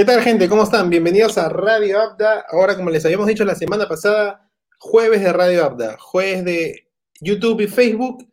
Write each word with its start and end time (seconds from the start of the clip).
¿Qué 0.00 0.06
tal, 0.06 0.22
gente? 0.22 0.48
¿Cómo 0.48 0.62
están? 0.62 0.88
Bienvenidos 0.88 1.36
a 1.36 1.50
Radio 1.50 2.00
Abda. 2.00 2.46
Ahora, 2.48 2.74
como 2.74 2.88
les 2.88 3.04
habíamos 3.04 3.26
dicho 3.26 3.44
la 3.44 3.54
semana 3.54 3.86
pasada, 3.86 4.50
jueves 4.78 5.20
de 5.20 5.30
Radio 5.30 5.62
Abda, 5.62 5.98
jueves 5.98 6.42
de 6.42 6.88
YouTube 7.20 7.60
y 7.60 7.66
Facebook. 7.66 8.26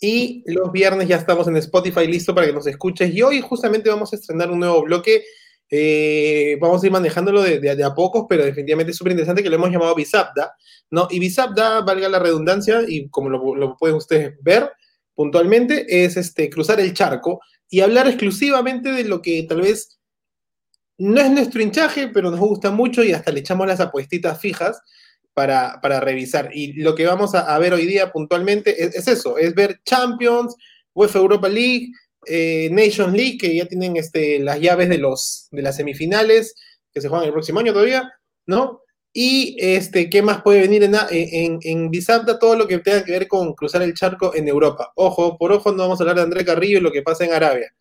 Y 0.00 0.42
los 0.52 0.72
viernes 0.72 1.06
ya 1.06 1.14
estamos 1.14 1.46
en 1.46 1.58
Spotify 1.58 2.08
listo 2.08 2.34
para 2.34 2.48
que 2.48 2.52
nos 2.52 2.66
escuches. 2.66 3.14
Y 3.14 3.22
hoy 3.22 3.40
justamente 3.40 3.88
vamos 3.88 4.12
a 4.12 4.16
estrenar 4.16 4.50
un 4.50 4.58
nuevo 4.58 4.82
bloque. 4.82 5.22
Eh, 5.70 6.58
vamos 6.60 6.82
a 6.82 6.86
ir 6.86 6.90
manejándolo 6.92 7.40
de, 7.40 7.60
de- 7.60 7.76
de 7.76 7.84
a 7.84 7.94
pocos, 7.94 8.26
pero 8.28 8.44
definitivamente 8.44 8.90
es 8.90 8.96
súper 8.96 9.12
interesante 9.12 9.44
que 9.44 9.48
lo 9.48 9.54
hemos 9.54 9.70
llamado 9.70 9.94
Bisabda. 9.94 10.56
¿no? 10.90 11.06
Y 11.08 11.20
Bisabda, 11.20 11.82
valga 11.82 12.08
la 12.08 12.18
redundancia, 12.18 12.82
y 12.84 13.08
como 13.10 13.30
lo, 13.30 13.54
lo 13.54 13.76
pueden 13.76 13.94
ustedes 13.94 14.34
ver 14.42 14.72
puntualmente, 15.14 15.86
es 16.04 16.16
este, 16.16 16.50
cruzar 16.50 16.80
el 16.80 16.92
charco 16.94 17.40
y 17.70 17.78
hablar 17.78 18.08
exclusivamente 18.08 18.90
de 18.90 19.04
lo 19.04 19.22
que 19.22 19.44
tal 19.48 19.60
vez 19.60 19.92
no 20.98 21.20
es 21.20 21.30
nuestro 21.30 21.62
hinchaje, 21.62 22.08
pero 22.08 22.30
nos 22.30 22.40
gusta 22.40 22.70
mucho 22.70 23.04
y 23.04 23.12
hasta 23.12 23.32
le 23.32 23.40
echamos 23.40 23.66
las 23.66 23.80
apuestitas 23.80 24.40
fijas 24.40 24.80
para, 25.34 25.80
para 25.82 26.00
revisar. 26.00 26.50
Y 26.54 26.72
lo 26.74 26.94
que 26.94 27.06
vamos 27.06 27.34
a, 27.34 27.58
ver 27.58 27.74
hoy 27.74 27.86
día 27.86 28.10
puntualmente 28.10 28.82
es, 28.82 28.94
es 28.94 29.08
eso, 29.08 29.36
es 29.36 29.54
ver 29.54 29.80
Champions, 29.84 30.56
UEFA 30.94 31.18
Europa 31.18 31.48
League, 31.48 31.90
eh, 32.26 32.68
Nations 32.72 33.12
League, 33.12 33.38
que 33.38 33.54
ya 33.54 33.66
tienen 33.66 33.96
este, 33.96 34.38
las 34.38 34.60
llaves 34.60 34.88
de, 34.88 34.98
los, 34.98 35.48
de 35.50 35.62
las 35.62 35.76
semifinales, 35.76 36.54
que 36.92 37.00
se 37.00 37.08
juegan 37.08 37.26
el 37.26 37.32
próximo 37.32 37.60
año 37.60 37.72
todavía, 37.72 38.10
¿no? 38.46 38.80
Y 39.12 39.56
este, 39.60 40.10
¿qué 40.10 40.22
más 40.22 40.42
puede 40.42 40.60
venir 40.60 40.82
en, 40.82 40.94
en, 41.10 41.58
en? 41.62 41.90
Todo 42.38 42.56
lo 42.56 42.66
que 42.66 42.78
tenga 42.78 43.04
que 43.04 43.12
ver 43.12 43.28
con 43.28 43.54
cruzar 43.54 43.82
el 43.82 43.94
charco 43.94 44.34
en 44.34 44.48
Europa. 44.48 44.92
Ojo, 44.94 45.38
por 45.38 45.52
ojo, 45.52 45.72
no 45.72 45.84
vamos 45.84 46.00
a 46.00 46.02
hablar 46.02 46.16
de 46.16 46.22
André 46.22 46.44
Carrillo 46.44 46.78
y 46.78 46.82
lo 46.82 46.92
que 46.92 47.02
pasa 47.02 47.24
en 47.24 47.32
Arabia. 47.32 47.72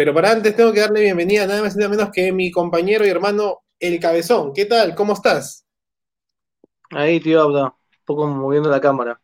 Pero 0.00 0.14
para 0.14 0.30
antes 0.30 0.56
tengo 0.56 0.72
que 0.72 0.80
darle 0.80 1.02
bienvenida 1.02 1.46
nada 1.46 1.60
más 1.60 1.76
y 1.76 1.78
nada 1.78 1.90
menos 1.90 2.08
que 2.10 2.32
mi 2.32 2.50
compañero 2.50 3.04
y 3.04 3.10
hermano 3.10 3.58
El 3.78 4.00
Cabezón. 4.00 4.54
¿Qué 4.54 4.64
tal? 4.64 4.94
¿Cómo 4.94 5.12
estás? 5.12 5.66
Ahí, 6.88 7.20
tío 7.20 7.42
Abda, 7.42 7.64
un 7.64 8.04
poco 8.06 8.26
moviendo 8.26 8.70
la 8.70 8.80
cámara. 8.80 9.20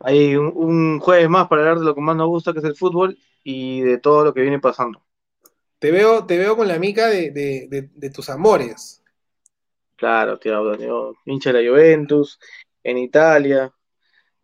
Hay 0.00 0.34
un, 0.34 0.50
un 0.56 0.98
jueves 0.98 1.28
más 1.28 1.46
para 1.46 1.62
hablar 1.62 1.78
de 1.78 1.84
lo 1.84 1.94
que 1.94 2.00
más 2.00 2.16
nos 2.16 2.26
gusta, 2.26 2.52
que 2.52 2.58
es 2.58 2.64
el 2.64 2.74
fútbol, 2.74 3.16
y 3.44 3.82
de 3.82 3.98
todo 3.98 4.24
lo 4.24 4.34
que 4.34 4.40
viene 4.40 4.58
pasando. 4.58 5.04
Te 5.78 5.92
veo, 5.92 6.26
te 6.26 6.36
veo 6.36 6.56
con 6.56 6.66
la 6.66 6.80
mica 6.80 7.06
de, 7.06 7.30
de, 7.30 7.68
de, 7.70 7.90
de 7.94 8.10
tus 8.10 8.28
amores. 8.28 9.04
Claro, 9.94 10.36
tío 10.40 10.56
Abda, 10.56 10.78
tío, 10.78 11.14
hincha 11.26 11.52
de 11.52 11.62
la 11.62 11.70
Juventus, 11.70 12.40
en 12.82 12.98
Italia, 12.98 13.72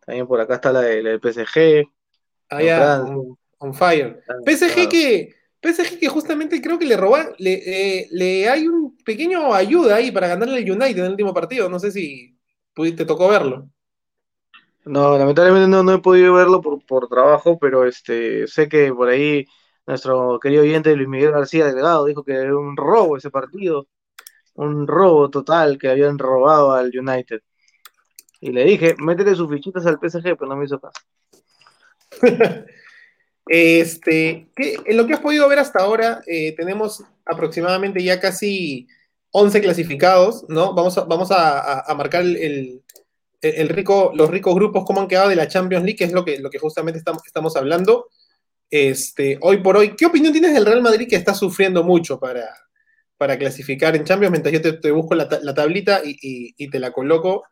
también 0.05 0.25
por 0.25 0.39
acá 0.39 0.55
está 0.55 0.71
la 0.71 0.79
del 0.83 1.19
PSG, 1.19 1.85
Allá, 2.47 3.03
on, 3.59 3.73
fire. 3.73 4.21
PSG 4.45 4.73
claro. 4.73 4.89
que, 4.89 5.35
PSG 5.61 5.99
que 5.99 6.07
justamente 6.09 6.61
creo 6.61 6.79
que 6.79 6.85
le 6.85 6.97
roban, 6.97 7.29
le, 7.37 7.53
eh, 7.53 8.07
le 8.11 8.49
hay 8.49 8.67
un 8.67 8.95
pequeño 8.97 9.53
ayuda 9.53 9.95
ahí 9.95 10.11
para 10.11 10.27
ganarle 10.27 10.57
al 10.57 10.69
United 10.69 10.99
en 10.99 11.05
el 11.05 11.11
último 11.11 11.33
partido. 11.33 11.69
No 11.69 11.79
sé 11.79 11.91
si 11.91 12.37
te 12.95 13.05
tocó 13.05 13.29
verlo. 13.29 13.69
No, 14.85 15.17
lamentablemente 15.17 15.67
no, 15.67 15.83
no 15.83 15.93
he 15.93 15.99
podido 15.99 16.33
verlo 16.33 16.61
por, 16.61 16.85
por, 16.85 17.09
trabajo, 17.09 17.59
pero 17.59 17.85
este 17.85 18.47
sé 18.47 18.69
que 18.69 18.93
por 18.93 19.09
ahí 19.09 19.45
nuestro 19.85 20.39
querido 20.39 20.63
oyente 20.63 20.95
Luis 20.95 21.09
Miguel 21.09 21.31
García 21.31 21.65
Delgado 21.65 22.05
dijo 22.05 22.23
que 22.23 22.33
era 22.33 22.57
un 22.57 22.77
robo 22.77 23.17
ese 23.17 23.29
partido, 23.29 23.87
un 24.55 24.87
robo 24.87 25.29
total 25.29 25.77
que 25.77 25.89
habían 25.89 26.17
robado 26.19 26.73
al 26.73 26.91
United. 26.97 27.41
Y 28.39 28.51
le 28.51 28.63
dije, 28.65 28.95
métele 28.99 29.35
sus 29.35 29.49
fichitas 29.49 29.85
al 29.85 29.99
PSG, 29.99 30.37
pero 30.37 30.47
no 30.47 30.55
me 30.55 30.65
hizo 30.65 30.79
caso. 30.79 31.01
este, 33.49 34.49
¿qué, 34.55 34.77
en 34.85 34.97
lo 34.97 35.07
que 35.07 35.13
has 35.13 35.19
podido 35.19 35.47
ver 35.47 35.59
hasta 35.59 35.79
ahora, 35.79 36.21
eh, 36.27 36.53
tenemos 36.55 37.03
aproximadamente 37.25 38.03
ya 38.03 38.19
casi 38.19 38.87
11 39.31 39.61
clasificados, 39.61 40.45
¿no? 40.47 40.73
Vamos 40.73 40.97
a, 40.97 41.03
vamos 41.03 41.31
a, 41.31 41.59
a, 41.59 41.79
a 41.91 41.95
marcar 41.95 42.23
el, 42.23 42.81
el, 43.41 43.69
rico, 43.69 44.11
los 44.15 44.29
ricos 44.29 44.55
grupos, 44.55 44.85
cómo 44.85 45.01
han 45.01 45.07
quedado 45.07 45.29
de 45.29 45.35
la 45.35 45.47
Champions 45.47 45.83
League, 45.83 45.97
que 45.97 46.05
es 46.05 46.11
lo 46.11 46.25
que, 46.25 46.39
lo 46.39 46.49
que 46.49 46.59
justamente 46.59 46.97
estamos, 46.97 47.21
estamos 47.25 47.55
hablando. 47.55 48.07
Este, 48.69 49.37
hoy 49.41 49.57
por 49.57 49.77
hoy, 49.77 49.95
¿qué 49.95 50.05
opinión 50.05 50.33
tienes 50.33 50.53
del 50.53 50.65
Real 50.65 50.81
Madrid 50.81 51.07
que 51.09 51.15
está 51.15 51.33
sufriendo 51.33 51.83
mucho 51.83 52.19
para, 52.19 52.49
para 53.17 53.37
clasificar 53.37 53.95
en 53.95 54.03
Champions? 54.03 54.31
Mientras 54.31 54.53
yo 54.53 54.61
te, 54.61 54.73
te 54.73 54.91
busco 54.91 55.15
la, 55.15 55.27
la 55.41 55.53
tablita 55.53 56.01
y, 56.03 56.17
y, 56.21 56.53
y, 56.57 56.69
te 56.69 56.79
la 56.79 56.91
coloco. 56.91 57.43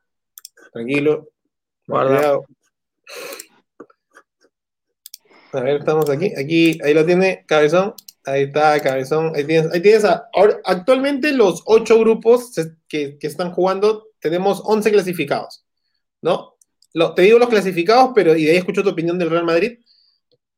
Tranquilo. 0.73 1.29
Guardado. 1.88 2.45
A 5.55 5.61
ver, 5.61 5.77
estamos 5.77 6.09
aquí. 6.09 6.33
Aquí, 6.38 6.77
ahí 6.83 6.93
lo 6.93 7.05
tiene, 7.05 7.45
cabezón. 7.47 7.93
Ahí 8.25 8.43
está, 8.43 8.79
cabezón. 8.81 9.33
Ahí 9.35 9.45
tienes, 9.45 9.71
ahí 9.71 9.81
tienes 9.81 10.03
actualmente 10.66 11.31
los 11.31 11.63
ocho 11.66 11.97
grupos 11.99 12.51
que, 12.88 13.17
que, 13.17 13.27
están 13.27 13.51
jugando, 13.51 14.07
tenemos 14.19 14.61
11 14.66 14.91
clasificados, 14.91 15.66
¿no? 16.21 16.55
Lo, 16.93 17.13
te 17.13 17.23
digo 17.23 17.39
los 17.39 17.49
clasificados, 17.49 18.11
pero 18.16 18.35
y 18.35 18.45
de 18.45 18.51
ahí 18.51 18.57
escucho 18.57 18.83
tu 18.83 18.89
opinión 18.89 19.17
del 19.17 19.29
Real 19.29 19.45
Madrid. 19.45 19.79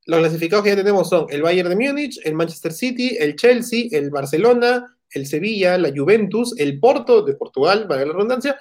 Los 0.06 0.20
clasificados 0.20 0.64
que 0.64 0.72
ya 0.72 0.78
tenemos 0.78 1.10
son 1.10 1.28
el 1.30 1.42
Bayern 1.42 1.70
de 1.70 1.76
Múnich, 1.76 2.20
el 2.24 2.34
Manchester 2.34 2.72
City, 2.72 3.18
el 3.20 3.36
Chelsea, 3.36 3.88
el 3.92 4.10
Barcelona, 4.10 4.98
el 5.12 5.28
Sevilla, 5.28 5.78
la 5.78 5.92
Juventus, 5.96 6.58
el 6.58 6.80
Porto 6.80 7.22
de 7.24 7.36
Portugal, 7.36 7.88
para 7.88 8.06
la 8.06 8.14
redundancia, 8.14 8.58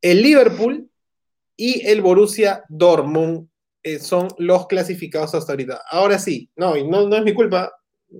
el 0.00 0.22
Liverpool 0.22 0.88
y 1.56 1.86
el 1.86 2.00
Borussia 2.00 2.64
Dortmund 2.68 3.48
eh, 3.82 3.98
son 3.98 4.28
los 4.38 4.66
clasificados 4.66 5.34
hasta 5.34 5.52
ahorita. 5.52 5.82
Ahora 5.90 6.18
sí, 6.18 6.50
no, 6.56 6.76
y 6.76 6.86
no, 6.86 7.08
no 7.08 7.16
es 7.16 7.22
mi 7.22 7.34
culpa, 7.34 7.72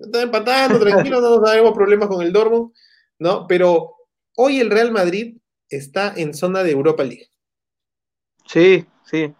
está 0.04 0.22
empatando, 0.22 0.78
tranquilo, 0.80 1.20
no 1.20 1.38
nos 1.38 1.50
tenemos 1.50 1.72
problemas 1.72 2.08
con 2.08 2.22
el 2.22 2.32
Dortmund, 2.32 2.72
¿no? 3.18 3.46
Pero 3.46 3.94
hoy 4.36 4.60
el 4.60 4.70
Real 4.70 4.90
Madrid 4.90 5.36
está 5.68 6.14
en 6.16 6.34
zona 6.34 6.62
de 6.62 6.72
Europa 6.72 7.04
League. 7.04 7.28
Sí, 8.46 8.86
sí. 9.04 9.34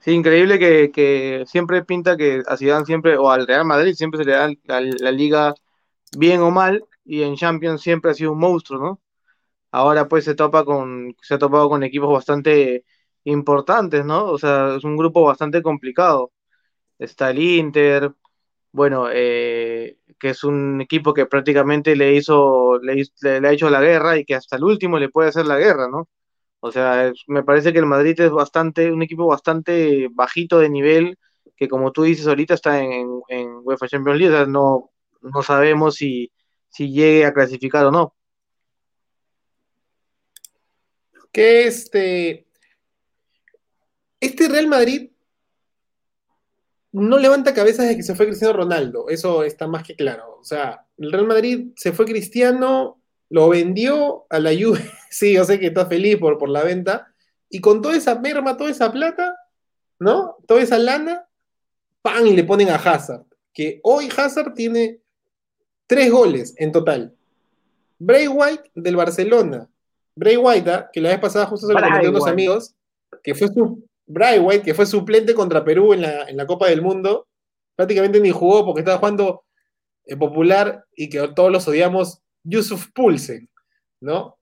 Sí, 0.00 0.12
increíble 0.12 0.58
que, 0.60 0.92
que 0.92 1.44
siempre 1.46 1.84
pinta 1.84 2.16
que 2.16 2.42
a 2.46 2.56
Zidane 2.56 2.86
siempre, 2.86 3.16
o 3.16 3.28
al 3.30 3.46
Real 3.46 3.64
Madrid 3.64 3.94
siempre 3.94 4.18
se 4.18 4.24
le 4.24 4.32
da 4.32 4.48
la, 4.64 4.80
la, 4.80 5.10
liga 5.10 5.52
bien 6.16 6.40
o 6.42 6.50
mal, 6.52 6.84
y 7.04 7.22
en 7.22 7.34
Champions 7.36 7.82
siempre 7.82 8.12
ha 8.12 8.14
sido 8.14 8.32
un 8.32 8.38
monstruo, 8.38 8.80
¿no? 8.80 9.00
Ahora 9.72 10.08
pues 10.08 10.24
se 10.24 10.34
topa 10.34 10.64
con, 10.64 11.16
se 11.22 11.34
ha 11.34 11.38
topado 11.38 11.68
con 11.68 11.82
equipos 11.82 12.12
bastante 12.12 12.84
importantes, 13.26 14.04
¿no? 14.04 14.26
O 14.26 14.38
sea, 14.38 14.76
es 14.76 14.84
un 14.84 14.96
grupo 14.96 15.24
bastante 15.24 15.62
complicado. 15.62 16.32
Está 16.98 17.30
el 17.30 17.40
Inter, 17.40 18.12
bueno, 18.72 19.08
eh, 19.12 19.98
que 20.20 20.30
es 20.30 20.44
un 20.44 20.80
equipo 20.82 21.14
que 21.14 21.26
prácticamente 21.26 21.96
le 21.96 22.14
hizo, 22.14 22.78
le, 22.80 23.02
ha 23.48 23.52
hecho 23.52 23.70
la 23.70 23.80
guerra 23.82 24.18
y 24.18 24.24
que 24.24 24.34
hasta 24.34 24.56
el 24.56 24.64
último 24.64 24.98
le 24.98 25.08
puede 25.10 25.30
hacer 25.30 25.46
la 25.46 25.58
guerra, 25.58 25.88
¿no? 25.88 26.08
O 26.60 26.72
sea, 26.72 27.12
me 27.28 27.42
parece 27.44 27.72
que 27.72 27.78
el 27.80 27.86
Madrid 27.86 28.20
es 28.20 28.30
bastante, 28.30 28.92
un 28.92 29.02
equipo 29.02 29.26
bastante 29.26 30.08
bajito 30.12 30.58
de 30.58 30.70
nivel, 30.70 31.18
que 31.56 31.68
como 31.68 31.92
tú 31.92 32.04
dices 32.04 32.26
ahorita 32.26 32.54
está 32.54 32.82
en, 32.82 32.92
en, 32.92 33.22
en 33.28 33.48
UEFA 33.64 33.88
Champions 33.88 34.18
League, 34.18 34.34
o 34.34 34.38
sea, 34.38 34.46
no, 34.46 34.90
no 35.22 35.42
sabemos 35.42 35.96
si, 35.96 36.32
si 36.68 36.90
llegue 36.92 37.24
a 37.26 37.32
clasificar 37.34 37.86
o 37.86 37.90
no. 37.90 38.14
Que 41.32 41.66
este, 41.66 42.45
este 44.26 44.48
Real 44.48 44.66
Madrid 44.66 45.10
no 46.92 47.18
levanta 47.18 47.52
cabezas 47.52 47.84
desde 47.84 47.96
que 47.96 48.02
se 48.02 48.14
fue 48.14 48.26
Cristiano 48.26 48.54
Ronaldo, 48.54 49.08
eso 49.08 49.42
está 49.42 49.66
más 49.66 49.82
que 49.82 49.94
claro. 49.94 50.38
O 50.40 50.44
sea, 50.44 50.86
el 50.96 51.12
Real 51.12 51.26
Madrid 51.26 51.68
se 51.76 51.92
fue 51.92 52.06
Cristiano, 52.06 53.00
lo 53.28 53.48
vendió 53.48 54.26
a 54.30 54.38
la 54.38 54.50
Juve, 54.50 54.80
sí, 55.10 55.34
yo 55.34 55.44
sé 55.44 55.60
que 55.60 55.66
está 55.66 55.86
feliz 55.86 56.16
por, 56.16 56.38
por 56.38 56.48
la 56.48 56.64
venta, 56.64 57.12
y 57.50 57.60
con 57.60 57.82
toda 57.82 57.96
esa 57.96 58.18
merma, 58.18 58.56
toda 58.56 58.70
esa 58.70 58.90
plata, 58.90 59.36
¿no? 59.98 60.36
Toda 60.46 60.62
esa 60.62 60.78
lana, 60.78 61.28
¡pam! 62.02 62.26
y 62.26 62.34
le 62.34 62.44
ponen 62.44 62.70
a 62.70 62.76
Hazard, 62.76 63.24
que 63.52 63.80
hoy 63.82 64.08
Hazard 64.16 64.54
tiene 64.54 65.00
tres 65.86 66.10
goles 66.10 66.54
en 66.56 66.72
total. 66.72 67.14
Bray 67.98 68.28
White 68.28 68.70
del 68.74 68.96
Barcelona, 68.96 69.68
Bray 70.14 70.36
White, 70.36 70.70
¿eh? 70.70 70.84
que 70.92 71.00
la 71.00 71.10
vez 71.10 71.20
pasada 71.20 71.46
justo 71.46 71.66
se 71.66 71.74
lo 71.74 71.80
comenté 71.80 72.06
a 72.06 72.10
unos 72.10 72.26
amigos, 72.26 72.74
que 73.22 73.34
fue 73.34 73.48
su 73.48 73.85
Bray 74.06 74.38
White, 74.38 74.64
que 74.64 74.74
fue 74.74 74.86
suplente 74.86 75.34
contra 75.34 75.64
Perú 75.64 75.92
en 75.92 76.02
la, 76.02 76.22
en 76.24 76.36
la 76.36 76.46
Copa 76.46 76.68
del 76.68 76.82
Mundo, 76.82 77.26
prácticamente 77.74 78.20
ni 78.20 78.30
jugó 78.30 78.64
porque 78.64 78.80
estaba 78.80 78.98
jugando 78.98 79.44
eh, 80.04 80.16
popular 80.16 80.84
y 80.94 81.08
que 81.08 81.28
todos 81.34 81.50
los 81.50 81.66
odiamos, 81.68 82.22
Yusuf 82.44 82.88
Pulsen, 82.94 83.48
¿no? 84.00 84.38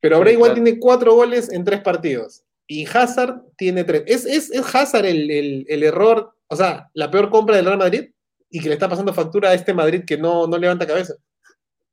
Pero 0.00 0.20
Bray 0.20 0.36
White 0.36 0.54
tiene 0.54 0.78
cuatro 0.78 1.14
goles 1.14 1.50
en 1.52 1.64
tres 1.64 1.80
partidos 1.80 2.42
y 2.66 2.86
Hazard 2.86 3.42
tiene 3.56 3.84
tres. 3.84 4.04
¿Es, 4.06 4.24
es, 4.24 4.50
es 4.50 4.74
Hazard 4.74 5.06
el, 5.06 5.30
el, 5.30 5.66
el, 5.68 5.82
error, 5.82 6.34
o 6.48 6.56
sea, 6.56 6.88
la 6.94 7.10
peor 7.10 7.30
compra 7.30 7.56
del 7.56 7.66
Real 7.66 7.78
Madrid 7.78 8.10
y 8.48 8.60
que 8.60 8.68
le 8.68 8.74
está 8.74 8.88
pasando 8.88 9.12
factura 9.12 9.50
a 9.50 9.54
este 9.54 9.74
Madrid 9.74 10.04
que 10.06 10.16
no, 10.16 10.46
no 10.46 10.56
levanta 10.56 10.86
cabeza? 10.86 11.14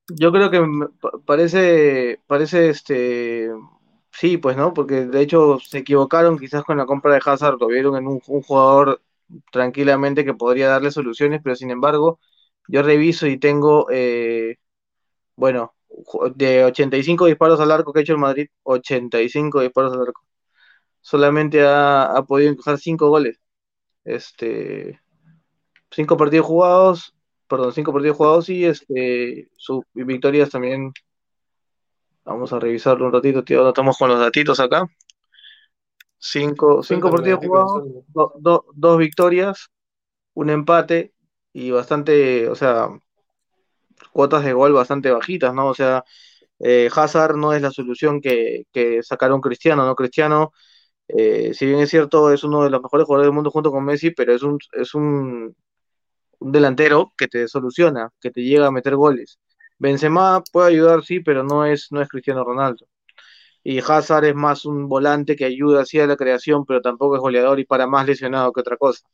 Yo 0.09 0.31
creo 0.31 0.50
que 0.50 0.62
parece, 1.25 2.21
parece 2.27 2.69
este, 2.69 3.50
sí, 4.19 4.37
pues 4.37 4.57
no, 4.57 4.73
porque 4.73 5.05
de 5.05 5.21
hecho 5.21 5.59
se 5.59 5.79
equivocaron 5.79 6.37
quizás 6.39 6.63
con 6.63 6.77
la 6.77 6.85
compra 6.85 7.13
de 7.13 7.21
Hazard, 7.23 7.57
lo 7.59 7.67
vieron 7.67 7.95
en 7.97 8.07
un, 8.07 8.19
jugador 8.19 9.01
tranquilamente 9.51 10.25
que 10.25 10.33
podría 10.33 10.69
darle 10.69 10.91
soluciones, 10.91 11.41
pero 11.43 11.55
sin 11.55 11.71
embargo, 11.71 12.19
yo 12.67 12.81
reviso 12.83 13.27
y 13.27 13.37
tengo 13.39 13.87
eh, 13.91 14.57
Bueno, 15.35 15.75
de 16.35 16.65
85 16.65 17.25
disparos 17.27 17.59
al 17.59 17.71
arco 17.71 17.93
que 17.93 17.99
ha 17.99 18.03
hecho 18.03 18.13
el 18.13 18.19
Madrid, 18.19 18.49
85 18.63 19.61
disparos 19.61 19.93
al 19.93 20.01
arco. 20.01 20.23
Solamente 21.01 21.63
ha, 21.65 22.23
podido 22.27 22.51
encajar 22.51 22.79
5 22.79 23.09
goles. 23.09 23.39
Este, 24.05 24.99
5 25.91 26.17
partidos 26.17 26.47
jugados, 26.47 27.15
perdón, 27.47 27.73
5 27.73 27.93
partidos 27.93 28.17
jugados 28.17 28.49
y 28.49 28.65
este, 28.65 29.49
sus 29.57 29.83
victorias 29.93 30.49
también. 30.49 30.93
Vamos 32.27 32.51
a 32.51 32.59
revisarlo 32.59 33.06
un 33.06 33.13
ratito, 33.13 33.41
tío. 33.41 33.65
Estamos 33.69 33.97
con 33.97 34.09
los 34.09 34.19
datitos 34.19 34.59
acá. 34.59 34.85
5 36.83 37.09
partidos 37.09 37.39
jugados, 37.39 37.83
2 38.74 38.97
victorias, 38.97 39.69
un 40.33 40.50
empate 40.50 41.13
y 41.53 41.71
bastante, 41.71 42.50
o 42.50 42.56
sea, 42.56 42.89
cuotas 44.12 44.44
de 44.44 44.51
gol 44.51 44.74
bastante 44.74 45.09
bajitas, 45.09 45.53
¿no? 45.53 45.68
O 45.68 45.74
sea, 45.74 46.03
eh, 46.59 46.89
Hazard 46.94 47.38
no 47.38 47.53
es 47.53 47.62
la 47.62 47.71
solución 47.71 48.19
que, 48.19 48.65
que 48.73 49.03
sacaron 49.03 49.39
Cristiano, 49.39 49.85
¿no? 49.85 49.95
Cristiano, 49.95 50.51
eh, 51.07 51.53
si 51.53 51.65
bien 51.65 51.80
es 51.80 51.89
cierto, 51.89 52.33
es 52.33 52.44
uno 52.44 52.63
de 52.63 52.71
los 52.71 52.81
mejores 52.81 53.06
jugadores 53.06 53.27
del 53.27 53.35
mundo 53.35 53.51
junto 53.51 53.71
con 53.71 53.85
Messi, 53.85 54.12
pero 54.12 54.33
es 54.33 54.44
un, 54.44 54.57
es 54.73 54.94
un, 54.95 55.56
delantero 56.39 57.13
que 57.18 57.27
te 57.27 57.47
soluciona, 57.47 58.09
que 58.19 58.31
te 58.31 58.41
llega 58.41 58.68
a 58.68 58.71
meter 58.71 58.95
goles. 58.97 59.39
Benzema 59.79 60.44
puede 60.51 60.69
ayudar, 60.69 61.03
sí, 61.03 61.19
pero 61.19 61.44
no 61.44 61.65
es, 61.65 61.91
no 61.91 62.01
es 62.01 62.09
Cristiano 62.09 62.44
Ronaldo. 62.44 62.88
Y 63.63 63.79
Hazard 63.79 64.25
es 64.25 64.35
más 64.35 64.65
un 64.65 64.88
volante 64.89 65.35
que 65.35 65.45
ayuda 65.45 65.81
así 65.81 66.00
a 66.00 66.07
la 66.07 66.18
creación, 66.18 66.65
pero 66.65 66.81
tampoco 66.81 67.15
es 67.15 67.21
goleador 67.21 67.59
y 67.59 67.65
para 67.65 67.88
más 67.88 68.07
lesionado 68.07 68.53
que 68.53 68.62
otra 68.62 68.77
cosa. 68.77 69.07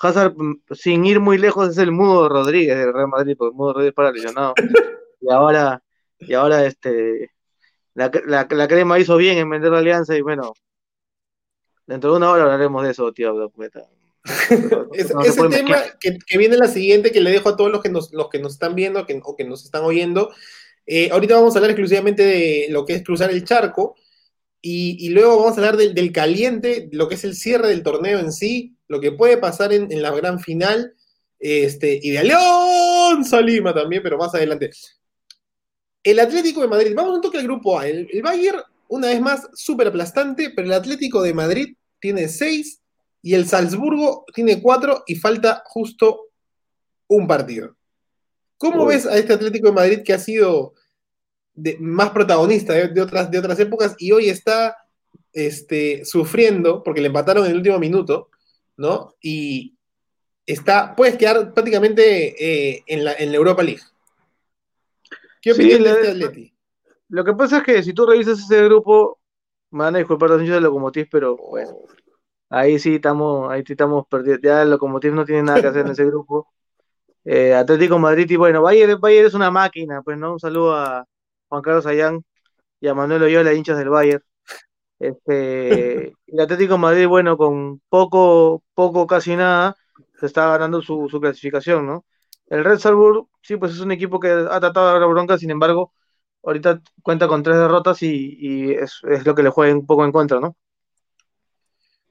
Hazard, 0.00 0.34
mm, 0.36 0.62
sin 0.72 1.04
ir 1.06 1.20
muy 1.20 1.38
lejos, 1.38 1.70
es 1.70 1.78
el 1.78 1.92
mudo 1.92 2.28
Rodríguez 2.28 2.76
del 2.76 2.92
Real 2.92 3.08
Madrid, 3.08 3.36
porque 3.38 3.52
el 3.52 3.56
mudo 3.56 3.72
Rodríguez 3.74 3.94
para 3.94 4.12
lesionado. 4.12 4.54
Y 5.20 5.30
ahora, 5.30 5.82
y 6.18 6.34
ahora 6.34 6.64
este, 6.64 7.30
la, 7.94 8.10
la, 8.26 8.68
crema 8.68 8.98
hizo 8.98 9.16
bien 9.16 9.38
en 9.38 9.50
vender 9.50 9.72
la 9.72 9.78
alianza 9.78 10.16
y 10.16 10.22
bueno, 10.22 10.54
dentro 11.86 12.12
de 12.12 12.16
una 12.18 12.30
hora 12.30 12.44
hablaremos 12.44 12.82
de 12.84 12.90
eso, 12.90 13.12
tío. 13.12 13.52
ese 14.92 15.48
tema 15.48 15.82
que, 15.98 16.18
que, 16.18 16.38
viene 16.38 16.56
la 16.56 16.68
siguiente, 16.68 17.10
que 17.10 17.20
le 17.20 17.30
dejo 17.30 17.48
a 17.48 17.56
todos 17.56 17.70
los 17.70 17.80
que 17.80 17.88
nos, 17.88 18.12
los 18.12 18.28
que 18.28 18.38
nos 18.38 18.52
están 18.52 18.74
viendo 18.74 19.06
que, 19.06 19.20
o 19.22 19.36
que 19.36 19.44
nos 19.44 19.64
están 19.64 19.82
oyendo. 19.82 20.30
Eh, 20.86 21.08
ahorita 21.10 21.36
vamos 21.36 21.54
a 21.54 21.58
hablar 21.58 21.70
exclusivamente 21.70 22.24
de 22.24 22.66
lo 22.70 22.84
que 22.84 22.94
es 22.94 23.04
cruzar 23.04 23.30
el 23.30 23.44
charco. 23.44 23.96
Y, 24.62 25.08
luego 25.08 25.38
vamos 25.38 25.56
a 25.56 25.60
hablar 25.60 25.78
del, 25.78 25.94
del, 25.94 26.12
caliente, 26.12 26.90
lo 26.92 27.08
que 27.08 27.14
es 27.14 27.24
el 27.24 27.34
cierre 27.34 27.68
del 27.68 27.82
torneo 27.82 28.18
en 28.18 28.30
sí, 28.30 28.76
lo 28.88 29.00
que 29.00 29.12
puede 29.12 29.38
pasar 29.38 29.72
en, 29.72 30.02
la 30.02 30.10
gran 30.10 30.40
final, 30.40 30.94
este, 31.38 31.98
y 32.02 32.10
de 32.10 32.18
Alianza 32.18 33.40
Lima 33.40 33.72
también, 33.72 34.02
pero 34.02 34.18
más 34.18 34.34
adelante. 34.34 34.70
El 36.02 36.18
Atlético 36.18 36.60
de 36.60 36.68
Madrid, 36.68 36.92
vamos 36.94 37.14
un 37.14 37.20
toque 37.22 37.38
al 37.38 37.44
grupo 37.44 37.78
A. 37.78 37.86
El, 37.88 38.08
Bayern, 38.22 38.60
una 38.88 39.06
vez 39.06 39.20
más, 39.20 39.48
súper 39.54 39.86
aplastante, 39.86 40.50
pero 40.50 40.66
el 40.66 40.74
Atlético 40.74 41.22
de 41.22 41.32
Madrid 41.32 41.76
tiene 42.00 42.28
seis 42.28 42.79
y 43.22 43.34
el 43.34 43.46
Salzburgo 43.46 44.24
tiene 44.34 44.62
cuatro 44.62 45.02
y 45.06 45.16
falta 45.16 45.62
justo 45.66 46.28
un 47.08 47.26
partido. 47.26 47.76
¿Cómo 48.56 48.86
ves 48.86 49.06
a 49.06 49.16
este 49.16 49.32
Atlético 49.32 49.68
de 49.68 49.74
Madrid 49.74 50.02
que 50.04 50.12
ha 50.12 50.18
sido 50.18 50.74
más 51.78 52.10
protagonista 52.10 52.72
de, 52.72 53.00
otras, 53.00 53.30
de 53.30 53.38
otras 53.38 53.58
épocas 53.58 53.94
y 53.98 54.12
hoy 54.12 54.28
está 54.28 54.76
este, 55.32 56.04
sufriendo 56.04 56.82
porque 56.82 57.00
le 57.00 57.08
empataron 57.08 57.44
en 57.44 57.52
el 57.52 57.58
último 57.58 57.78
minuto, 57.78 58.30
¿no? 58.76 59.16
Y 59.20 59.76
está, 60.46 60.94
puedes 60.96 61.16
quedar 61.16 61.52
prácticamente 61.52 62.72
eh, 62.72 62.84
en, 62.86 63.04
la, 63.04 63.14
en, 63.14 63.30
la, 63.30 63.36
Europa 63.36 63.62
League. 63.62 63.82
¿Qué 65.40 65.52
opinas 65.52 65.82
de 65.82 65.90
este 65.90 66.08
Atleti? 66.10 66.54
Lo 67.08 67.24
que 67.24 67.32
pasa 67.34 67.58
es 67.58 67.62
que 67.64 67.82
si 67.82 67.92
tú 67.92 68.06
revisas 68.06 68.38
ese 68.38 68.64
grupo, 68.64 69.20
me 69.70 69.84
van 69.84 69.96
a 69.96 69.98
disculpar 69.98 70.30
los 70.30 70.46
de 70.46 70.60
Locomotiv, 70.60 71.08
pero 71.10 71.36
bueno, 71.36 71.76
ahí 72.50 72.78
sí 72.78 72.96
estamos, 72.96 73.50
ahí 73.50 73.62
sí 73.66 73.72
estamos 73.72 74.06
perdidos. 74.08 74.40
Ya 74.42 74.62
el 74.62 74.70
Locomotiv 74.70 75.14
no 75.14 75.24
tiene 75.24 75.44
nada 75.44 75.60
que 75.60 75.68
hacer 75.68 75.86
en 75.86 75.92
ese 75.92 76.04
grupo. 76.04 76.48
Eh, 77.24 77.54
Atlético 77.54 77.98
Madrid 77.98 78.30
y 78.30 78.36
bueno, 78.36 78.62
Bayern, 78.62 79.00
Bayern 79.00 79.26
es 79.28 79.34
una 79.34 79.50
máquina, 79.50 80.02
pues 80.02 80.18
no, 80.18 80.32
un 80.32 80.40
saludo 80.40 80.74
a, 80.74 81.06
Juan 81.50 81.62
Carlos 81.62 81.86
Ayán 81.86 82.24
y 82.80 82.88
a 82.88 82.94
Manuel 82.94 83.24
Oyola, 83.24 83.54
hinchas 83.54 83.78
del 83.78 83.90
Bayern. 83.90 84.22
Este, 85.00 86.08
el 86.26 86.40
Atlético 86.40 86.78
Madrid, 86.78 87.06
bueno, 87.08 87.36
con 87.36 87.80
poco, 87.88 88.62
poco, 88.74 89.06
casi 89.06 89.36
nada, 89.36 89.76
se 90.18 90.26
está 90.26 90.48
ganando 90.50 90.82
su, 90.82 91.08
clasificación, 91.20 91.86
¿no? 91.86 92.06
El 92.48 92.64
Red 92.64 92.78
Salzburg, 92.78 93.28
sí, 93.42 93.56
pues 93.56 93.72
es 93.72 93.80
un 93.80 93.92
equipo 93.92 94.20
que 94.20 94.28
ha 94.30 94.60
tratado 94.60 94.92
de 94.94 95.00
dar 95.00 95.08
bronca, 95.08 95.38
sin 95.38 95.50
embargo, 95.50 95.92
ahorita 96.44 96.82
cuenta 97.02 97.28
con 97.28 97.42
tres 97.42 97.56
derrotas 97.58 98.02
y, 98.02 98.72
es, 98.72 99.00
lo 99.24 99.34
que 99.34 99.42
le 99.42 99.50
juega 99.50 99.74
un 99.74 99.86
poco 99.86 100.04
en 100.04 100.12
contra, 100.12 100.40
¿no? 100.40 100.56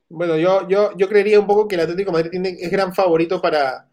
Bueno, 0.10 0.38
yo, 0.38 0.68
yo, 0.68 0.92
yo 0.98 1.08
creería 1.08 1.40
un 1.40 1.46
poco 1.46 1.68
que 1.68 1.76
el 1.76 1.82
Atlético 1.82 2.12
Madrid 2.12 2.32
tiene, 2.32 2.58
es 2.60 2.72
gran 2.72 2.96
favorito 2.96 3.40
para, 3.42 3.88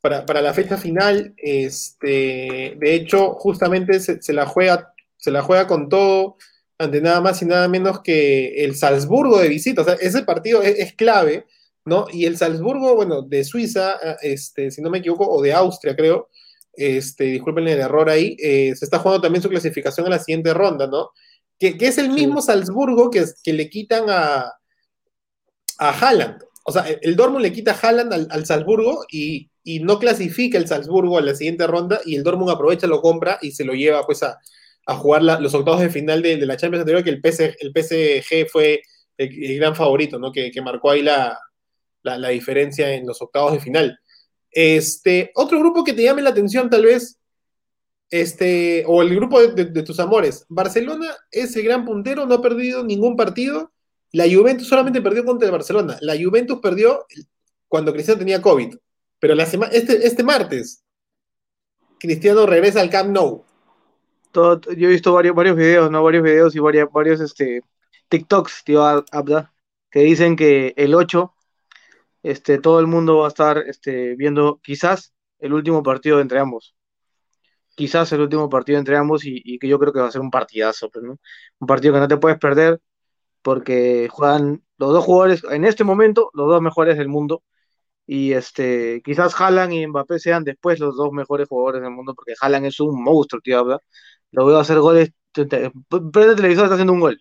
para, 0.00 0.40
la 0.40 0.54
fecha 0.54 0.78
final. 0.78 1.34
Este, 1.36 2.74
de 2.78 2.94
hecho, 2.94 3.34
justamente 3.34 4.00
se, 4.00 4.32
la 4.32 4.46
juega, 4.46 4.94
se 5.16 5.30
la 5.30 5.42
juega 5.42 5.66
con 5.66 5.88
todo 5.88 6.36
ante 6.78 7.00
nada 7.02 7.20
más 7.20 7.42
y 7.42 7.44
nada 7.44 7.68
menos 7.68 8.00
que 8.00 8.64
el 8.64 8.76
Salzburgo 8.76 9.38
de 9.38 9.48
visita. 9.48 9.82
O 9.82 9.84
sea, 9.84 9.94
ese 9.94 10.22
partido 10.22 10.62
es, 10.62 10.94
clave, 10.94 11.46
¿no? 11.84 12.06
Y 12.12 12.24
el 12.24 12.38
Salzburgo, 12.38 12.94
bueno, 12.94 13.22
de 13.22 13.44
Suiza, 13.44 13.96
este, 14.22 14.70
si 14.70 14.80
no 14.80 14.88
me 14.90 14.98
equivoco, 14.98 15.28
o 15.28 15.42
de 15.42 15.52
Austria, 15.52 15.94
creo. 15.94 16.28
Este, 16.72 17.24
disculpen 17.24 17.66
el 17.66 17.80
error 17.80 18.08
ahí, 18.08 18.36
eh, 18.38 18.72
se 18.76 18.84
está 18.84 19.00
jugando 19.00 19.20
también 19.20 19.42
su 19.42 19.48
clasificación 19.48 20.06
a 20.06 20.10
la 20.10 20.20
siguiente 20.20 20.54
ronda, 20.54 20.86
¿no? 20.86 21.10
Que, 21.58 21.76
es 21.80 21.98
el 21.98 22.10
mismo 22.10 22.40
Salzburgo 22.40 23.10
que, 23.10 23.24
que 23.42 23.52
le 23.52 23.68
quitan 23.68 24.04
a, 24.08 24.57
a 25.78 25.90
Haaland. 25.90 26.42
O 26.64 26.72
sea, 26.72 26.86
el 27.00 27.16
Dortmund 27.16 27.42
le 27.42 27.52
quita 27.52 27.72
a 27.72 27.78
Haaland 27.78 28.12
al, 28.12 28.28
al 28.30 28.44
Salzburgo 28.44 29.06
y, 29.10 29.48
y 29.68 29.80
no 29.80 29.98
clasifica 29.98 30.56
el 30.56 30.66
Salzburgo 30.66 31.18
a 31.18 31.20
la 31.20 31.34
siguiente 31.34 31.66
ronda 31.66 32.00
y 32.06 32.16
el 32.16 32.22
Dortmund 32.22 32.50
aprovecha, 32.50 32.86
lo 32.86 33.02
compra 33.02 33.38
y 33.42 33.50
se 33.50 33.66
lo 33.66 33.74
lleva 33.74 34.02
pues 34.06 34.22
a, 34.22 34.38
jugar 34.96 35.22
los 35.22 35.52
octavos 35.52 35.80
de 35.80 35.90
final 35.90 36.22
de, 36.22 36.38
la 36.46 36.56
Champions 36.56 36.80
anterior, 36.80 37.04
que 37.04 37.10
el 37.10 37.20
PSG, 37.20 37.56
el 37.60 38.48
fue 38.48 38.80
el, 39.18 39.58
gran 39.58 39.76
favorito, 39.76 40.18
¿no? 40.18 40.32
Que, 40.32 40.50
marcó 40.62 40.90
ahí 40.90 41.02
la, 41.02 41.38
diferencia 42.30 42.94
en 42.94 43.06
los 43.06 43.20
octavos 43.20 43.52
de 43.52 43.60
final. 43.60 44.00
Este, 44.50 45.30
otro 45.34 45.58
grupo 45.58 45.84
que 45.84 45.92
te 45.92 46.04
llame 46.04 46.22
la 46.22 46.30
atención 46.30 46.70
tal 46.70 46.86
vez, 46.86 47.18
este, 48.08 48.84
o 48.86 49.02
el 49.02 49.14
grupo 49.14 49.42
de, 49.42 49.66
de 49.66 49.82
tus 49.82 50.00
amores. 50.00 50.46
Barcelona 50.48 51.14
es 51.30 51.54
el 51.56 51.64
gran 51.64 51.84
puntero, 51.84 52.24
no 52.24 52.36
ha 52.36 52.40
perdido 52.40 52.82
ningún 52.82 53.16
partido. 53.16 53.70
La 54.12 54.24
Juventus 54.24 54.66
solamente 54.66 55.02
perdió 55.02 55.24
contra 55.24 55.46
el 55.46 55.52
Barcelona. 55.52 55.98
La 56.00 56.14
Juventus 56.16 56.58
perdió 56.60 57.06
cuando 57.68 57.92
Cristiano 57.92 58.18
tenía 58.18 58.40
COVID. 58.40 58.74
Pero 59.18 59.34
la 59.34 59.46
semana, 59.46 59.72
este, 59.72 60.06
este 60.06 60.22
martes, 60.22 60.84
Cristiano 61.98 62.46
regresa 62.46 62.80
al 62.80 62.90
Camp 62.90 63.10
Nou. 63.10 63.44
Yo 64.32 64.88
he 64.88 64.92
visto 64.92 65.12
varios, 65.12 65.34
varios 65.34 65.56
videos, 65.56 65.90
¿no? 65.90 66.02
Varios 66.02 66.22
videos 66.22 66.54
y 66.54 66.60
varios, 66.60 66.90
varios 66.92 67.20
este, 67.20 67.62
TikToks, 68.08 68.62
tío 68.64 68.84
Abda, 68.84 69.52
que 69.90 70.00
dicen 70.00 70.36
que 70.36 70.74
el 70.76 70.94
8, 70.94 71.34
este, 72.22 72.58
todo 72.58 72.78
el 72.80 72.86
mundo 72.86 73.18
va 73.18 73.26
a 73.26 73.28
estar 73.28 73.58
este, 73.58 74.14
viendo 74.16 74.60
quizás 74.62 75.14
el 75.38 75.52
último 75.52 75.82
partido 75.82 76.20
entre 76.20 76.38
ambos. 76.38 76.76
Quizás 77.74 78.12
el 78.12 78.20
último 78.20 78.48
partido 78.48 78.78
entre 78.78 78.96
ambos 78.96 79.22
y, 79.24 79.58
que 79.58 79.68
yo 79.68 79.78
creo 79.78 79.92
que 79.92 80.00
va 80.00 80.08
a 80.08 80.10
ser 80.12 80.20
un 80.20 80.30
partidazo, 80.30 80.90
pues, 80.90 81.04
¿no? 81.04 81.18
Un 81.58 81.66
partido 81.66 81.94
que 81.94 82.00
no 82.00 82.08
te 82.08 82.16
puedes 82.16 82.38
perder 82.38 82.80
porque 83.42 84.08
juegan 84.10 84.62
los 84.78 84.92
dos 84.92 85.04
jugadores, 85.04 85.42
en 85.50 85.64
este 85.64 85.84
momento, 85.84 86.30
los 86.34 86.48
dos 86.48 86.62
mejores 86.62 86.96
del 86.96 87.08
mundo 87.08 87.42
y 88.10 88.32
este, 88.32 89.02
quizás 89.04 89.38
Haaland 89.38 89.72
y 89.74 89.86
Mbappé 89.86 90.18
sean 90.18 90.42
después 90.42 90.80
los 90.80 90.96
dos 90.96 91.12
mejores 91.12 91.46
jugadores 91.46 91.82
del 91.82 91.90
mundo, 91.90 92.14
porque 92.14 92.32
Haaland 92.40 92.64
es 92.64 92.80
un 92.80 93.02
monstruo, 93.02 93.42
tío, 93.42 93.62
¿verdad? 93.62 93.82
Lo 94.30 94.46
veo 94.46 94.58
hacer 94.58 94.78
goles, 94.78 95.10
prende 95.32 95.66
el 95.66 96.36
televisor, 96.36 96.64
está 96.64 96.74
haciendo 96.74 96.94
un 96.94 97.00
gol. 97.00 97.20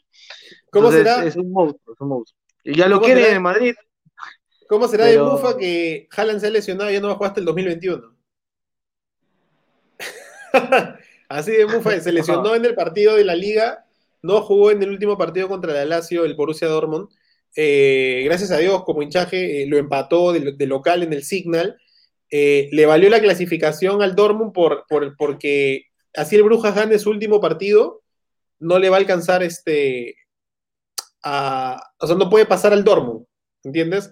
¿Cómo 0.71 0.89
será? 0.89 1.25
Es 1.25 1.35
un 1.35 1.51
monstruo, 1.51 1.93
es 1.93 1.99
un 1.99 2.07
monstruo. 2.07 2.39
Y 2.63 2.75
ya 2.75 2.87
lo 2.87 3.01
quiere 3.01 3.33
en 3.33 3.41
Madrid. 3.41 3.75
¿Cómo 4.69 4.87
será 4.87 5.05
de 5.05 5.19
bufa 5.19 5.57
que 5.57 6.07
Haaland 6.15 6.39
se 6.39 6.47
ha 6.47 6.51
lesionado 6.51 6.89
y 6.89 6.93
ya 6.93 7.01
no 7.01 7.07
va 7.07 7.13
a 7.13 7.17
jugar 7.17 7.31
hasta 7.31 7.41
el 7.41 7.45
2021? 7.47 8.15
Así 11.27 11.51
de 11.51 11.65
bufa, 11.65 11.99
se 11.99 12.11
lesionó 12.13 12.55
en 12.55 12.63
el 12.63 12.75
partido 12.75 13.15
de 13.15 13.25
la 13.25 13.35
Liga, 13.35 13.86
no 14.21 14.41
jugó 14.41 14.71
en 14.71 14.81
el 14.83 14.89
último 14.89 15.17
partido 15.17 15.47
contra 15.47 15.81
el 15.81 15.89
Lazio, 15.89 16.25
el 16.25 16.35
Borussia 16.35 16.67
Dortmund, 16.67 17.09
eh, 17.59 18.21
gracias 18.25 18.51
a 18.51 18.59
Dios, 18.59 18.83
como 18.83 19.01
hinchaje, 19.01 19.63
eh, 19.63 19.67
lo 19.67 19.77
empató 19.77 20.31
de, 20.31 20.67
local 20.67 21.01
en 21.01 21.11
el 21.11 21.23
Signal. 21.23 21.75
Eh, 22.29 22.69
le 22.71 22.85
valió 22.85 23.09
la 23.09 23.19
clasificación 23.19 24.03
al 24.03 24.15
Dortmund 24.15 24.53
por, 24.53 24.85
porque 25.17 25.85
así 26.15 26.35
el 26.35 26.43
Brujas 26.43 26.75
gane 26.75 26.99
su 26.99 27.09
último 27.09 27.41
partido, 27.41 28.03
no 28.59 28.77
le 28.77 28.89
va 28.89 28.97
a 28.97 28.99
alcanzar 28.99 29.41
este. 29.41 30.15
o 31.23 32.07
sea, 32.07 32.15
no 32.15 32.29
puede 32.29 32.45
pasar 32.45 32.73
al 32.73 32.83
Dortmund, 32.83 33.25
¿entiendes? 33.63 34.11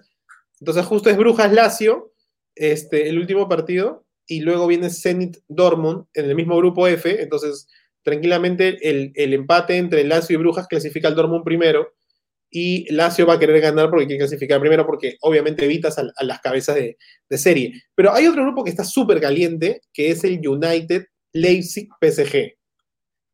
Entonces, 0.60 0.84
justo 0.84 1.08
es 1.08 1.16
Brujas 1.16 1.52
Lazio, 1.52 2.12
este, 2.56 3.08
el 3.08 3.18
último 3.18 3.48
partido, 3.48 4.04
y 4.26 4.40
luego 4.40 4.66
viene 4.66 4.90
Zenit 4.90 5.36
Dortmund 5.46 6.06
en 6.14 6.24
el 6.24 6.34
mismo 6.34 6.56
grupo 6.56 6.88
F, 6.88 7.22
entonces 7.22 7.68
tranquilamente 8.06 8.88
el, 8.88 9.10
el 9.16 9.34
empate 9.34 9.76
entre 9.76 10.04
Lazio 10.04 10.34
y 10.34 10.36
Brujas 10.36 10.68
clasifica 10.68 11.08
al 11.08 11.16
Dortmund 11.16 11.42
primero 11.42 11.92
y 12.48 12.88
Lazio 12.94 13.26
va 13.26 13.34
a 13.34 13.38
querer 13.40 13.60
ganar 13.60 13.90
porque 13.90 14.06
quiere 14.06 14.20
clasificar 14.20 14.60
primero 14.60 14.86
porque 14.86 15.16
obviamente 15.22 15.64
evitas 15.64 15.98
a, 15.98 16.24
las 16.24 16.40
cabezas 16.40 16.76
de, 16.76 16.96
serie. 17.30 17.82
Pero 17.96 18.12
hay 18.12 18.28
otro 18.28 18.44
grupo 18.44 18.62
que 18.62 18.70
está 18.70 18.84
súper 18.84 19.20
caliente, 19.20 19.80
que 19.92 20.12
es 20.12 20.22
el 20.22 20.40
United 20.46 21.06
Leipzig 21.32 21.88
PSG. 22.00 22.56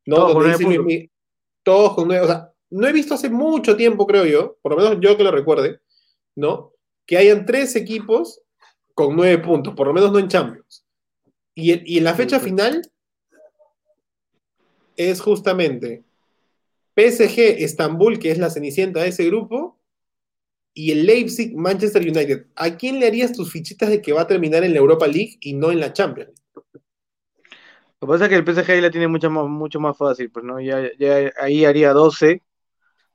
¿no? 0.07 0.17
Todos, 0.17 0.59
con 0.63 0.77
todos 1.63 1.95
con 1.95 2.09
nueve, 2.09 2.25
o 2.25 2.27
sea, 2.27 2.51
no 2.71 2.89
he 2.89 2.93
visto 2.95 3.13
hace 3.13 3.29
mucho 3.29 3.77
tiempo, 3.77 4.07
creo 4.07 4.25
yo, 4.25 4.57
por 4.63 4.73
lo 4.73 4.79
menos 4.79 4.99
yo 5.03 5.19
que 5.19 5.23
lo 5.23 5.31
recuerde, 5.31 5.81
¿no? 6.35 6.73
Que 7.07 7.19
hayan 7.19 7.45
tres 7.45 7.77
equipos 7.77 8.41
con 8.95 9.15
nueve 9.15 9.37
puntos, 9.37 9.75
por 9.75 9.87
lo 9.87 9.93
menos 9.93 10.11
no 10.11 10.19
en 10.19 10.29
Champions. 10.29 10.87
Y, 11.55 11.95
y 11.95 11.99
en 11.99 12.05
la 12.05 12.15
fecha 12.15 12.41
final 12.41 12.81
es 14.97 15.21
justamente 15.21 16.05
PSG 16.95 17.63
Estambul, 17.63 18.19
que 18.19 18.31
es 18.31 18.39
la 18.39 18.51
cenicienta 18.51 19.01
de 19.01 19.09
ese 19.09 19.25
grupo, 19.27 19.79
y 20.75 20.93
el 20.93 21.07
Leipzig 21.07 21.57
Manchester 21.57 22.03
United. 22.03 22.47
¿A 22.57 22.77
quién 22.77 22.99
le 22.99 23.07
harías 23.07 23.33
tus 23.33 23.51
fichitas 23.51 23.89
de 23.89 24.01
que 24.01 24.13
va 24.13 24.23
a 24.23 24.27
terminar 24.27 24.65
en 24.65 24.73
la 24.73 24.79
Europa 24.79 25.07
League 25.07 25.39
y 25.41 25.55
no 25.55 25.71
en 25.71 25.81
la 25.81 25.93
Champions? 25.93 26.33
Lo 28.03 28.09
que 28.09 28.13
pasa 28.15 28.25
es 28.25 28.31
que 28.31 28.37
el 28.37 28.45
PSG 28.45 28.71
ahí 28.73 28.81
la 28.81 28.91
tiene 28.91 29.07
mucho 29.07 29.31
más, 29.31 29.47
mucho 29.47 29.79
más 29.79 29.97
fácil, 29.97 30.31
pues 30.31 30.45
no, 30.45 30.61
ya, 30.61 30.83
ahí 31.41 31.65
haría 31.65 31.93
12, 31.93 32.43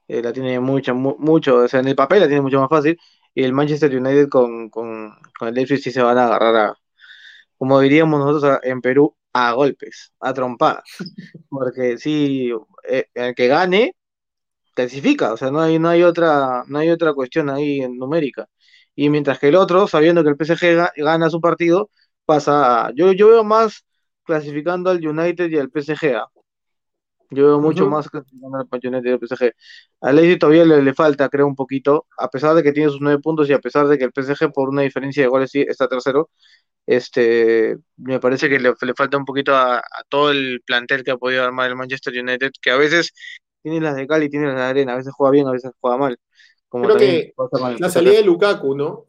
eh, 0.07 0.21
la 0.21 0.31
tiene 0.31 0.59
mucho, 0.61 0.95
mucho, 0.95 1.57
o 1.57 1.67
sea, 1.67 1.81
en 1.81 1.89
el 1.89 1.95
papel 1.95 2.21
la 2.21 2.27
tiene 2.27 2.41
mucho 2.41 2.61
más 2.61 2.69
fácil, 2.69 2.97
y 3.33 3.43
el 3.43 3.51
Manchester 3.51 3.93
United 3.93 4.29
con, 4.29 4.69
con, 4.69 5.13
el 5.41 5.53
Leipzig 5.53 5.79
sí 5.79 5.91
se 5.91 6.01
van 6.01 6.17
a 6.17 6.27
agarrar 6.27 6.55
a, 6.55 6.77
como 7.57 7.81
diríamos 7.81 8.19
nosotros 8.19 8.59
en 8.63 8.79
Perú, 8.79 9.13
a 9.37 9.53
golpes, 9.53 10.13
a 10.19 10.33
trompadas. 10.33 10.83
Porque 11.49 11.97
sí, 11.97 12.51
eh, 12.89 13.05
el 13.13 13.35
que 13.35 13.47
gane, 13.47 13.93
clasifica, 14.73 15.33
o 15.33 15.37
sea, 15.37 15.51
no 15.51 15.61
hay, 15.61 15.79
no 15.79 15.89
hay 15.89 16.03
otra, 16.03 16.63
no 16.67 16.79
hay 16.79 16.89
otra 16.89 17.13
cuestión 17.13 17.49
ahí 17.49 17.81
en 17.81 17.97
numérica. 17.97 18.47
Y 18.95 19.09
mientras 19.09 19.39
que 19.39 19.49
el 19.49 19.55
otro, 19.55 19.87
sabiendo 19.87 20.23
que 20.23 20.29
el 20.29 20.37
PSG 20.37 20.91
gana 20.97 21.29
su 21.29 21.41
partido, 21.41 21.89
pasa 22.25 22.91
yo, 22.95 23.11
yo 23.13 23.29
veo 23.29 23.43
más 23.43 23.85
clasificando 24.23 24.89
al 24.89 25.05
United 25.05 25.49
y 25.49 25.57
al 25.59 25.69
PSG. 25.71 26.15
¿ah? 26.15 26.27
Yo 27.29 27.45
veo 27.45 27.59
mucho 27.59 27.87
más 27.87 28.09
al 28.13 28.23
United 28.71 29.05
y 29.05 29.11
al 29.11 29.19
PSG. 29.19 29.51
A 30.01 30.13
Leipzig 30.13 30.39
todavía 30.39 30.63
le, 30.63 30.93
falta, 30.93 31.27
creo, 31.29 31.45
un 31.45 31.55
poquito, 31.55 32.07
a 32.17 32.29
pesar 32.29 32.55
de 32.55 32.63
que 32.63 32.71
tiene 32.71 32.89
sus 32.89 33.01
nueve 33.01 33.21
puntos 33.21 33.49
y 33.49 33.53
a 33.53 33.59
pesar 33.59 33.87
de 33.87 33.97
que 33.97 34.05
el 34.05 34.11
PSG 34.13 34.51
por 34.53 34.69
una 34.69 34.83
diferencia 34.83 35.23
de 35.23 35.29
goles 35.29 35.51
sí 35.51 35.65
está 35.67 35.87
tercero, 35.87 36.29
este, 36.85 37.77
me 37.97 38.19
parece 38.19 38.47
que 38.47 38.59
le, 38.59 38.73
falta 38.95 39.17
un 39.17 39.25
poquito 39.25 39.53
a, 39.53 39.83
todo 40.07 40.31
el 40.31 40.61
plantel 40.65 41.03
que 41.03 41.11
ha 41.11 41.17
podido 41.17 41.43
armar 41.43 41.69
el 41.69 41.75
Manchester 41.75 42.13
United, 42.17 42.51
que 42.61 42.71
a 42.71 42.77
veces 42.77 43.13
tiene 43.61 43.81
las 43.81 43.95
de 43.97 44.07
Cali, 44.07 44.29
tiene 44.29 44.47
las 44.47 44.55
de 44.55 44.61
arena, 44.61 44.93
a 44.93 44.97
veces 44.97 45.13
juega 45.13 45.31
bien, 45.31 45.47
a 45.47 45.51
veces 45.51 45.71
juega 45.81 45.97
mal. 45.97 46.17
Como 46.69 46.85
Creo 46.85 46.97
que 46.97 47.33
la 47.79 47.89
salida 47.89 48.13
de 48.13 48.23
Lukaku, 48.23 48.75
¿no? 48.75 49.05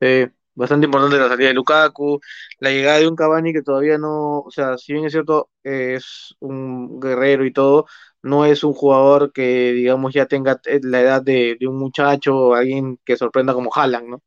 Sí, 0.00 0.26
bastante 0.54 0.86
importante 0.86 1.18
la 1.18 1.28
salida 1.28 1.48
de 1.48 1.54
Lukaku, 1.54 2.20
la 2.60 2.70
llegada 2.70 2.98
de 2.98 3.08
un 3.08 3.16
Cavani 3.16 3.52
que 3.52 3.62
todavía 3.62 3.98
no, 3.98 4.40
o 4.40 4.50
sea, 4.50 4.78
si 4.78 4.92
bien 4.92 5.04
es 5.04 5.12
cierto, 5.12 5.50
es 5.62 6.34
un 6.40 7.00
guerrero 7.00 7.44
y 7.44 7.52
todo, 7.52 7.86
no 8.22 8.46
es 8.46 8.64
un 8.64 8.72
jugador 8.74 9.32
que, 9.32 9.72
digamos, 9.72 10.14
ya 10.14 10.26
tenga 10.26 10.60
la 10.82 11.00
edad 11.00 11.22
de, 11.22 11.58
un 11.68 11.76
muchacho 11.78 12.36
o 12.36 12.54
alguien 12.54 12.98
que 13.04 13.16
sorprenda 13.16 13.54
como 13.54 13.70
Haaland, 13.74 14.08
¿no? 14.08 14.22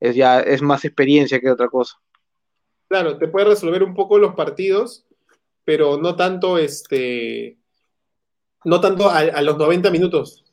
Es 0.00 0.16
ya, 0.16 0.40
es 0.40 0.62
más 0.62 0.84
experiencia 0.84 1.40
que 1.40 1.50
otra 1.50 1.68
cosa 1.68 1.98
claro, 2.94 3.18
te 3.18 3.26
puede 3.26 3.46
resolver 3.46 3.82
un 3.82 3.92
poco 3.92 4.18
los 4.18 4.36
partidos, 4.36 5.04
pero 5.64 5.96
no 5.96 6.14
tanto 6.14 6.58
este. 6.58 7.58
No 8.64 8.80
tanto 8.80 9.10
a, 9.10 9.42
los 9.42 9.58
90 9.58 9.90
minutos. 9.90 10.44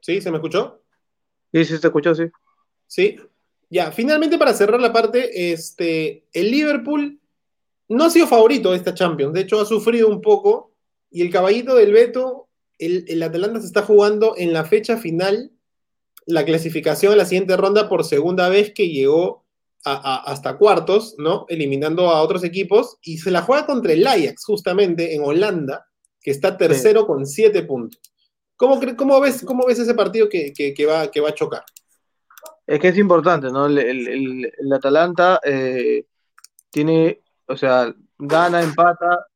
¿Sí? 0.00 0.22
¿Se 0.22 0.30
me 0.30 0.38
escuchó? 0.38 0.77
Sí, 1.52 1.64
sí, 1.64 1.78
se 1.78 1.86
escuchó, 1.86 2.14
sí. 2.14 2.24
Sí. 2.86 3.16
Ya, 3.70 3.92
finalmente 3.92 4.38
para 4.38 4.54
cerrar 4.54 4.80
la 4.80 4.92
parte, 4.92 5.52
este, 5.52 6.24
el 6.32 6.50
Liverpool 6.50 7.20
no 7.88 8.04
ha 8.04 8.10
sido 8.10 8.26
favorito 8.26 8.70
de 8.70 8.76
esta 8.76 8.94
Champions, 8.94 9.34
de 9.34 9.40
hecho 9.40 9.60
ha 9.60 9.66
sufrido 9.66 10.08
un 10.08 10.20
poco 10.20 10.72
y 11.10 11.22
el 11.22 11.30
caballito 11.30 11.74
del 11.74 11.92
Beto, 11.92 12.48
el, 12.78 13.04
el 13.08 13.22
Atalanta 13.22 13.60
se 13.60 13.66
está 13.66 13.82
jugando 13.82 14.34
en 14.36 14.52
la 14.52 14.64
fecha 14.64 14.96
final 14.96 15.52
la 16.26 16.44
clasificación 16.44 17.12
a 17.12 17.16
la 17.16 17.24
siguiente 17.24 17.56
ronda 17.56 17.88
por 17.88 18.04
segunda 18.04 18.50
vez 18.50 18.72
que 18.74 18.90
llegó 18.90 19.46
hasta 19.84 20.58
cuartos, 20.58 21.14
¿no? 21.16 21.46
Eliminando 21.48 22.10
a 22.10 22.20
otros 22.20 22.44
equipos 22.44 22.98
y 23.02 23.18
se 23.18 23.30
la 23.30 23.42
juega 23.42 23.64
contra 23.64 23.92
el 23.94 24.06
Ajax, 24.06 24.44
justamente 24.44 25.14
en 25.14 25.22
Holanda, 25.24 25.86
que 26.20 26.30
está 26.30 26.58
tercero 26.58 27.06
con 27.06 27.24
siete 27.26 27.62
puntos. 27.62 28.00
¿Cómo, 28.58 28.80
cómo, 28.96 29.20
ves, 29.20 29.44
cómo 29.46 29.66
ves 29.66 29.78
ese 29.78 29.94
partido 29.94 30.28
que, 30.28 30.52
va, 30.84 31.08
que 31.10 31.20
va 31.20 31.28
a 31.28 31.34
chocar? 31.34 31.64
Es 32.66 32.80
que 32.80 32.88
es 32.88 32.98
importante, 32.98 33.52
¿no? 33.52 33.66
El, 33.66 34.52
Atalanta 34.74 35.40
eh, 35.44 36.04
tiene, 36.68 37.22
o 37.46 37.56
sea, 37.56 37.94
gana, 38.18 38.60
empata, 38.60 39.26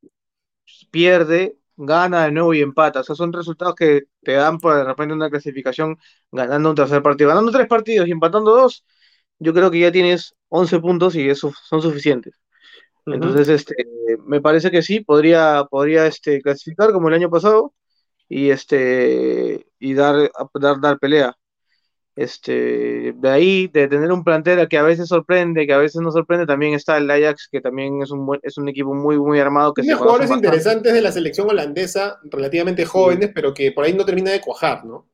pierde, 0.90 1.56
gana 1.76 2.24
de 2.24 2.32
nuevo 2.32 2.52
y 2.52 2.62
empata. 2.62 3.00
O 3.00 3.04
sea, 3.04 3.14
son 3.14 3.32
resultados 3.32 3.76
que 3.76 4.02
te 4.22 4.32
dan 4.32 4.58
por 4.58 4.74
de 4.74 4.84
repente 4.84 5.14
una 5.14 5.30
clasificación 5.30 5.98
ganando 6.32 6.70
un 6.70 6.76
tercer 6.76 7.00
partido. 7.00 7.28
Ganando 7.28 7.52
tres 7.52 7.68
partidos 7.68 8.08
y 8.08 8.10
empatando 8.10 8.50
dos, 8.56 8.84
yo 9.38 9.54
creo 9.54 9.70
que 9.70 9.78
ya 9.78 9.92
tienes 9.92 10.34
11 10.48 10.80
puntos 10.80 11.14
y 11.14 11.30
eso 11.30 11.52
son 11.62 11.80
suficientes. 11.80 12.34
Entonces, 13.06 13.48
este, 13.48 13.86
me 14.26 14.40
parece 14.40 14.72
que 14.72 14.82
sí, 14.82 14.98
podría, 14.98 15.64
podría 15.70 16.06
este, 16.06 16.42
clasificar 16.42 16.92
como 16.92 17.06
el 17.08 17.14
año 17.14 17.30
pasado 17.30 17.72
y, 18.34 18.50
este, 18.50 19.66
y 19.78 19.92
dar, 19.92 20.30
dar, 20.54 20.80
dar 20.80 20.98
pelea. 20.98 21.36
Este, 22.16 23.12
de 23.14 23.28
ahí, 23.28 23.68
de 23.68 23.88
tener 23.88 24.10
un 24.10 24.24
plantel 24.24 24.66
que 24.68 24.78
a 24.78 24.82
veces 24.82 25.08
sorprende, 25.08 25.66
que 25.66 25.74
a 25.74 25.78
veces 25.78 26.00
no 26.00 26.10
sorprende, 26.10 26.46
también 26.46 26.72
está 26.72 26.96
el 26.96 27.10
Ajax, 27.10 27.46
que 27.52 27.60
también 27.60 28.00
es 28.00 28.10
un 28.10 28.24
buen, 28.24 28.40
es 28.42 28.56
un 28.56 28.70
equipo 28.70 28.94
muy, 28.94 29.18
muy 29.18 29.38
armado. 29.38 29.74
Que 29.74 29.82
Tiene 29.82 29.98
jugadores 29.98 30.30
interesantes 30.30 30.94
de 30.94 31.02
la 31.02 31.12
selección 31.12 31.50
holandesa, 31.50 32.20
relativamente 32.24 32.86
jóvenes, 32.86 33.32
pero 33.34 33.52
que 33.52 33.70
por 33.70 33.84
ahí 33.84 33.92
no 33.92 34.06
termina 34.06 34.30
de 34.30 34.40
cuajar, 34.40 34.82
¿no? 34.86 35.06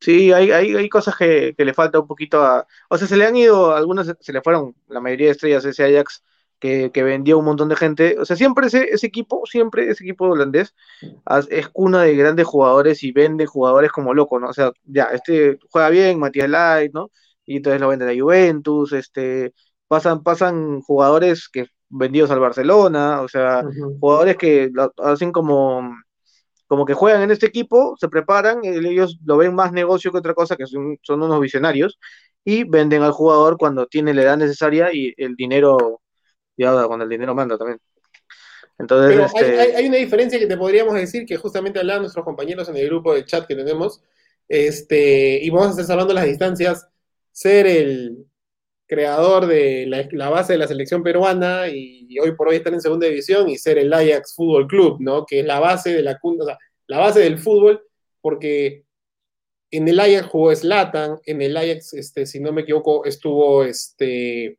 Sí, 0.00 0.30
hay, 0.30 0.52
hay, 0.52 0.76
hay 0.76 0.88
cosas 0.88 1.16
que, 1.16 1.54
que, 1.58 1.64
le 1.64 1.74
falta 1.74 1.98
un 1.98 2.06
poquito 2.06 2.40
a. 2.40 2.64
O 2.88 2.96
sea, 2.96 3.08
se 3.08 3.16
le 3.16 3.26
han 3.26 3.34
ido, 3.34 3.74
algunas 3.74 4.14
se 4.20 4.32
le 4.32 4.42
fueron, 4.42 4.76
la 4.86 5.00
mayoría 5.00 5.26
de 5.26 5.32
estrellas, 5.32 5.64
ese 5.64 5.82
Ajax 5.82 6.22
que, 6.58 6.90
vendió 7.02 7.38
un 7.38 7.44
montón 7.44 7.68
de 7.68 7.76
gente. 7.76 8.16
O 8.18 8.24
sea, 8.24 8.36
siempre 8.36 8.66
ese, 8.68 8.84
ese 8.90 9.06
equipo, 9.06 9.42
siempre 9.46 9.90
ese 9.90 10.04
equipo 10.04 10.26
holandés 10.26 10.74
es 11.50 11.68
cuna 11.68 12.02
de 12.02 12.16
grandes 12.16 12.46
jugadores 12.46 13.02
y 13.02 13.12
vende 13.12 13.46
jugadores 13.46 13.92
como 13.92 14.14
loco, 14.14 14.40
¿no? 14.40 14.48
O 14.48 14.52
sea, 14.52 14.72
ya, 14.84 15.04
este 15.06 15.58
juega 15.70 15.90
bien, 15.90 16.18
Matías 16.18 16.48
Light, 16.48 16.92
¿no? 16.94 17.10
Y 17.44 17.58
entonces 17.58 17.80
lo 17.80 17.88
vende 17.88 18.06
la 18.06 18.20
Juventus, 18.20 18.92
este, 18.92 19.52
pasan, 19.88 20.22
pasan 20.22 20.80
jugadores 20.80 21.48
que 21.48 21.66
vendidos 21.90 22.30
al 22.30 22.40
Barcelona, 22.40 23.20
o 23.20 23.28
sea, 23.28 23.62
jugadores 24.00 24.36
que 24.36 24.70
hacen 24.98 25.32
como 25.32 25.94
como 26.66 26.86
que 26.86 26.94
juegan 26.94 27.22
en 27.22 27.30
este 27.30 27.46
equipo, 27.46 27.94
se 28.00 28.08
preparan, 28.08 28.60
ellos 28.64 29.18
lo 29.24 29.36
ven 29.36 29.54
más 29.54 29.72
negocio 29.72 30.10
que 30.10 30.18
otra 30.18 30.34
cosa, 30.34 30.56
que 30.56 30.66
son, 30.66 30.98
son 31.02 31.22
unos 31.22 31.40
visionarios, 31.40 31.98
y 32.44 32.64
venden 32.64 33.02
al 33.02 33.12
jugador 33.12 33.56
cuando 33.58 33.86
tiene 33.86 34.14
la 34.14 34.22
edad 34.22 34.36
necesaria 34.36 34.92
y 34.92 35.14
el 35.16 35.36
dinero 35.36 36.00
y 36.56 36.64
ahora 36.64 36.86
cuando 36.86 37.04
el 37.04 37.10
dinero 37.10 37.34
manda 37.34 37.58
también. 37.58 37.80
Entonces, 38.78 39.30
Pero 39.32 39.46
este, 39.46 39.76
hay, 39.76 39.86
una 39.86 39.98
diferencia 39.98 40.38
que 40.38 40.46
te 40.46 40.56
podríamos 40.56 40.94
decir, 40.94 41.26
que 41.26 41.36
justamente 41.36 41.78
hablaban 41.78 42.02
nuestros 42.02 42.24
compañeros 42.24 42.68
en 42.68 42.76
el 42.76 42.86
grupo 42.86 43.14
de 43.14 43.24
chat 43.24 43.46
que 43.46 43.54
tenemos, 43.54 44.02
este, 44.48 45.38
y 45.42 45.50
vamos 45.50 45.68
a 45.68 45.70
estar 45.70 45.86
salvando 45.86 46.12
las 46.12 46.24
distancias, 46.24 46.88
ser 47.30 47.66
el 47.66 48.26
creador 48.86 49.46
de 49.46 49.86
la, 50.12 50.28
base 50.28 50.54
de 50.54 50.58
la 50.58 50.68
selección 50.68 51.02
peruana 51.02 51.68
y, 51.68 52.18
hoy 52.18 52.32
por 52.32 52.48
hoy 52.48 52.56
estar 52.56 52.72
en 52.72 52.80
segunda 52.80 53.06
división 53.06 53.48
y 53.48 53.56
ser 53.56 53.78
el 53.78 53.92
Ajax 53.92 54.34
Fútbol 54.34 54.66
Club, 54.66 54.98
¿no? 55.00 55.24
Que 55.24 55.40
es 55.40 55.46
la 55.46 55.60
base 55.60 55.92
de 55.92 56.02
la, 56.02 56.18
o 56.22 56.44
sea, 56.44 56.58
la 56.86 56.98
base 56.98 57.20
del 57.20 57.38
fútbol, 57.38 57.82
porque 58.20 58.84
en 59.70 59.88
el 59.88 60.00
Ajax 60.00 60.26
jugó 60.26 60.54
Slatan, 60.54 61.18
en 61.24 61.42
el 61.42 61.56
Ajax, 61.56 61.94
este, 61.94 62.26
si 62.26 62.40
no 62.40 62.52
me 62.52 62.62
equivoco, 62.62 63.04
estuvo 63.04 63.64
este, 63.64 64.58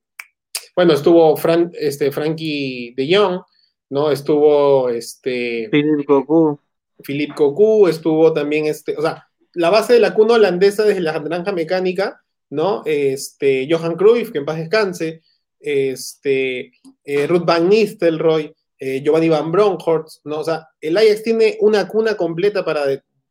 bueno, 0.75 0.93
estuvo 0.93 1.35
Frank, 1.37 1.71
este, 1.73 2.11
Frankie 2.11 2.93
de 2.95 3.15
Jong, 3.15 3.41
¿no? 3.89 4.11
Estuvo 4.11 4.89
este. 4.89 5.69
Philip 5.71 6.05
Cocu. 6.05 6.59
Philip 7.03 7.33
Cocu, 7.33 7.87
estuvo 7.87 8.33
también 8.33 8.65
este. 8.65 8.95
O 8.97 9.01
sea, 9.01 9.27
la 9.53 9.69
base 9.69 9.93
de 9.93 9.99
la 9.99 10.13
cuna 10.13 10.33
holandesa 10.33 10.83
desde 10.83 11.01
la 11.01 11.17
granja 11.19 11.51
mecánica, 11.53 12.21
¿no? 12.49 12.83
Este, 12.85 13.67
Johan 13.69 13.95
Cruyff, 13.95 14.31
que 14.31 14.39
en 14.39 14.45
paz 14.45 14.57
descanse, 14.57 15.21
este, 15.59 16.73
eh, 17.03 17.27
Ruth 17.27 17.45
Van 17.45 17.69
Nistelrooy, 17.69 18.53
eh, 18.77 19.01
Giovanni 19.01 19.29
Van 19.29 19.51
Bronckhorst, 19.51 20.25
¿no? 20.25 20.39
O 20.39 20.43
sea, 20.43 20.67
el 20.81 20.97
Ajax 20.97 21.23
tiene 21.23 21.57
una 21.61 21.87
cuna 21.87 22.17
completa 22.17 22.65
para, 22.65 22.83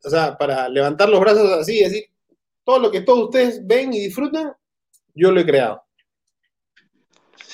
o 0.03 0.11
sea, 0.11 0.37
para 0.39 0.69
levantar 0.69 1.11
los 1.11 1.21
brazos 1.21 1.51
así 1.53 1.81
decir, 1.81 2.05
todo 2.65 2.79
lo 2.79 2.91
que 2.91 3.03
todos 3.03 3.25
ustedes 3.25 3.67
ven 3.67 3.93
y 3.93 4.01
disfrutan, 4.01 4.53
yo 5.15 5.31
lo 5.31 5.41
he 5.41 5.47
creado. 5.47 5.84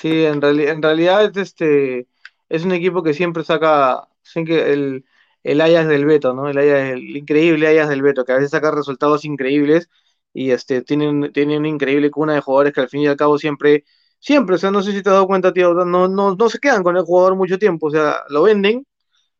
Sí, 0.01 0.25
en, 0.25 0.43
en 0.43 0.81
realidad 0.81 1.23
es, 1.25 1.37
este, 1.37 2.07
es 2.49 2.65
un 2.65 2.71
equipo 2.71 3.03
que 3.03 3.13
siempre 3.13 3.43
saca 3.43 4.07
el, 4.35 5.05
el 5.43 5.61
Ayas 5.61 5.87
del 5.87 6.05
Beto, 6.05 6.33
¿no? 6.33 6.49
El, 6.49 6.57
Ayas, 6.57 6.91
el 6.93 7.17
increíble 7.17 7.67
Ayas 7.67 7.87
del 7.89 8.01
Beto, 8.01 8.25
que 8.25 8.31
a 8.31 8.35
veces 8.35 8.49
saca 8.51 8.71
resultados 8.71 9.25
increíbles 9.25 9.89
y 10.33 10.51
este, 10.51 10.81
tiene, 10.81 11.29
tiene 11.29 11.57
una 11.57 11.67
increíble 11.67 12.09
cuna 12.09 12.33
de 12.33 12.41
jugadores 12.41 12.73
que 12.73 12.81
al 12.81 12.89
fin 12.89 13.01
y 13.01 13.07
al 13.07 13.15
cabo 13.17 13.37
siempre, 13.37 13.83
siempre, 14.19 14.55
o 14.55 14.57
sea, 14.57 14.71
no 14.71 14.81
sé 14.81 14.91
si 14.91 15.03
te 15.03 15.09
has 15.09 15.13
dado 15.15 15.27
cuenta, 15.27 15.53
tío, 15.53 15.73
no, 15.73 16.07
no, 16.07 16.35
no 16.35 16.49
se 16.49 16.59
quedan 16.59 16.83
con 16.83 16.97
el 16.97 17.03
jugador 17.03 17.35
mucho 17.35 17.59
tiempo, 17.59 17.87
o 17.87 17.91
sea, 17.91 18.21
lo 18.29 18.41
venden, 18.43 18.85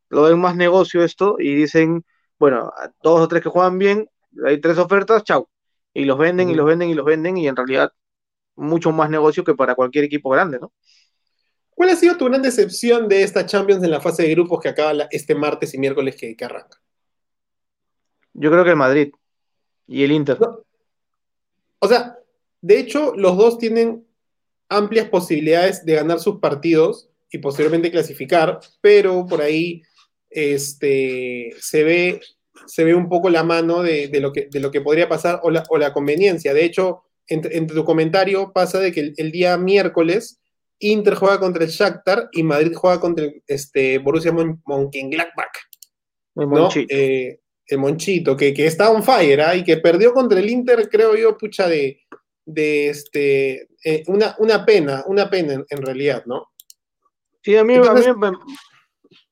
lo 0.09 0.23
ven 0.23 0.39
más 0.39 0.55
negocio 0.55 1.03
esto 1.03 1.35
y 1.39 1.55
dicen, 1.55 2.05
bueno, 2.39 2.71
dos 3.03 3.21
o 3.21 3.27
tres 3.27 3.43
que 3.43 3.49
juegan 3.49 3.77
bien, 3.79 4.09
hay 4.45 4.59
tres 4.61 4.77
ofertas, 4.77 5.23
chau. 5.23 5.47
Y 5.93 6.05
los 6.05 6.17
venden 6.17 6.49
y 6.49 6.55
los 6.55 6.65
venden 6.65 6.89
y 6.89 6.93
los 6.93 7.05
venden 7.05 7.37
y 7.37 7.47
en 7.47 7.55
realidad 7.55 7.91
mucho 8.61 8.91
más 8.91 9.09
negocio 9.09 9.43
que 9.43 9.55
para 9.55 9.75
cualquier 9.75 10.05
equipo 10.05 10.29
grande, 10.29 10.59
¿no? 10.59 10.71
¿Cuál 11.71 11.89
ha 11.89 11.95
sido 11.95 12.15
tu 12.15 12.25
gran 12.25 12.41
decepción 12.41 13.07
de 13.07 13.23
esta 13.23 13.45
Champions 13.45 13.83
en 13.83 13.91
la 13.91 14.01
fase 14.01 14.23
de 14.23 14.31
grupos 14.31 14.61
que 14.61 14.69
acaba 14.69 15.07
este 15.09 15.33
martes 15.33 15.73
y 15.73 15.79
miércoles 15.79 16.15
que, 16.15 16.35
arranca? 16.45 16.79
Yo 18.33 18.51
creo 18.51 18.63
que 18.63 18.69
el 18.69 18.75
Madrid 18.75 19.11
y 19.87 20.03
el 20.03 20.11
Inter. 20.11 20.37
O 21.79 21.87
sea, 21.87 22.17
de 22.61 22.79
hecho, 22.79 23.13
los 23.15 23.35
dos 23.35 23.57
tienen 23.57 24.05
amplias 24.69 25.09
posibilidades 25.09 25.83
de 25.83 25.95
ganar 25.95 26.19
sus 26.19 26.39
partidos 26.39 27.09
y 27.31 27.39
posteriormente 27.39 27.91
clasificar, 27.91 28.59
pero 28.79 29.25
por 29.25 29.41
ahí 29.41 29.81
este, 30.29 31.55
se, 31.59 31.83
ve, 31.83 32.21
se 32.67 32.83
ve 32.83 32.93
un 32.93 33.09
poco 33.09 33.29
la 33.29 33.43
mano 33.43 33.81
de, 33.81 34.09
lo, 34.21 34.31
que, 34.31 34.47
de 34.51 34.59
lo 34.59 34.69
que 34.69 34.81
podría 34.81 35.09
pasar 35.09 35.39
o 35.43 35.49
la, 35.49 35.63
o 35.67 35.77
la 35.77 35.93
conveniencia. 35.93 36.53
De 36.53 36.63
hecho, 36.63 37.03
entre, 37.33 37.61
tu 37.61 37.85
comentario 37.85 38.51
pasa 38.53 38.79
de 38.79 38.91
que 38.91 39.13
el, 39.15 39.31
día 39.31 39.57
miércoles 39.57 40.41
Inter 40.79 41.15
juega 41.15 41.39
contra 41.39 41.63
el 41.63 41.69
Shakhtar 41.69 42.29
y 42.31 42.43
Madrid 42.43 42.73
juega 42.75 42.99
contra 42.99 43.25
el 43.25 43.43
este, 43.47 43.99
Borussia 43.99 44.31
Mönchengladbach. 44.31 45.57
El 46.35 46.47
Monchito. 46.47 46.93
Eh, 46.95 47.39
el 47.67 47.77
Monchito, 47.77 48.35
que, 48.35 48.53
que, 48.53 48.65
está 48.65 48.89
on 48.89 49.03
fire 49.03 49.41
¿ah? 49.41 49.55
y 49.55 49.63
que 49.63 49.77
perdió 49.77 50.13
contra 50.13 50.39
el 50.39 50.49
Inter, 50.49 50.89
creo 50.89 51.15
yo, 51.15 51.37
pucha, 51.37 51.67
de, 51.69 52.01
de 52.45 52.89
este, 52.89 53.69
eh, 53.83 54.03
una, 54.07 54.35
una, 54.39 54.65
pena, 54.65 55.03
una 55.07 55.29
pena 55.29 55.63
en, 55.69 55.81
realidad, 55.81 56.23
¿no? 56.25 56.49
Sí, 57.43 57.55
a 57.55 57.63
mí, 57.63 57.75
a 57.75 57.93
mí 57.93 58.01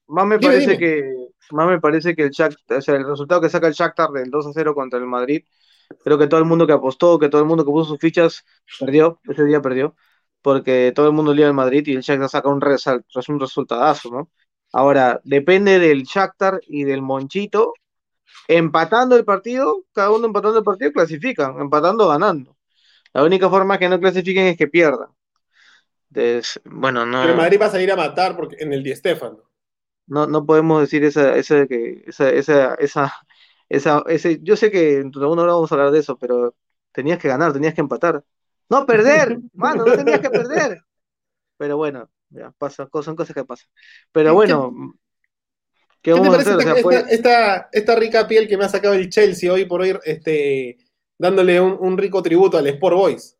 más 0.08 0.26
me 0.26 0.40
parece 0.40 0.78
que 0.78 1.04
más 1.52 1.68
me 1.68 1.80
parece 1.80 2.16
que 2.16 2.24
el 2.24 2.30
Shakhtar, 2.30 2.78
o 2.78 2.82
sea, 2.82 2.96
el 2.96 3.06
resultado 3.06 3.42
que 3.42 3.50
saca 3.50 3.68
el 3.68 3.74
Shakhtar 3.74 4.12
del 4.12 4.30
2 4.30 4.48
a 4.48 4.54
0 4.54 4.76
contra 4.76 5.00
el 5.00 5.06
Madrid 5.06 5.44
Creo 6.04 6.18
que 6.18 6.28
todo 6.28 6.40
el 6.40 6.46
mundo 6.46 6.68
que 6.68 6.74
apostó, 6.74 7.20
que 7.20 7.30
todo 7.30 7.42
el 7.42 7.48
mundo 7.48 7.66
que 7.66 7.72
puso 7.72 7.90
sus 7.90 8.00
fichas, 8.00 8.46
perdió, 8.80 9.20
ese 9.28 9.44
día 9.46 9.62
perdió, 9.62 9.96
porque 10.42 10.92
todo 10.96 11.08
el 11.08 11.14
mundo 11.14 11.34
lía 11.34 11.48
al 11.48 11.54
Madrid 11.54 11.86
y 11.88 11.96
el 11.96 12.02
Shakhtar 12.02 12.30
saca 12.30 12.50
un, 12.50 12.62
resal, 12.62 13.04
un 13.28 13.40
resultadazo, 13.40 14.10
¿no? 14.10 14.32
Ahora, 14.72 15.20
depende 15.24 15.80
del 15.80 16.04
Shakhtar 16.04 16.62
y 16.68 16.84
del 16.84 17.02
Monchito, 17.02 17.74
empatando 18.48 19.16
el 19.16 19.26
partido, 19.26 19.84
cada 19.94 20.12
uno 20.12 20.28
empatando 20.28 20.60
el 20.60 20.64
partido, 20.64 20.92
clasifican, 20.92 21.60
empatando 21.60 22.08
ganando. 22.08 22.56
La 23.14 23.24
única 23.24 23.50
forma 23.50 23.80
que 23.80 23.90
no 23.90 24.00
clasifiquen 24.00 24.48
es 24.48 24.58
que 24.58 24.68
pierdan. 24.68 25.10
Entonces, 26.14 26.62
bueno, 26.66 27.06
no. 27.06 27.22
Pero 27.22 27.34
el 27.34 27.38
Madrid 27.38 27.60
va 27.62 27.66
a 27.66 27.72
salir 27.72 27.92
a 27.92 27.96
matar 27.96 28.36
porque 28.36 28.58
en 28.60 28.74
el 28.74 28.84
Di 28.84 28.96
Stéfano. 28.96 29.50
No, 30.08 30.26
no 30.26 30.46
podemos 30.46 30.82
decir 30.82 31.04
esa, 31.04 31.36
esa, 31.36 31.68
que, 31.68 32.04
esa, 32.08 32.30
esa, 32.30 32.76
esa, 32.76 33.14
esa, 33.70 34.04
ese, 34.08 34.40
yo 34.42 34.56
sé 34.56 34.72
que 34.72 34.98
en 34.98 35.12
una 35.16 35.44
hora 35.44 35.54
vamos 35.54 35.72
a 35.72 35.76
hablar 35.76 35.92
de 35.92 36.00
eso, 36.00 36.18
pero 36.18 36.56
tenías 36.92 37.20
que 37.20 37.28
ganar, 37.28 37.54
tenías 37.54 37.76
que 37.76 37.82
empatar. 37.82 38.24
No 38.68 38.86
perder, 38.86 39.40
mano, 39.54 39.86
no 39.86 39.96
tenías 39.96 40.20
que 40.20 40.30
perder. 40.30 40.82
Pero 41.58 41.78
bueno, 41.78 42.10
ya 42.30 42.52
pasa, 42.58 42.90
son 42.92 43.16
cosas 43.16 43.34
que 43.34 43.46
pasan. 43.46 43.70
Pero 44.12 44.34
bueno, 44.34 44.74
¿qué, 46.02 46.14
vamos 46.14 46.36
a 46.36 46.40
hacer? 46.40 46.58
esta, 47.10 47.70
esta, 47.72 47.96
rica 47.96 48.28
piel 48.28 48.48
que 48.48 48.58
me 48.58 48.66
ha 48.66 48.70
sacado 48.70 48.96
el 48.96 49.10
Chelsea 49.10 49.52
hoy 49.52 49.66
por 49.66 49.82
hoy, 49.82 49.98
este, 50.04 50.78
dándole 51.18 51.62
un, 51.62 51.98
rico 51.98 52.24
tributo 52.24 52.58
al 52.58 52.68
Sport 52.68 52.96
Boys. 52.96 53.38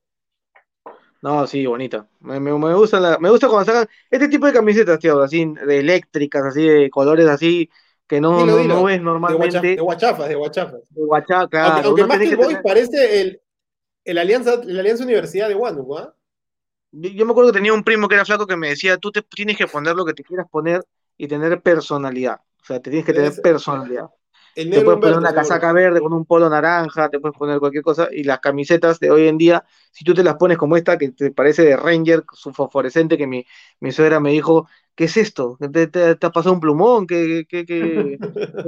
No, 1.22 1.46
sí, 1.48 1.66
bonita. 1.66 2.08
Me, 2.20 2.40
me, 2.40 2.52
gusta 2.52 3.00
la, 3.00 3.18
me 3.20 3.30
gusta 3.30 3.48
cuando 3.48 3.66
sacan 3.66 3.88
este 4.10 4.30
tipo 4.30 4.46
de 4.46 4.54
camisetas, 4.54 5.00
tío, 5.00 5.22
así, 5.22 5.54
de 5.66 5.80
eléctricas, 5.80 6.44
así, 6.46 6.66
de 6.66 6.90
colores 6.90 7.28
así, 7.28 7.70
que 8.10 8.20
no, 8.20 8.44
no, 8.44 8.84
ves 8.84 9.02
normalmente. 9.02 9.62
De 9.62 9.76
guachafas, 9.76 10.28
de 10.28 10.34
guachafas. 10.34 10.82
De 10.90 11.06
guachafas, 11.06 11.48
claro. 11.48 11.90
Aunque, 11.90 12.06
más 12.08 12.18
que 12.18 12.30
el 12.30 12.38
Boys 12.38 12.58
parece 12.64 13.22
el, 13.22 13.40
el, 14.04 14.18
Alianza, 14.18 14.60
la 14.64 14.80
Alianza 14.80 15.04
Universidad 15.04 15.48
de 15.48 15.54
Huánuco, 15.54 16.00
¿ah? 16.00 16.16
Yo, 16.92 17.24
me 17.24 17.32
acuerdo 17.32 17.52
que 17.52 17.60
tenía 17.60 17.72
un 17.72 17.84
primo 17.84 18.08
que 18.08 18.16
era 18.16 18.26
flaco 18.26 18.48
que 18.48 18.58
me 18.58 18.70
decía, 18.70 18.98
tú 18.98 19.12
te 19.12 19.22
tienes 19.22 19.56
que 19.56 19.68
poner 19.68 19.96
lo 19.96 20.06
que 20.06 20.16
te 20.16 20.24
quieras 20.24 20.48
poner 20.50 20.84
y 21.18 21.28
tener 21.28 21.62
personalidad. 21.62 22.40
O 22.64 22.66
sea, 22.66 22.80
te 22.80 22.90
tienes 22.90 23.06
que 23.06 23.14
tener 23.14 23.32
personalidad 23.44 24.10
te 24.66 24.82
puedes 24.82 25.00
poner 25.00 25.18
una 25.18 25.34
casaca 25.34 25.72
verde 25.72 26.02
con 26.02 26.14
un 26.14 26.26
polo 26.26 26.50
naranja, 26.50 27.10
te 27.10 27.20
puedes 27.20 27.38
poner 27.38 27.60
cualquier 27.60 27.84
cosa, 27.84 28.10
y 28.12 28.24
las 28.24 28.40
camisetas 28.40 29.00
de 29.00 29.12
hoy 29.12 29.28
en 29.28 29.38
día, 29.38 29.64
si 29.92 30.04
tú 30.04 30.14
te 30.14 30.24
las 30.24 30.36
pones 30.36 30.58
como 30.58 30.76
esta, 30.78 30.98
que 30.98 31.12
te 31.12 31.32
parece 31.32 31.64
de 31.64 31.78
Ranger, 31.78 32.24
su 32.34 32.52
fosforescente, 32.54 33.18
que 33.18 33.28
mi, 33.28 33.46
mi 33.80 33.92
suegra 33.92 34.20
me 34.20 34.32
dijo, 34.32 34.68
¿qué 34.96 35.06
es 35.06 35.18
esto? 35.18 35.58
¿Te, 35.72 35.88
te, 35.88 36.10
has 36.10 36.32
pasado 36.32 36.54
un 36.54 36.60
plumón? 36.60 37.08
¿Qué, 37.08 37.46
qué, 37.48 37.66
qué, 37.66 38.20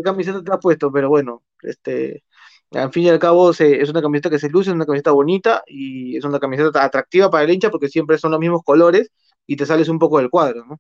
camiseta 0.04 0.43
te 0.43 0.51
has 0.51 0.60
puesto? 0.60 0.91
Pero 0.91 1.10
bueno, 1.10 1.43
este, 1.62 2.23
al 2.71 2.91
fin 2.91 3.04
y 3.04 3.10
al 3.10 3.19
cabo 3.19 3.51
es 3.51 3.89
una 3.89 4.01
camiseta 4.01 4.30
que 4.30 4.39
se 4.39 4.49
luce, 4.49 4.69
es 4.69 4.75
una 4.75 4.86
camiseta 4.86 5.12
bonita 5.12 5.63
y 5.67 6.17
es 6.17 6.23
una 6.23 6.39
camiseta 6.39 6.84
atractiva 6.84 7.30
para 7.30 7.43
el 7.43 7.51
hincha 7.51 7.69
porque 7.69 7.89
siempre 7.89 8.17
son 8.17 8.32
los 8.32 8.39
mismos 8.39 8.62
colores 8.63 9.12
y 9.47 9.56
te 9.56 9.65
sales 9.65 9.89
un 9.89 9.99
poco 9.99 10.19
del 10.19 10.30
cuadro, 10.30 10.65
¿no? 10.65 10.80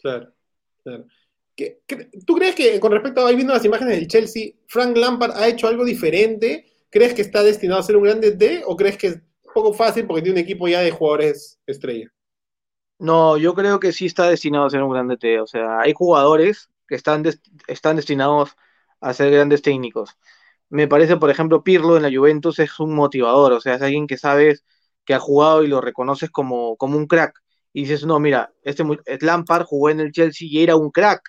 Claro, 0.00 0.32
claro 0.82 1.04
tú 2.26 2.34
crees 2.34 2.54
que 2.54 2.78
con 2.80 2.92
respecto 2.92 3.20
a 3.20 3.28
ahí 3.28 3.36
viendo 3.36 3.52
las 3.52 3.64
imágenes 3.64 3.96
del 3.96 4.08
Chelsea, 4.08 4.52
Frank 4.66 4.96
Lampard 4.96 5.32
ha 5.36 5.48
hecho 5.48 5.66
algo 5.66 5.84
diferente? 5.84 6.66
¿Crees 6.90 7.14
que 7.14 7.22
está 7.22 7.42
destinado 7.42 7.80
a 7.80 7.84
ser 7.84 7.96
un 7.96 8.04
grande 8.04 8.32
D 8.32 8.62
o 8.66 8.76
crees 8.76 8.96
que 8.96 9.08
es 9.08 9.14
un 9.16 9.52
poco 9.52 9.72
fácil 9.72 10.06
porque 10.06 10.22
tiene 10.22 10.40
un 10.40 10.44
equipo 10.44 10.68
ya 10.68 10.80
de 10.80 10.90
jugadores 10.90 11.58
estrella? 11.66 12.12
No, 12.98 13.36
yo 13.36 13.54
creo 13.54 13.78
que 13.80 13.92
sí 13.92 14.06
está 14.06 14.28
destinado 14.28 14.66
a 14.66 14.70
ser 14.70 14.82
un 14.82 14.92
grande 14.92 15.16
T. 15.16 15.40
O 15.40 15.46
sea, 15.46 15.80
hay 15.80 15.92
jugadores 15.92 16.70
que 16.86 16.94
están, 16.94 17.24
están 17.66 17.96
destinados 17.96 18.56
a 19.00 19.14
ser 19.14 19.30
grandes 19.30 19.62
técnicos. 19.62 20.16
Me 20.68 20.88
parece, 20.88 21.16
por 21.16 21.30
ejemplo, 21.30 21.62
Pirlo 21.62 21.96
en 21.96 22.02
la 22.02 22.10
Juventus 22.10 22.58
es 22.58 22.78
un 22.80 22.94
motivador, 22.94 23.52
o 23.52 23.60
sea, 23.60 23.74
es 23.74 23.82
alguien 23.82 24.06
que 24.06 24.18
sabes 24.18 24.64
que 25.04 25.14
ha 25.14 25.18
jugado 25.20 25.64
y 25.64 25.68
lo 25.68 25.80
reconoces 25.80 26.30
como, 26.30 26.76
como 26.76 26.96
un 26.98 27.06
crack. 27.06 27.40
Y 27.72 27.82
dices, 27.82 28.04
no, 28.06 28.20
mira, 28.20 28.52
este 28.62 28.84
Lampard 29.20 29.64
jugó 29.64 29.90
en 29.90 30.00
el 30.00 30.12
Chelsea 30.12 30.48
y 30.50 30.62
era 30.62 30.76
un 30.76 30.90
crack 30.90 31.22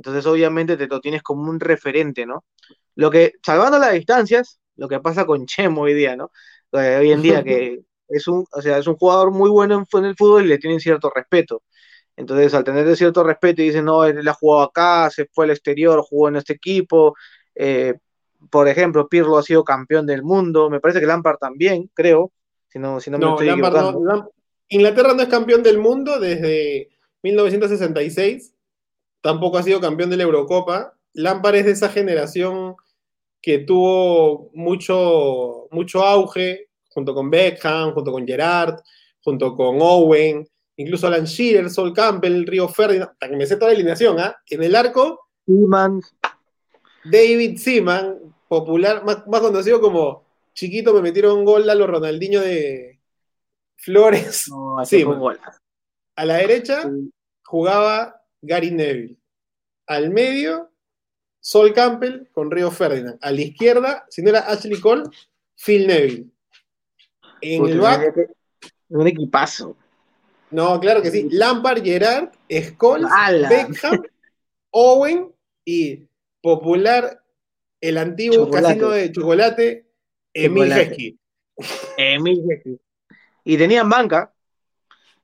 entonces, 0.00 0.24
obviamente, 0.24 0.78
te 0.78 0.86
lo 0.86 0.98
tienes 0.98 1.22
como 1.22 1.50
un 1.50 1.60
referente, 1.60 2.24
¿no? 2.24 2.46
Lo 2.94 3.10
que, 3.10 3.34
salvando 3.44 3.78
las 3.78 3.92
distancias, 3.92 4.58
lo 4.76 4.88
que 4.88 4.98
pasa 4.98 5.26
con 5.26 5.44
Chemo 5.44 5.82
hoy 5.82 5.92
día, 5.92 6.16
¿no? 6.16 6.30
Eh, 6.72 6.96
hoy 6.98 7.12
en 7.12 7.20
día 7.20 7.44
que 7.44 7.82
es 8.08 8.26
un, 8.26 8.46
o 8.50 8.62
sea, 8.62 8.78
es 8.78 8.86
un 8.86 8.96
jugador 8.96 9.30
muy 9.30 9.50
bueno 9.50 9.86
en, 9.92 10.04
el 10.06 10.16
fútbol 10.16 10.46
y 10.46 10.48
le 10.48 10.56
tienen 10.56 10.80
cierto 10.80 11.12
respeto. 11.14 11.64
Entonces, 12.16 12.54
al 12.54 12.64
tener 12.64 12.96
cierto 12.96 13.22
respeto 13.22 13.60
y 13.60 13.66
dicen, 13.66 13.84
no, 13.84 14.02
él 14.06 14.26
ha 14.26 14.32
jugado 14.32 14.62
acá, 14.62 15.10
se 15.10 15.26
fue 15.26 15.44
al 15.44 15.50
exterior, 15.50 16.00
jugó 16.00 16.28
en 16.28 16.36
este 16.36 16.54
equipo. 16.54 17.14
Eh, 17.54 17.92
por 18.48 18.68
ejemplo, 18.68 19.06
Pirlo 19.06 19.36
ha 19.36 19.42
sido 19.42 19.64
campeón 19.64 20.06
del 20.06 20.22
mundo. 20.22 20.70
Me 20.70 20.80
parece 20.80 21.00
que 21.00 21.06
Lampard 21.06 21.36
también, 21.36 21.90
creo. 21.92 22.32
Si 22.68 22.78
no, 22.78 23.00
si 23.00 23.10
no, 23.10 23.18
me 23.18 23.28
estoy 23.28 23.50
equivocando. 23.50 24.32
Inglaterra 24.70 25.12
no 25.12 25.20
es 25.20 25.28
campeón 25.28 25.62
del 25.62 25.76
mundo 25.76 26.18
desde 26.18 26.88
1966 27.22 28.54
tampoco 29.20 29.58
ha 29.58 29.62
sido 29.62 29.80
campeón 29.80 30.10
de 30.10 30.16
la 30.16 30.24
Eurocopa. 30.24 30.94
Lampard 31.12 31.56
es 31.56 31.64
de 31.66 31.72
esa 31.72 31.88
generación 31.88 32.76
que 33.42 33.58
tuvo 33.58 34.50
mucho, 34.54 35.68
mucho 35.70 36.04
auge, 36.04 36.68
junto 36.88 37.14
con 37.14 37.30
Beckham, 37.30 37.92
junto 37.92 38.12
con 38.12 38.26
Gerard, 38.26 38.80
junto 39.22 39.56
con 39.56 39.78
Owen, 39.80 40.46
incluso 40.76 41.06
Alan 41.06 41.24
Shearer, 41.24 41.70
Sol 41.70 41.92
Campbell, 41.92 42.46
Río 42.46 42.68
Ferdinand, 42.68 43.10
hasta 43.10 43.28
que 43.28 43.36
me 43.36 43.46
sé 43.46 43.56
toda 43.56 43.70
la 43.70 43.74
alineación, 43.76 44.18
¿ah? 44.18 44.36
En 44.46 44.62
el 44.62 44.74
arco, 44.74 45.28
Seaman. 45.46 46.00
David 47.04 47.58
Seaman, 47.58 48.34
popular, 48.48 49.04
más, 49.04 49.40
conocido 49.40 49.80
como 49.80 50.24
chiquito, 50.54 50.92
me 50.92 51.02
metieron 51.02 51.38
un 51.38 51.44
gol 51.44 51.68
a 51.68 51.74
los 51.74 51.88
Ronaldinho 51.88 52.40
de 52.40 53.00
Flores. 53.76 54.46
No, 54.48 54.78
A 56.16 56.24
la 56.26 56.36
derecha 56.36 56.90
jugaba 57.44 58.19
Gary 58.42 58.70
Neville. 58.70 59.16
Al 59.86 60.10
medio, 60.10 60.70
Sol 61.40 61.72
Campbell 61.72 62.28
con 62.32 62.50
Río 62.50 62.70
Ferdinand. 62.70 63.18
A 63.22 63.30
la 63.30 63.40
izquierda, 63.40 64.06
si 64.08 64.22
no 64.22 64.30
era 64.30 64.40
Ashley 64.40 64.80
Cole, 64.80 65.04
Phil 65.56 65.86
Neville. 65.86 66.26
En 67.40 67.66
el 67.66 67.80
back. 67.80 68.30
Un 68.88 69.06
equipazo. 69.06 69.76
No, 70.50 70.80
claro 70.80 71.00
que 71.00 71.10
sí. 71.10 71.28
Lampard, 71.30 71.82
Gerard, 71.82 72.30
Scholes, 72.50 73.08
Beckham, 73.48 74.02
Owen 74.70 75.32
y 75.64 76.06
popular, 76.42 77.22
el 77.80 77.98
antiguo 77.98 78.50
casino 78.50 78.90
de 78.90 79.12
chocolate, 79.12 79.86
Emil 80.34 80.72
Heskey. 80.72 81.18
Emil 81.96 82.44
Heskey. 82.50 82.80
Y 83.44 83.56
tenían 83.56 83.88
banca. 83.88 84.34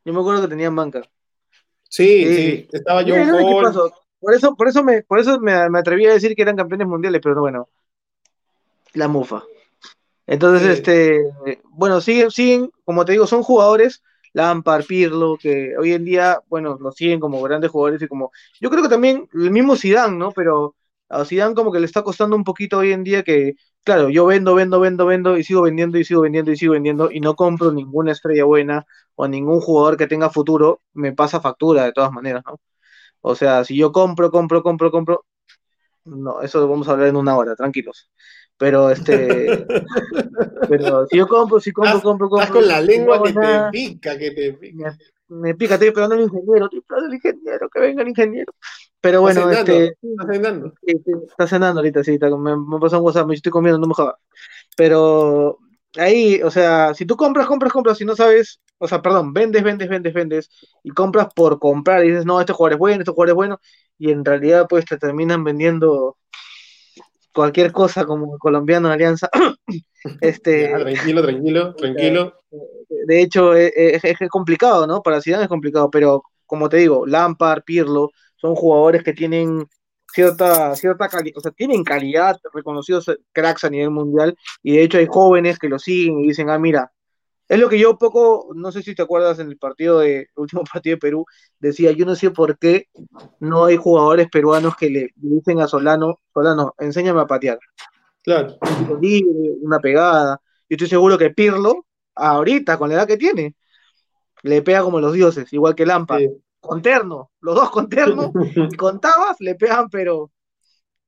Yo 0.05 0.13
me 0.13 0.21
acuerdo 0.21 0.43
que 0.43 0.49
tenían 0.49 0.77
banca. 0.77 1.03
Sí, 1.89 2.35
sí, 2.35 2.69
estaba 2.73 3.03
yo 3.03 3.15
Por 4.19 4.35
eso, 4.35 4.55
por 4.57 4.69
eso, 4.69 4.83
me, 4.83 5.03
por 5.03 5.19
eso 5.19 5.39
me, 5.41 5.53
atreví 5.53 6.07
a 6.07 6.13
decir 6.13 6.35
que 6.35 6.43
eran 6.43 6.57
campeones 6.57 6.89
mundiales, 6.89 7.21
pero 7.23 7.41
bueno, 7.41 7.69
la 8.95 9.09
mufa. 9.09 9.45
Entonces, 10.27 10.79
este, 10.79 11.21
bueno, 11.71 12.01
siguen, 12.01 12.31
siguen, 12.31 12.71
como 12.85 13.05
te 13.05 13.13
digo, 13.13 13.27
son 13.27 13.43
jugadores, 13.43 14.03
Lampard, 14.33 14.85
Pirlo, 14.85 15.39
que 15.41 15.77
hoy 15.79 15.93
en 15.93 16.05
día, 16.05 16.41
bueno, 16.49 16.77
los 16.81 16.97
siguen 16.97 17.21
como 17.21 17.41
grandes 17.43 17.71
jugadores 17.71 18.03
y 18.03 18.09
como, 18.09 18.33
yo 18.61 18.69
creo 18.71 18.83
que 18.83 18.89
también 18.89 19.29
el 19.33 19.51
mismo 19.51 19.77
Zidane, 19.77 20.17
¿no? 20.17 20.33
Pero 20.33 20.75
a 21.09 21.25
Zidane 21.25 21.55
como 21.55 21.73
que 21.73 21.81
le 21.81 21.87
está 21.87 22.03
costando 22.03 22.37
un 22.37 22.45
poquito 22.45 22.79
hoy 22.79 22.93
en 22.93 23.05
día 23.05 23.23
que, 23.23 23.55
claro, 23.85 24.09
yo 24.09 24.27
vendo, 24.27 24.55
vendo, 24.55 24.81
vendo, 24.81 25.07
vendo 25.07 25.39
y 25.39 25.45
sigo 25.45 25.63
vendiendo 25.63 25.99
y 25.99 26.05
sigo 26.05 26.23
vendiendo 26.23 26.51
y 26.51 26.57
sigo 26.57 26.73
vendiendo 26.73 27.11
y 27.11 27.21
no 27.21 27.35
compro 27.37 27.73
ninguna 27.73 28.13
estrella 28.13 28.45
buena 28.45 28.87
o 29.15 29.29
ningún 29.29 29.61
jugador 29.61 29.97
que 29.97 30.07
tenga 30.07 30.31
futuro, 30.31 30.83
me 30.93 31.13
pasa 31.13 31.41
factura 31.41 31.85
de 31.85 31.93
todas 31.93 32.13
maneras, 32.13 32.43
¿no? 32.47 32.61
O 33.21 33.35
sea, 33.35 33.65
si 33.65 33.77
yo 33.77 33.93
compro, 33.93 34.31
compro, 34.31 34.63
compro, 34.63 34.91
compro, 34.91 35.25
no, 36.05 36.43
eso 36.43 36.61
lo 36.61 36.69
vamos 36.69 36.89
a 36.89 36.93
hablar 36.93 37.09
en 37.09 37.17
una 37.17 37.37
hora, 37.37 37.57
tranquilos. 37.57 38.09
Pero 38.59 38.91
este, 38.91 39.67
pero 40.69 41.07
si 41.07 41.19
yo 41.19 41.27
compro, 41.27 41.61
si 41.61 41.73
compro, 41.73 42.01
compro, 42.01 42.29
compro. 42.29 42.45
Estás 42.45 42.57
con 42.57 42.69
la 42.69 42.81
lengua 42.81 43.23
que 43.23 43.33
te 43.33 43.71
pica, 43.71 44.17
que 44.17 44.31
te 44.31 44.53
pica. 44.55 44.97
Me, 45.29 45.55
pica, 45.55 45.75
estoy 45.75 45.89
esperando 45.89 46.15
al 46.15 46.23
ingeniero, 46.23 46.67
estoy 46.67 46.79
esperando 46.79 47.09
al 47.09 47.15
ingeniero, 47.15 47.69
que 47.69 47.81
venga 47.81 48.03
el 48.03 48.09
ingeniero. 48.09 48.53
Pero 49.01 49.21
bueno, 49.21 49.51
este. 49.51 49.97
Sí, 50.01 50.93
sí, 51.05 51.13
está 51.29 51.47
cenando 51.47 51.81
ahorita, 51.81 52.03
sí, 52.03 52.19
me, 52.21 52.57
me 52.57 52.79
pasó 52.81 52.99
un 52.99 53.05
WhatsApp, 53.05 53.27
me 53.27 53.35
estoy 53.35 53.53
comiendo, 53.53 53.79
no 53.79 53.87
me 53.87 53.95
jodas. 53.95 54.17
Pero 54.77 55.59
ahí, 55.97 56.41
o 56.43 56.51
sea, 56.51 56.95
si 56.95 57.07
tú 57.07 57.17
compras, 57.17 57.47
compras, 57.47 57.73
compras, 57.73 57.99
si 57.99 58.05
no 58.05 58.17
sabes, 58.17 58.61
o 58.79 58.89
sea, 58.89 59.03
perdón, 59.03 59.33
vendes, 59.33 59.63
vendes, 59.63 59.89
vendes, 59.89 60.13
vendes, 60.13 60.51
y 60.83 60.91
compras 60.91 61.29
por 61.35 61.59
comprar, 61.59 62.05
y 62.05 62.11
dices, 62.11 62.27
no, 62.27 62.41
este 62.41 62.53
jugador 62.53 62.75
es 62.75 62.79
bueno, 62.79 63.01
este 63.01 63.13
jugador 63.13 63.29
es 63.31 63.35
bueno, 63.35 63.61
y 63.99 64.11
en 64.11 64.25
realidad, 64.25 64.67
pues 64.69 64.85
te 64.85 64.99
terminan 64.99 65.45
vendiendo 65.45 66.17
cualquier 67.33 67.71
cosa 67.71 68.07
como 68.07 68.39
colombiano 68.39 68.89
de 68.89 68.95
Alianza. 68.95 69.29
este, 70.21 70.69
tranquilo, 70.69 71.23
tranquilo, 71.23 71.75
tranquilo. 71.75 72.35
De 73.07 73.21
hecho, 73.21 73.55
e, 73.55 73.73
e, 73.77 74.01
es, 74.03 74.29
complicado, 74.31 74.87
¿no? 74.87 75.03
Para 75.03 75.21
Zidane 75.21 75.45
es 75.45 75.49
complicado, 75.49 75.91
pero 75.91 76.23
como 76.47 76.69
te 76.69 76.79
digo, 76.79 77.07
Lampard, 77.07 77.63
Pirlo, 77.63 78.11
son 78.37 78.55
jugadores 78.55 79.03
que 79.03 79.13
tienen 79.13 79.67
cierta, 80.13 80.75
cierta 80.77 81.09
calidad, 81.09 81.37
o 81.39 81.41
sea, 81.41 81.51
tienen 81.53 81.85
calidad, 81.85 82.39
reconocidos 82.53 83.11
cracks 83.33 83.65
a 83.65 83.71
nivel 83.71 83.91
mundial, 83.91 84.37
y 84.63 84.77
de 84.77 84.83
hecho 84.83 84.99
hay 84.99 85.07
jóvenes 85.07 85.59
que 85.59 85.69
lo 85.69 85.79
siguen 85.79 86.21
y 86.21 86.29
dicen, 86.29 86.51
ah, 86.51 86.59
mira, 86.59 86.93
es 87.49 87.59
lo 87.61 87.69
que 87.69 87.79
yo 87.79 87.97
poco, 87.97 88.49
no 88.55 88.73
sé 88.73 88.83
si 88.83 88.95
te 88.95 89.03
acuerdas 89.03 89.39
en 89.39 89.49
el 89.49 89.59
partido 89.59 90.01
de, 90.01 90.21
el 90.21 90.29
último 90.37 90.63
partido 90.73 90.97
de 90.97 91.01
Perú, 91.01 91.27
decía, 91.59 91.93
yo 91.93 92.05
no 92.07 92.15
sé 92.15 92.31
por 92.31 92.59
qué 92.59 92.89
no 93.41 93.67
hay 93.67 93.77
jugadores 93.77 94.29
peruanos 94.31 94.77
que 94.77 94.91
le 94.91 95.11
dicen 95.17 95.61
a 95.61 95.69
Solano, 95.69 96.21
Solano, 96.33 96.75
enséñame 96.79 97.21
a 97.21 97.27
patear. 97.27 97.59
Claro. 98.23 98.59
una 99.63 99.79
pegada. 99.79 100.41
Yo 100.69 100.75
estoy 100.75 100.89
seguro 100.89 101.17
que 101.17 101.31
Pirlo, 101.31 101.87
ahorita, 102.17 102.77
con 102.77 102.89
la 102.89 102.97
edad 102.97 103.07
que 103.07 103.17
tiene, 103.17 103.55
le 104.43 104.63
pega 104.63 104.83
como 104.83 105.01
los 105.01 105.13
dioses, 105.13 105.53
igual 105.53 105.77
que 105.77 105.87
Lampa 105.87 106.19
con 106.67 106.83
terno, 106.83 107.31
los 107.41 107.55
dos 107.55 107.71
con 107.71 107.89
terno, 107.89 108.33
y 108.73 108.77
con 108.77 109.01
tabas 109.01 109.37
le 109.41 109.55
pegan, 109.55 109.89
pero 109.91 110.31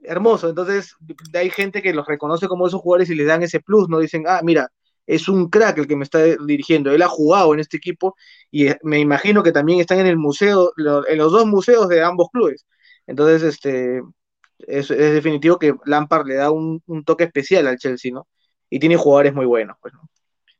hermoso. 0.00 0.48
Entonces, 0.48 0.94
hay 1.34 1.50
gente 1.50 1.82
que 1.82 1.92
los 1.92 2.06
reconoce 2.06 2.48
como 2.48 2.66
esos 2.66 2.80
jugadores 2.80 3.10
y 3.10 3.14
les 3.14 3.26
dan 3.26 3.42
ese 3.42 3.60
plus, 3.60 3.88
¿no? 3.88 3.98
Dicen, 3.98 4.24
ah, 4.26 4.40
mira, 4.42 4.70
es 5.06 5.28
un 5.28 5.48
crack 5.48 5.78
el 5.78 5.86
que 5.86 5.96
me 5.96 6.04
está 6.04 6.22
dirigiendo, 6.22 6.92
él 6.92 7.02
ha 7.02 7.08
jugado 7.08 7.54
en 7.54 7.60
este 7.60 7.78
equipo 7.78 8.14
y 8.50 8.68
me 8.82 8.98
imagino 8.98 9.42
que 9.42 9.52
también 9.52 9.80
están 9.80 9.98
en 10.00 10.06
el 10.06 10.18
museo, 10.18 10.72
en 10.76 11.18
los 11.18 11.32
dos 11.32 11.46
museos 11.46 11.88
de 11.88 12.02
ambos 12.02 12.28
clubes. 12.30 12.66
Entonces, 13.06 13.42
este, 13.42 14.02
es, 14.58 14.88
definitivo 14.88 15.58
que 15.58 15.74
Lampard 15.86 16.26
le 16.26 16.34
da 16.34 16.50
un, 16.50 16.82
toque 17.06 17.24
especial 17.24 17.66
al 17.66 17.78
Chelsea, 17.78 18.12
¿no? 18.12 18.28
Y 18.68 18.78
tiene 18.78 18.96
jugadores 18.96 19.32
muy 19.32 19.46
buenos, 19.46 19.78
pues, 19.80 19.94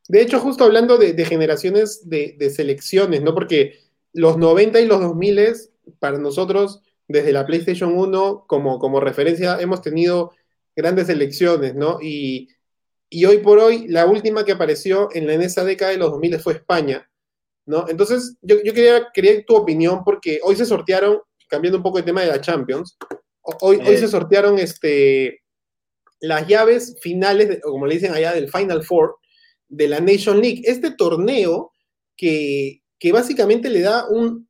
De 0.09 0.23
hecho, 0.23 0.41
justo 0.41 0.65
hablando 0.65 0.97
de, 0.97 1.25
generaciones 1.27 2.09
de, 2.09 2.35
de, 2.39 2.49
selecciones, 2.49 3.23
¿no? 3.23 3.35
Porque 3.35 3.88
los 4.19 4.37
90 4.37 4.81
y 4.81 4.87
los 4.87 5.01
2000 5.01 5.55
para 6.01 6.19
nosotros, 6.19 6.83
desde 7.07 7.33
la 7.33 7.47
PlayStation 7.47 7.97
1, 7.97 8.47
como, 8.49 8.81
como 8.81 8.99
referencia, 8.99 9.59
hemos 9.61 9.81
tenido 9.81 10.33
grandes 10.75 11.09
elecciones, 11.09 11.77
¿no? 11.77 11.99
Y, 12.03 12.49
hoy 13.25 13.39
por 13.39 13.59
hoy, 13.59 13.87
la 13.87 14.07
última 14.07 14.45
que 14.45 14.53
apareció 14.53 15.09
en, 15.15 15.31
en, 15.31 15.41
esa 15.41 15.65
década 15.65 15.93
de 15.93 15.99
los 15.99 16.11
2000 16.11 16.41
fue 16.41 16.55
España, 16.55 17.09
¿no? 17.65 17.89
Entonces, 17.89 18.37
yo, 18.43 18.61
quería, 18.61 19.07
quería 19.15 19.45
tu 19.45 19.55
opinión 19.55 20.03
porque 20.05 20.41
hoy 20.43 20.57
se 20.57 20.67
sortearon, 20.67 21.21
cambiando 21.49 21.79
un 21.79 21.85
poco 21.85 21.99
el 21.99 22.05
tema 22.05 22.23
de 22.23 22.29
la 22.29 22.41
Champions, 22.41 22.99
hoy, 23.61 23.79
hoy 23.87 23.99
se 23.99 24.09
sortearon 24.09 24.59
este, 24.59 25.43
las 26.19 26.47
llaves 26.49 26.97
finales, 27.01 27.61
o 27.65 27.71
como 27.71 27.87
le 27.87 27.95
dicen 27.95 28.13
allá, 28.13 28.33
del 28.33 28.51
Final 28.51 28.83
Four 28.83 29.17
de 29.69 29.87
la 29.87 30.01
Nation 30.01 30.41
League. 30.41 30.63
Este 30.65 30.91
torneo 30.91 31.73
que, 32.17 32.83
que 32.99 33.13
básicamente 33.13 33.71
le 33.71 33.81
da 33.81 34.07
un, 34.09 34.49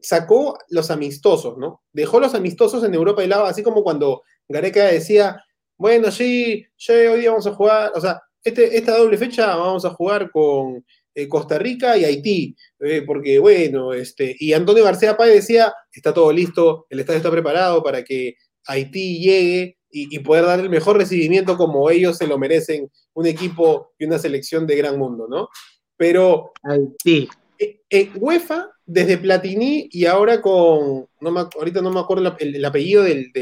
sacó 0.00 0.58
los 0.70 0.90
amistosos, 0.90 1.58
¿no? 1.58 1.82
Dejó 1.92 2.18
los 2.18 2.34
amistosos 2.34 2.82
en 2.82 2.94
Europa 2.94 3.22
y 3.22 3.26
lado, 3.26 3.44
así 3.44 3.62
como 3.62 3.82
cuando 3.82 4.22
Gareca 4.48 4.84
decía, 4.86 5.44
bueno, 5.76 6.10
sí, 6.10 6.64
sí, 6.76 6.92
hoy 6.92 7.20
día 7.20 7.30
vamos 7.30 7.46
a 7.46 7.54
jugar, 7.54 7.92
o 7.94 8.00
sea, 8.00 8.22
este, 8.42 8.76
esta 8.78 8.96
doble 8.96 9.18
fecha 9.18 9.54
vamos 9.56 9.84
a 9.84 9.90
jugar 9.90 10.30
con 10.30 10.84
eh, 11.14 11.28
Costa 11.28 11.58
Rica 11.58 11.96
y 11.98 12.04
Haití, 12.04 12.56
eh, 12.80 13.02
porque 13.06 13.38
bueno, 13.38 13.92
este, 13.92 14.34
y 14.38 14.54
Antonio 14.54 14.84
García 14.84 15.16
Páez 15.16 15.34
decía, 15.34 15.74
está 15.92 16.14
todo 16.14 16.32
listo, 16.32 16.86
el 16.88 17.00
estadio 17.00 17.18
está 17.18 17.30
preparado 17.30 17.82
para 17.82 18.02
que 18.02 18.36
Haití 18.66 19.20
llegue 19.20 19.78
y, 19.90 20.14
y, 20.14 20.18
poder 20.20 20.44
dar 20.44 20.60
el 20.60 20.70
mejor 20.70 20.96
recibimiento 20.96 21.56
como 21.56 21.90
ellos 21.90 22.16
se 22.16 22.26
lo 22.26 22.38
merecen, 22.38 22.90
un 23.14 23.26
equipo 23.26 23.92
y 23.98 24.04
una 24.04 24.18
selección 24.18 24.66
de 24.66 24.76
gran 24.76 24.98
mundo, 24.98 25.26
¿no? 25.28 25.48
Pero 25.96 26.52
Haití. 26.62 27.28
Eh, 27.58 27.80
eh, 27.90 28.10
UEFA, 28.14 28.70
desde 28.86 29.18
Platini 29.18 29.88
y 29.90 30.06
ahora 30.06 30.40
con, 30.40 31.08
ahorita 31.20 31.82
no 31.82 31.90
me 31.90 32.00
acuerdo 32.00 32.36
el, 32.38 32.64
apellido 32.64 33.02
del, 33.02 33.32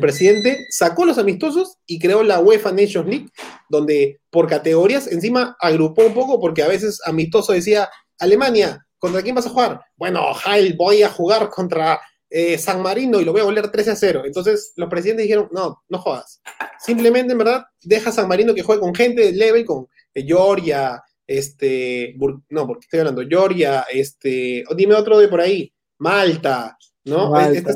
presidente, 0.00 0.66
sacó 0.70 1.04
los 1.04 1.18
amistosos 1.18 1.78
y 1.84 1.98
creó 1.98 2.22
la 2.22 2.38
UEFA 2.38 2.70
Nations 2.70 3.08
League, 3.08 3.28
donde 3.68 4.20
por 4.30 4.46
categorías 4.46 5.08
encima 5.08 5.56
agrupó 5.60 6.06
un 6.06 6.14
poco 6.14 6.40
porque 6.40 6.62
a 6.62 6.68
veces 6.68 7.00
amistoso 7.04 7.52
decía, 7.52 7.90
Alemania, 8.18 8.86
¿contra 8.98 9.22
quién 9.22 9.34
vas 9.34 9.46
a 9.46 9.50
jugar? 9.50 9.80
Bueno, 9.96 10.24
Heil, 10.46 10.74
voy 10.76 11.02
a 11.02 11.08
jugar 11.08 11.50
contra 11.50 12.00
eh, 12.30 12.56
San 12.56 12.80
Marino 12.80 13.20
y 13.20 13.24
lo 13.24 13.32
voy 13.32 13.40
a 13.40 13.44
volver 13.44 13.72
13 13.72 13.90
a 13.90 13.96
0. 13.96 14.22
Entonces 14.24 14.72
los 14.76 14.88
presidentes 14.88 15.24
dijeron, 15.24 15.48
no, 15.50 15.82
no 15.88 15.98
juegas. 15.98 16.40
Simplemente, 16.78 17.32
en 17.32 17.38
verdad, 17.38 17.64
deja 17.82 18.12
San 18.12 18.28
Marino 18.28 18.54
que 18.54 18.62
juegue 18.62 18.80
con 18.80 18.94
gente 18.94 19.22
de 19.22 19.32
level, 19.32 19.64
con 19.64 19.88
Georgia, 20.14 21.02
este, 21.30 22.16
no, 22.48 22.66
porque 22.66 22.86
estoy 22.86 22.98
hablando, 22.98 23.22
Georgia, 23.28 23.86
este, 23.88 24.64
dime 24.74 24.96
otro 24.96 25.16
de 25.16 25.28
por 25.28 25.40
ahí, 25.40 25.72
Malta, 25.98 26.76
¿no? 27.04 27.30
Malta, 27.30 27.72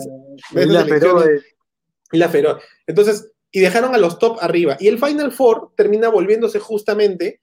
la 0.50 0.84
Feroz. 0.84 1.26
Y 2.10 2.18
la 2.18 2.28
Feroz. 2.28 2.60
Entonces, 2.84 3.30
y 3.52 3.60
dejaron 3.60 3.94
a 3.94 3.98
los 3.98 4.18
top 4.18 4.38
arriba. 4.40 4.76
Y 4.80 4.88
el 4.88 4.98
Final 4.98 5.30
Four 5.30 5.70
termina 5.76 6.08
volviéndose 6.08 6.58
justamente 6.58 7.42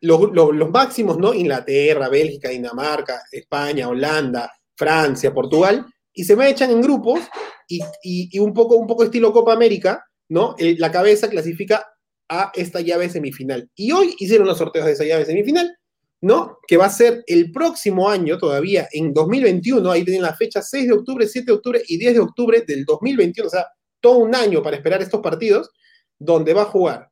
los, 0.00 0.30
máximos, 0.70 1.18
¿no? 1.18 1.34
Inglaterra, 1.34 2.08
Bélgica, 2.08 2.50
Dinamarca, 2.50 3.22
España, 3.32 3.88
Holanda, 3.88 4.52
Francia, 4.76 5.34
Portugal, 5.34 5.86
y 6.12 6.22
se 6.22 6.36
me 6.36 6.48
echan 6.48 6.70
en 6.70 6.82
grupos 6.82 7.22
y, 7.66 8.38
un, 8.38 8.54
poco, 8.54 8.76
un 8.76 8.86
poco 8.86 9.02
estilo 9.02 9.32
Copa 9.32 9.54
América, 9.54 10.06
¿no? 10.28 10.54
la 10.56 10.92
cabeza 10.92 11.28
clasifica 11.28 11.84
a 12.28 12.50
esta 12.54 12.80
llave 12.80 13.08
semifinal. 13.08 13.70
Y 13.74 13.92
hoy 13.92 14.14
hicieron 14.18 14.46
los 14.46 14.58
sorteos 14.58 14.86
de 14.86 14.92
esa 14.92 15.04
llave 15.04 15.24
semifinal, 15.24 15.76
¿no? 16.20 16.58
Que 16.66 16.76
va 16.76 16.86
a 16.86 16.90
ser 16.90 17.24
el 17.26 17.52
próximo 17.52 18.08
año, 18.08 18.38
todavía 18.38 18.88
en 18.92 19.14
2021, 19.14 19.90
ahí 19.90 20.04
tienen 20.04 20.22
la 20.22 20.34
fecha 20.34 20.62
6 20.62 20.88
de 20.88 20.92
octubre, 20.92 21.26
7 21.26 21.46
de 21.46 21.52
octubre 21.52 21.82
y 21.86 21.98
10 21.98 22.14
de 22.14 22.20
octubre 22.20 22.64
del 22.66 22.84
2021, 22.84 23.46
o 23.46 23.50
sea, 23.50 23.66
todo 24.00 24.18
un 24.18 24.34
año 24.34 24.62
para 24.62 24.76
esperar 24.76 25.02
estos 25.02 25.20
partidos, 25.20 25.70
donde 26.18 26.54
va 26.54 26.62
a 26.62 26.66
jugar. 26.66 27.10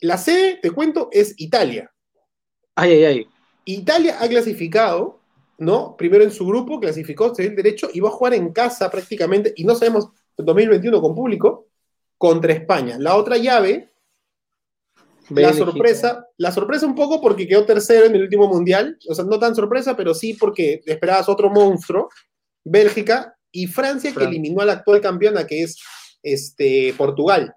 La 0.00 0.18
sede, 0.18 0.58
te 0.60 0.70
cuento, 0.70 1.08
es 1.10 1.34
Italia. 1.38 1.92
Ay, 2.74 2.92
ay, 2.92 3.04
ay. 3.04 3.26
Italia 3.64 4.18
ha 4.20 4.28
clasificado, 4.28 5.20
¿no? 5.58 5.96
Primero 5.96 6.22
en 6.22 6.30
su 6.30 6.46
grupo, 6.46 6.78
clasificó, 6.78 7.34
se 7.34 7.46
el 7.46 7.56
derecho, 7.56 7.88
y 7.92 8.00
va 8.00 8.10
a 8.10 8.12
jugar 8.12 8.34
en 8.34 8.52
casa 8.52 8.90
prácticamente, 8.90 9.52
y 9.56 9.64
no 9.64 9.74
sabemos, 9.74 10.08
2021 10.36 11.00
con 11.00 11.14
público, 11.14 11.68
contra 12.18 12.52
España. 12.52 12.96
La 12.98 13.16
otra 13.16 13.36
llave 13.38 13.90
la 15.30 15.52
sorpresa, 15.52 16.26
la 16.36 16.52
sorpresa 16.52 16.86
un 16.86 16.94
poco 16.94 17.20
porque 17.20 17.46
quedó 17.46 17.64
tercero 17.64 18.06
en 18.06 18.14
el 18.14 18.22
último 18.22 18.48
mundial, 18.48 18.98
o 19.08 19.14
sea, 19.14 19.24
no 19.24 19.38
tan 19.38 19.54
sorpresa, 19.54 19.96
pero 19.96 20.14
sí 20.14 20.34
porque 20.34 20.82
esperabas 20.86 21.28
otro 21.28 21.50
monstruo, 21.50 22.08
Bélgica 22.64 23.36
y 23.50 23.66
Francia, 23.66 24.12
que 24.12 24.24
eliminó 24.24 24.62
a 24.62 24.66
la 24.66 24.72
actual 24.74 25.00
campeona, 25.00 25.46
que 25.46 25.62
es 25.62 25.78
este, 26.22 26.94
Portugal. 26.96 27.54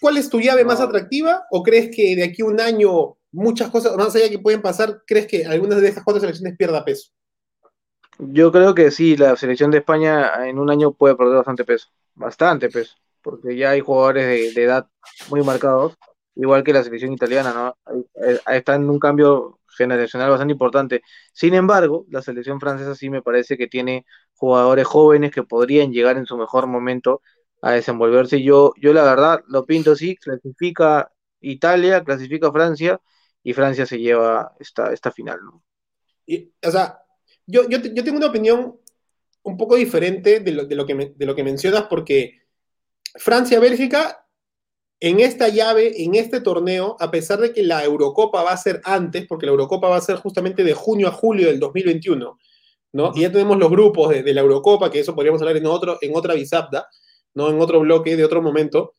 ¿cuál 0.00 0.16
es 0.16 0.28
tu 0.28 0.40
llave 0.40 0.64
más 0.64 0.80
atractiva? 0.80 1.44
¿O 1.50 1.62
crees 1.62 1.94
que 1.94 2.16
de 2.16 2.24
aquí 2.24 2.42
a 2.42 2.46
un 2.46 2.60
año 2.60 3.16
muchas 3.32 3.70
cosas, 3.70 3.96
más 3.96 4.14
allá 4.14 4.28
que 4.28 4.38
pueden 4.38 4.62
pasar, 4.62 5.02
crees 5.06 5.26
que 5.26 5.46
algunas 5.46 5.80
de 5.80 5.88
estas 5.88 6.04
cuatro 6.04 6.20
selecciones 6.20 6.56
pierda 6.56 6.84
peso? 6.84 7.10
Yo 8.18 8.50
creo 8.50 8.74
que 8.74 8.90
sí, 8.90 9.16
la 9.16 9.36
selección 9.36 9.70
de 9.70 9.78
España 9.78 10.48
en 10.48 10.58
un 10.58 10.70
año 10.70 10.92
puede 10.92 11.14
perder 11.14 11.36
bastante 11.36 11.64
peso, 11.64 11.88
bastante 12.14 12.68
peso, 12.68 12.96
porque 13.22 13.56
ya 13.56 13.70
hay 13.70 13.80
jugadores 13.80 14.54
de, 14.54 14.62
edad 14.62 14.86
muy 15.28 15.42
marcados, 15.42 15.94
igual 16.34 16.64
que 16.64 16.72
la 16.72 16.82
selección 16.82 17.12
italiana, 17.12 17.52
¿no? 17.52 17.76
Está 18.46 18.74
en 18.74 18.88
un 18.88 18.98
cambio 18.98 19.58
generacional 19.76 20.30
bastante 20.30 20.52
importante. 20.52 21.02
Sin 21.32 21.54
embargo, 21.54 22.04
la 22.10 22.22
selección 22.22 22.60
francesa 22.60 22.94
sí 22.94 23.10
me 23.10 23.22
parece 23.22 23.56
que 23.56 23.68
tiene 23.68 24.04
jugadores 24.34 24.86
jóvenes 24.86 25.30
que 25.32 25.42
podrían 25.42 25.92
llegar 25.92 26.16
en 26.16 26.26
su 26.26 26.36
mejor 26.36 26.66
momento 26.66 27.22
a 27.62 27.72
desenvolverse. 27.72 28.42
Yo, 28.42 28.72
yo 28.80 28.92
la 28.92 29.04
verdad 29.04 29.42
lo 29.48 29.64
pinto 29.66 29.92
así, 29.92 30.16
clasifica 30.16 31.10
Italia, 31.40 32.04
clasifica 32.04 32.52
Francia 32.52 33.00
y 33.42 33.52
Francia 33.52 33.86
se 33.86 33.98
lleva 33.98 34.52
esta, 34.58 34.92
esta 34.92 35.10
final. 35.10 35.38
¿no? 35.42 35.62
Y, 36.26 36.52
o 36.64 36.70
sea, 36.70 37.00
yo, 37.46 37.68
yo, 37.68 37.78
yo, 37.78 38.04
tengo 38.04 38.18
una 38.18 38.26
opinión 38.28 38.78
un 39.42 39.56
poco 39.56 39.76
diferente 39.76 40.40
de 40.40 40.52
lo, 40.52 40.64
de 40.64 40.74
lo, 40.74 40.86
que, 40.86 41.14
de 41.16 41.26
lo 41.26 41.34
que 41.34 41.44
mencionas 41.44 41.84
porque 41.84 42.42
Francia-Bélgica 43.16 44.24
en 45.00 45.20
esta 45.20 45.48
llave, 45.48 46.02
en 46.02 46.14
este 46.16 46.40
torneo, 46.40 46.96
a 46.98 47.10
pesar 47.10 47.38
de 47.38 47.52
que 47.52 47.62
la 47.62 47.84
Eurocopa 47.84 48.42
va 48.42 48.52
a 48.52 48.56
ser 48.56 48.80
antes, 48.84 49.26
porque 49.28 49.46
la 49.46 49.52
Eurocopa 49.52 49.88
va 49.88 49.96
a 49.96 50.00
ser 50.00 50.16
justamente 50.16 50.64
de 50.64 50.74
junio 50.74 51.08
a 51.08 51.12
julio 51.12 51.46
del 51.46 51.60
2021, 51.60 52.38
¿no? 52.92 53.12
Y 53.14 53.22
ya 53.22 53.30
tenemos 53.30 53.58
los 53.58 53.70
grupos 53.70 54.10
de, 54.10 54.22
de 54.22 54.34
la 54.34 54.40
Eurocopa, 54.40 54.90
que 54.90 55.00
eso 55.00 55.14
podríamos 55.14 55.40
hablar 55.40 55.56
en, 55.56 55.66
otro, 55.66 55.98
en 56.00 56.16
otra 56.16 56.34
bisapta, 56.34 56.88
¿no? 57.34 57.48
En 57.48 57.60
otro 57.60 57.80
bloque 57.80 58.16
de 58.16 58.24
otro 58.24 58.42
momento. 58.42 58.94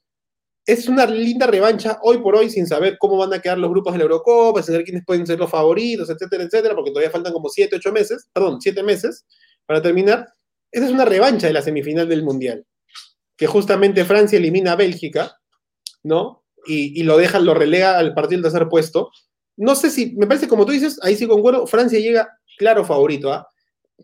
Es 0.65 0.87
una 0.87 1.05
linda 1.05 1.47
revancha 1.47 1.99
hoy 2.03 2.19
por 2.19 2.35
hoy 2.35 2.49
sin 2.49 2.67
saber 2.67 2.97
cómo 2.99 3.17
van 3.17 3.33
a 3.33 3.39
quedar 3.39 3.57
los 3.57 3.71
grupos 3.71 3.93
de 3.93 3.99
la 3.99 4.03
Eurocopa, 4.03 4.61
sin 4.61 4.73
saber 4.73 4.85
quiénes 4.85 5.03
pueden 5.05 5.25
ser 5.25 5.39
los 5.39 5.49
favoritos, 5.49 6.09
etcétera, 6.09 6.43
etcétera, 6.43 6.75
porque 6.75 6.91
todavía 6.91 7.11
faltan 7.11 7.33
como 7.33 7.49
7, 7.49 7.75
8 7.75 7.91
meses, 7.91 8.29
perdón, 8.31 8.61
7 8.61 8.83
meses 8.83 9.25
para 9.65 9.81
terminar. 9.81 10.27
Esa 10.71 10.85
es 10.85 10.91
una 10.91 11.05
revancha 11.05 11.47
de 11.47 11.53
la 11.53 11.61
semifinal 11.61 12.07
del 12.07 12.23
Mundial, 12.23 12.65
que 13.39 13.47
justamente 13.47 14.03
Francia 14.03 14.37
elimina 14.37 14.73
a 14.73 14.75
Bélgica, 14.75 15.39
¿no? 16.03 16.43
Y, 16.67 16.99
y 16.99 17.03
lo 17.03 17.17
deja, 17.17 17.39
lo 17.39 17.53
relega 17.53 17.97
al 17.97 18.13
partido 18.13 18.41
del 18.41 18.51
tercer 18.51 18.67
puesto. 18.67 19.11
No 19.55 19.75
sé 19.75 19.89
si, 19.89 20.13
me 20.17 20.27
parece 20.27 20.49
como 20.49 20.65
tú 20.65 20.73
dices, 20.73 20.99
ahí 21.03 21.15
sí 21.15 21.25
concuerdo, 21.25 21.65
Francia 21.65 21.99
llega 21.99 22.27
claro 22.57 22.83
favorito, 22.83 23.31
¿ah? 23.31 23.47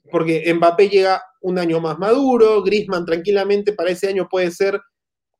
Porque 0.09 0.53
Mbappé 0.53 0.87
llega 0.87 1.21
un 1.41 1.59
año 1.59 1.81
más 1.81 1.99
maduro, 1.99 2.63
Griezmann 2.63 3.05
tranquilamente 3.05 3.73
para 3.73 3.91
ese 3.91 4.07
año 4.07 4.27
puede 4.29 4.51
ser, 4.51 4.79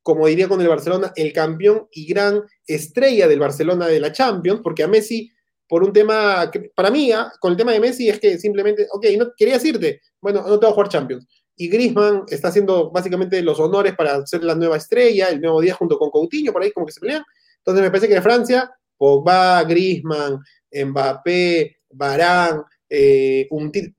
como 0.04 0.28
diría 0.28 0.50
con 0.50 0.60
el 0.60 0.68
Barcelona, 0.68 1.14
el 1.16 1.32
campeón 1.32 1.88
y 1.92 2.06
gran 2.06 2.42
estrella 2.68 3.30
del 3.30 3.40
Barcelona 3.40 3.88
de 3.88 4.02
la 4.02 4.12
Champions, 4.12 4.60
porque 4.62 4.84
a 4.84 4.90
Messi, 4.90 5.32
por 5.70 5.84
un 5.84 5.94
tema, 5.94 6.52
para 6.76 6.92
mí, 6.92 7.14
¿ah? 7.14 7.32
con 7.40 7.52
el 7.52 7.58
tema 7.58 7.72
de 7.72 7.80
Messi 7.80 8.10
es 8.10 8.20
que 8.20 8.38
simplemente, 8.38 8.88
ok, 8.92 9.06
no 9.18 9.32
querías 9.38 9.64
irte, 9.64 10.02
bueno, 10.20 10.42
no 10.42 10.60
te 10.60 10.66
voy 10.66 10.72
a 10.72 10.76
jugar 10.76 10.90
Champions. 10.90 11.26
Y 11.58 11.70
Griezmann 11.70 12.24
está 12.28 12.50
haciendo 12.50 12.92
básicamente 12.92 13.42
los 13.42 13.60
honores 13.60 13.96
para 13.96 14.26
ser 14.26 14.44
la 14.44 14.56
nueva 14.56 14.78
estrella, 14.78 15.30
el 15.30 15.40
nuevo 15.40 15.62
día 15.62 15.74
junto 15.74 15.98
con 15.98 16.10
Coutinho, 16.10 16.52
por 16.52 16.62
ahí 16.62 16.72
como 16.72 16.86
que 16.86 16.92
se 16.92 17.00
pelean. 17.00 17.24
Entonces 17.58 17.84
me 17.84 17.90
parece 17.90 18.08
que 18.08 18.16
de 18.16 18.22
Francia, 18.22 18.72
Pogba, 18.98 19.64
Griezmann, 19.64 20.40
Mbappé, 20.72 21.78
Barán, 21.90 22.64
eh, 22.90 23.48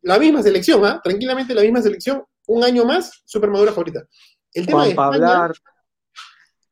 la 0.02 0.18
misma 0.18 0.42
selección, 0.42 0.84
¿ah? 0.84 1.00
tranquilamente 1.02 1.54
la 1.54 1.62
misma 1.62 1.82
selección, 1.82 2.22
un 2.46 2.62
año 2.62 2.84
más, 2.84 3.22
super 3.24 3.50
madura 3.50 3.72
favorita. 3.72 4.06
El 4.52 4.66
tema 4.66 4.84
Juan 4.84 4.94
Pablar. 4.94 5.52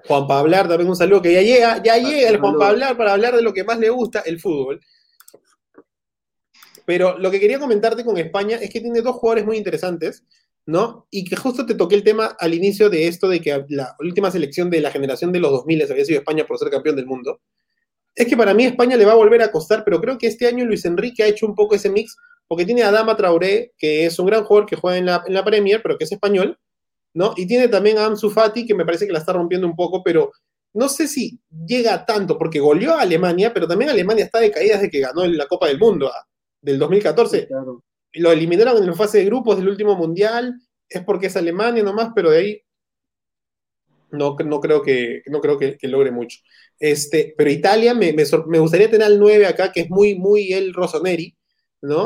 Juan 0.07 0.27
Pablar, 0.27 0.68
también 0.68 0.88
un 0.88 0.97
saludo 0.97 1.23
que 1.23 1.33
ya 1.33 1.42
llega, 1.42 1.83
ya 1.83 1.97
llega 1.97 2.29
el 2.29 2.38
Juan 2.38 2.59
Pablar 2.59 2.97
para 2.97 3.14
hablar 3.14 3.35
de 3.35 3.42
lo 3.42 3.53
que 3.53 3.64
más 3.64 3.79
le 3.79 3.88
gusta, 3.90 4.20
el 4.20 4.38
fútbol. 4.38 4.81
Pero 6.85 7.18
lo 7.18 7.31
que 7.31 7.40
quería 7.40 7.59
comentarte 7.59 8.05
con 8.05 8.18
España 8.18 8.59
es 8.61 8.70
que 8.70 8.81
tiene 8.81 9.01
dos 9.01 9.16
jugadores 9.16 9.47
muy 9.47 9.57
interesantes, 9.57 10.23
¿no? 10.66 11.07
Y 11.11 11.24
que 11.24 11.37
justo 11.37 11.66
te 11.66 11.74
toqué 11.74 11.94
el 11.96 12.05
tema 12.05 12.37
al 12.38 12.55
inicio 12.55 12.90
de 12.90 13.09
esto 13.09 13.29
de 13.29 13.40
que 13.40 13.64
la 13.68 13.94
última 14.00 14.31
selección 14.31 14.70
de 14.70 14.81
la 14.81 14.90
generación 14.90 15.33
de 15.33 15.40
los 15.40 15.50
2000 15.50 15.90
había 15.90 16.05
sido 16.05 16.18
España 16.18 16.46
por 16.46 16.59
ser 16.59 16.70
campeón 16.70 16.96
del 16.96 17.07
mundo 17.07 17.40
es 18.14 18.29
que 18.29 18.37
para 18.37 18.55
mí 18.55 18.64
España 18.64 18.96
le 18.96 19.05
va 19.05 19.12
a 19.12 19.16
volver 19.16 19.42
a 19.42 19.50
costar, 19.50 19.85
pero 19.85 20.00
creo 20.00 20.18
que 20.18 20.27
este 20.27 20.46
año 20.46 20.64
Luis 20.64 20.85
Enrique 20.85 21.22
ha 21.22 21.27
hecho 21.27 21.46
un 21.46 21.55
poco 21.55 21.74
ese 21.74 21.90
mix, 21.90 22.16
porque 22.46 22.64
tiene 22.64 22.83
a 22.83 22.92
Dama 22.92 23.16
Traoré, 23.16 23.72
que 23.77 24.07
es 24.07 24.18
un 24.18 24.27
gran 24.27 24.44
jugador 24.44 24.68
que 24.68 24.77
juega 24.77 24.98
en 24.98 25.07
la, 25.07 25.24
en 25.27 25.35
la 25.35 25.44
Premier, 25.44 25.83
pero 25.83 25.98
que 25.98 26.05
es 26.05 26.12
español, 26.12 26.59
¿no? 27.12 27.35
Y 27.37 27.46
tiene 27.46 27.68
también 27.68 27.98
a 27.98 28.07
Ansu 28.07 28.31
Fati, 28.31 28.66
que 28.66 28.74
me 28.74 28.85
parece 28.85 29.07
que 29.07 29.12
la 29.12 29.18
está 29.18 29.33
rompiendo 29.33 29.66
un 29.66 29.74
poco, 29.74 30.03
pero 30.03 30.33
no 30.74 30.88
sé 30.88 31.09
si 31.09 31.40
llega 31.66 32.05
tanto, 32.05 32.38
porque 32.38 32.61
goleó 32.61 32.94
a 32.94 33.03
Alemania, 33.03 33.53
pero 33.53 33.66
también 33.66 33.90
Alemania 33.90 34.24
está 34.24 34.38
de 34.38 34.50
caída 34.50 34.74
desde 34.74 34.90
que 34.90 35.00
ganó 35.00 35.24
la 35.24 35.46
Copa 35.46 35.66
del 35.66 35.79
Mundo 35.79 36.09
ah, 36.09 36.27
del 36.61 36.79
2014. 36.79 37.48
claro. 37.48 37.83
Lo 38.14 38.33
eliminaron 38.33 38.77
en 38.79 38.87
la 38.87 38.94
fase 38.94 39.18
de 39.18 39.24
grupos 39.24 39.57
del 39.59 39.68
último 39.68 39.96
mundial, 39.96 40.61
es 40.88 41.03
porque 41.03 41.27
es 41.27 41.37
Alemania 41.37 41.83
nomás, 41.83 42.11
pero 42.14 42.31
de 42.31 42.38
ahí 42.38 42.62
no, 44.14 44.37
no 44.44 44.61
creo, 44.61 44.83
que, 44.83 45.22
no 45.27 45.40
creo 45.40 45.59
que, 45.59 45.77
logre 45.83 46.11
mucho. 46.11 46.38
Este, 46.79 47.35
pero 47.37 47.50
Italia, 47.50 47.94
me, 47.94 48.12
me, 48.12 48.59
gustaría 48.59 48.90
tener 48.90 49.07
al 49.07 49.18
9 49.18 49.46
acá, 49.46 49.72
que 49.72 49.83
es 49.83 49.90
muy, 49.90 50.14
muy 50.14 50.53
el 50.53 50.72
Rossoneri, 50.72 51.37
¿no? 51.83 52.05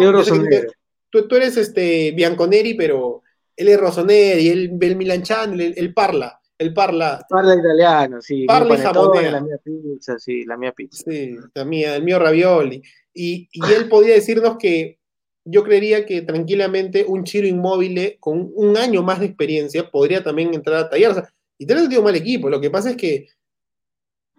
Tú, 1.10 1.26
tú, 1.26 1.36
eres 1.36 1.56
este, 1.56 2.12
Bianconeri, 2.12 2.74
pero 2.74 3.22
él 3.56 3.68
es 3.68 3.80
Rossoneri, 3.80 4.48
él, 4.48 4.78
el 4.80 4.96
Milanchan, 4.96 5.58
él, 5.60 5.94
parla, 5.94 6.38
él 6.58 6.74
parla. 6.74 7.24
Parla 7.28 7.54
italiano, 7.54 8.20
sí. 8.20 8.44
Parla 8.44 8.74
y 8.76 9.30
La 9.30 9.40
mía 9.40 9.58
pizza, 9.62 10.18
sí, 10.18 10.44
la 10.44 10.56
mía 10.56 10.72
pizza. 10.72 11.10
Sí, 11.10 11.36
la 11.54 11.64
mía, 11.64 11.96
el 11.96 12.02
mío 12.02 12.18
ravioli. 12.18 12.82
Y, 13.14 13.48
y 13.50 13.72
él 13.72 13.88
podía 13.88 14.14
decirnos 14.14 14.58
que 14.58 14.97
yo 15.44 15.64
creería 15.64 16.04
que 16.04 16.22
tranquilamente 16.22 17.04
un 17.06 17.24
Chiro 17.24 17.46
Inmóvil 17.46 18.16
con 18.20 18.50
un 18.54 18.76
año 18.76 19.02
más 19.02 19.20
de 19.20 19.26
experiencia 19.26 19.90
podría 19.90 20.22
también 20.22 20.52
entrar 20.54 20.76
a 20.76 20.88
tallar. 20.90 21.12
O 21.12 21.14
sea, 21.14 21.32
Italia 21.58 21.98
un 21.98 22.04
mal 22.04 22.14
equipo, 22.14 22.48
lo 22.48 22.60
que 22.60 22.70
pasa 22.70 22.90
es 22.90 22.96
que 22.96 23.28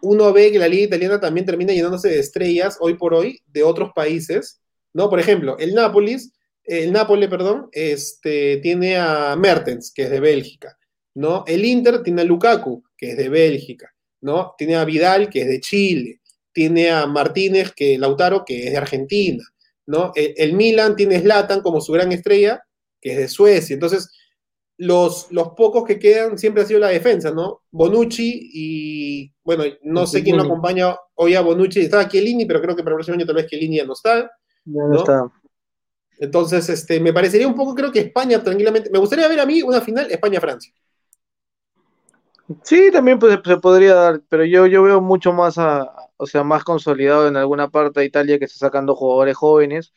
uno 0.01 0.31
ve 0.31 0.51
que 0.51 0.59
la 0.59 0.67
liga 0.67 0.83
italiana 0.83 1.19
también 1.19 1.45
termina 1.45 1.73
llenándose 1.73 2.09
de 2.09 2.19
estrellas 2.19 2.77
hoy 2.79 2.95
por 2.95 3.13
hoy 3.13 3.41
de 3.47 3.63
otros 3.63 3.91
países, 3.93 4.62
¿no? 4.93 5.09
Por 5.09 5.19
ejemplo, 5.19 5.57
el 5.57 5.73
Nápoles, 5.73 6.31
el 6.63 6.91
Nápoles, 6.91 7.29
perdón, 7.29 7.69
este, 7.71 8.57
tiene 8.57 8.97
a 8.97 9.35
Mertens, 9.35 9.91
que 9.93 10.03
es 10.03 10.09
de 10.09 10.19
Bélgica, 10.19 10.77
¿no? 11.15 11.43
El 11.47 11.65
Inter 11.65 12.01
tiene 12.03 12.21
a 12.21 12.25
Lukaku, 12.25 12.83
que 12.97 13.12
es 13.12 13.17
de 13.17 13.29
Bélgica, 13.29 13.93
¿no? 14.21 14.53
Tiene 14.57 14.75
a 14.75 14.85
Vidal, 14.85 15.29
que 15.29 15.41
es 15.41 15.47
de 15.47 15.59
Chile, 15.59 16.21
tiene 16.53 16.89
a 16.89 17.05
Martínez, 17.05 17.73
que 17.73 17.97
Lautaro, 17.97 18.45
que 18.45 18.67
es 18.67 18.71
de 18.71 18.77
Argentina, 18.77 19.43
¿no? 19.89 20.12
El, 20.15 20.34
el 20.38 20.54
Milan 20.54 20.95
tiene 20.95 21.15
a 21.15 21.21
Zlatan 21.21 21.62
como 21.62 21.82
su 21.82 21.91
gran 21.91 22.12
estrella, 22.12 22.62
que 23.02 23.12
es 23.12 23.17
de 23.17 23.28
Suecia. 23.28 23.73
Entonces, 23.73 24.12
los, 24.78 25.32
los 25.32 25.49
pocos 25.49 25.84
que 25.84 25.99
quedan 25.99 26.38
siempre 26.38 26.63
ha 26.63 26.65
sido 26.65 26.80
la 26.80 26.89
defensa, 26.89 27.32
¿no? 27.32 27.63
Bonucci 27.71 28.49
y, 28.54 29.34
bueno, 29.43 29.63
no 29.82 30.06
sé 30.06 30.23
quién 30.23 30.38
lo 30.38 30.43
acompaña 30.43 30.95
hoy 31.15 31.34
a 31.34 31.41
Bonucci. 31.41 31.82
Estaba 31.82 32.08
Chiellini, 32.08 32.45
pero 32.45 32.62
creo 32.62 32.75
que 32.75 32.84
para 32.84 32.93
el 32.93 32.97
próximo 32.97 33.15
año 33.15 33.25
tal 33.25 33.36
vez 33.36 33.47
Chiellini 33.47 33.78
ya 33.78 33.86
no 33.86 33.93
está. 33.93 34.32
Ya 34.65 34.84
no, 34.88 34.99
está. 34.99 35.32
Entonces, 36.19 36.69
este, 36.69 36.99
me 36.99 37.12
parecería 37.12 37.47
un 37.47 37.56
poco, 37.56 37.73
creo 37.73 37.91
que 37.91 37.99
España 37.99 38.43
tranquilamente. 38.43 38.91
Me 38.91 38.99
gustaría 38.99 39.28
ver 39.28 39.39
a 39.39 39.45
mí 39.45 39.62
una 39.63 39.82
final 39.82 40.12
España-Francia. 40.12 40.71
Sí, 42.63 42.91
también 42.91 43.17
pues, 43.17 43.39
se 43.43 43.58
podría 43.58 43.95
dar, 43.95 44.21
pero 44.30 44.45
yo, 44.45 44.67
yo 44.67 44.84
veo 44.84 45.02
mucho 45.02 45.34
más, 45.34 45.58
a, 45.58 46.09
o 46.19 46.27
sea, 46.27 46.43
más 46.43 46.65
consolidado 46.65 47.27
en 47.29 47.38
alguna 47.38 47.69
parte 47.69 48.01
de 48.01 48.05
Italia 48.08 48.39
que 48.39 48.45
está 48.45 48.60
sacando 48.60 48.95
jugadores 48.95 49.38
jóvenes, 49.38 49.93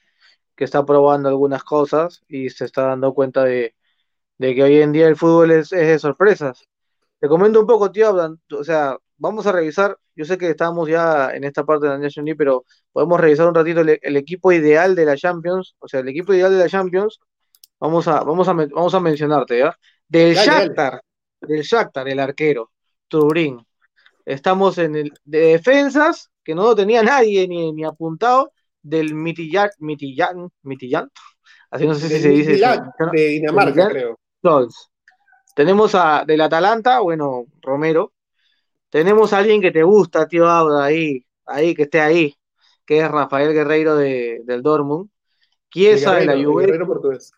que 0.57 0.65
está 0.65 0.87
probando 0.87 1.29
algunas 1.29 1.65
cosas 1.65 2.23
y 2.29 2.51
se 2.51 2.65
está 2.65 2.83
dando 2.87 3.13
cuenta 3.15 3.45
de, 3.45 3.75
de 4.39 4.55
que 4.55 4.63
hoy 4.63 4.81
en 4.83 4.93
día 4.93 5.09
el 5.09 5.17
fútbol 5.17 5.51
es, 5.53 5.71
de 5.71 5.99
sorpresas. 5.99 6.69
Te 7.21 7.29
comento 7.29 7.61
un 7.61 7.67
poco, 7.67 7.91
tío, 7.91 8.15
o 8.53 8.65
sea, 8.65 8.97
vamos 9.17 9.47
a 9.49 9.53
revisar, 9.53 9.99
yo 10.15 10.25
sé 10.25 10.39
que 10.39 10.51
estamos 10.51 10.89
ya 10.89 11.31
en 11.35 11.45
esta 11.45 11.65
parte 11.65 11.87
de 11.87 11.93
la 11.95 11.99
National 11.99 12.27
League, 12.27 12.39
pero 12.39 12.65
podemos 12.93 13.21
revisar 13.21 13.49
un 13.49 13.55
ratito 13.55 13.81
el, 13.81 14.17
equipo 14.17 14.53
ideal 14.53 14.95
de 14.95 15.05
la 15.07 15.17
Champions, 15.17 15.75
o 15.81 15.89
sea, 15.89 16.01
el 16.01 16.09
equipo 16.09 16.35
ideal 16.35 16.53
de 16.53 16.59
la 16.59 16.69
Champions, 16.69 17.19
vamos 17.81 18.07
a, 18.07 18.23
vamos 18.23 18.47
a, 18.49 18.53
vamos 18.53 18.95
a 18.95 19.01
mencionarte, 19.01 19.59
¿ya? 19.59 19.77
Del 20.07 20.35
Shakhtar, 20.37 21.03
del 21.41 21.63
Shakhtar, 21.63 22.09
el 22.09 22.21
arquero, 22.21 22.71
Turín. 23.09 23.67
Estamos 24.25 24.79
en 24.79 24.97
el 24.97 25.13
de 25.25 25.39
defensas, 25.39 26.31
que 26.45 26.55
no 26.55 26.63
lo 26.63 26.75
tenía 26.75 27.03
nadie 27.03 27.47
ni, 27.49 27.73
ni 27.73 27.85
apuntado, 27.85 28.53
del 28.83 29.15
Mitillan, 29.15 29.71
Mitillan, 29.79 30.49
Mitillan, 30.63 31.11
así 31.71 31.87
no 31.87 31.95
sé 31.95 32.09
si 32.09 32.21
se 32.21 32.29
dice. 32.29 32.61
de 33.13 33.29
Dinamarca, 33.29 33.89
creo. 33.89 34.19
Tenemos 35.55 35.95
a 35.95 36.25
del 36.27 36.41
Atalanta, 36.41 37.01
bueno, 37.01 37.47
Romero. 37.61 38.13
Tenemos 38.91 39.33
a 39.33 39.39
alguien 39.39 39.61
que 39.61 39.71
te 39.71 39.83
gusta, 39.83 40.27
tío 40.27 40.49
ahí, 40.49 41.25
ahí, 41.47 41.75
que 41.75 41.83
esté 41.83 42.01
ahí, 42.01 42.35
que 42.85 43.01
es 43.01 43.11
Rafael 43.11 43.53
Guerreiro 43.53 43.97
de, 43.97 44.41
del 44.45 44.63
Dortmund. 44.63 45.11
Chiesa 45.71 46.15
de 46.17 46.27
la 46.27 46.35
Juventus. 46.35 47.33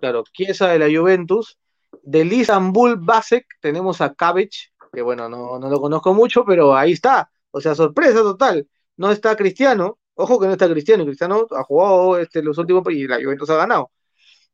Claro, 0.00 0.24
Chiesa 0.32 0.68
de 0.68 0.78
la 0.78 0.86
Juventus. 0.86 1.58
Del 2.02 2.32
Istanbul 2.32 2.96
Basek 3.00 3.46
tenemos 3.60 4.00
a 4.00 4.14
Cabbage, 4.14 4.72
que 4.96 5.02
bueno, 5.02 5.28
no, 5.28 5.58
no 5.58 5.68
lo 5.68 5.78
conozco 5.78 6.14
mucho, 6.14 6.42
pero 6.46 6.74
ahí 6.74 6.92
está. 6.92 7.30
O 7.50 7.60
sea, 7.60 7.74
sorpresa 7.74 8.20
total. 8.22 8.66
No 8.96 9.10
está 9.10 9.36
Cristiano, 9.36 9.98
ojo 10.14 10.40
que 10.40 10.46
no 10.46 10.52
está 10.52 10.70
Cristiano, 10.70 11.04
Cristiano 11.04 11.46
ha 11.50 11.62
jugado 11.64 12.18
este, 12.18 12.42
los 12.42 12.56
últimos 12.56 12.82
y 12.90 13.06
la 13.06 13.16
Juventus 13.22 13.50
ha 13.50 13.56
ganado. 13.56 13.90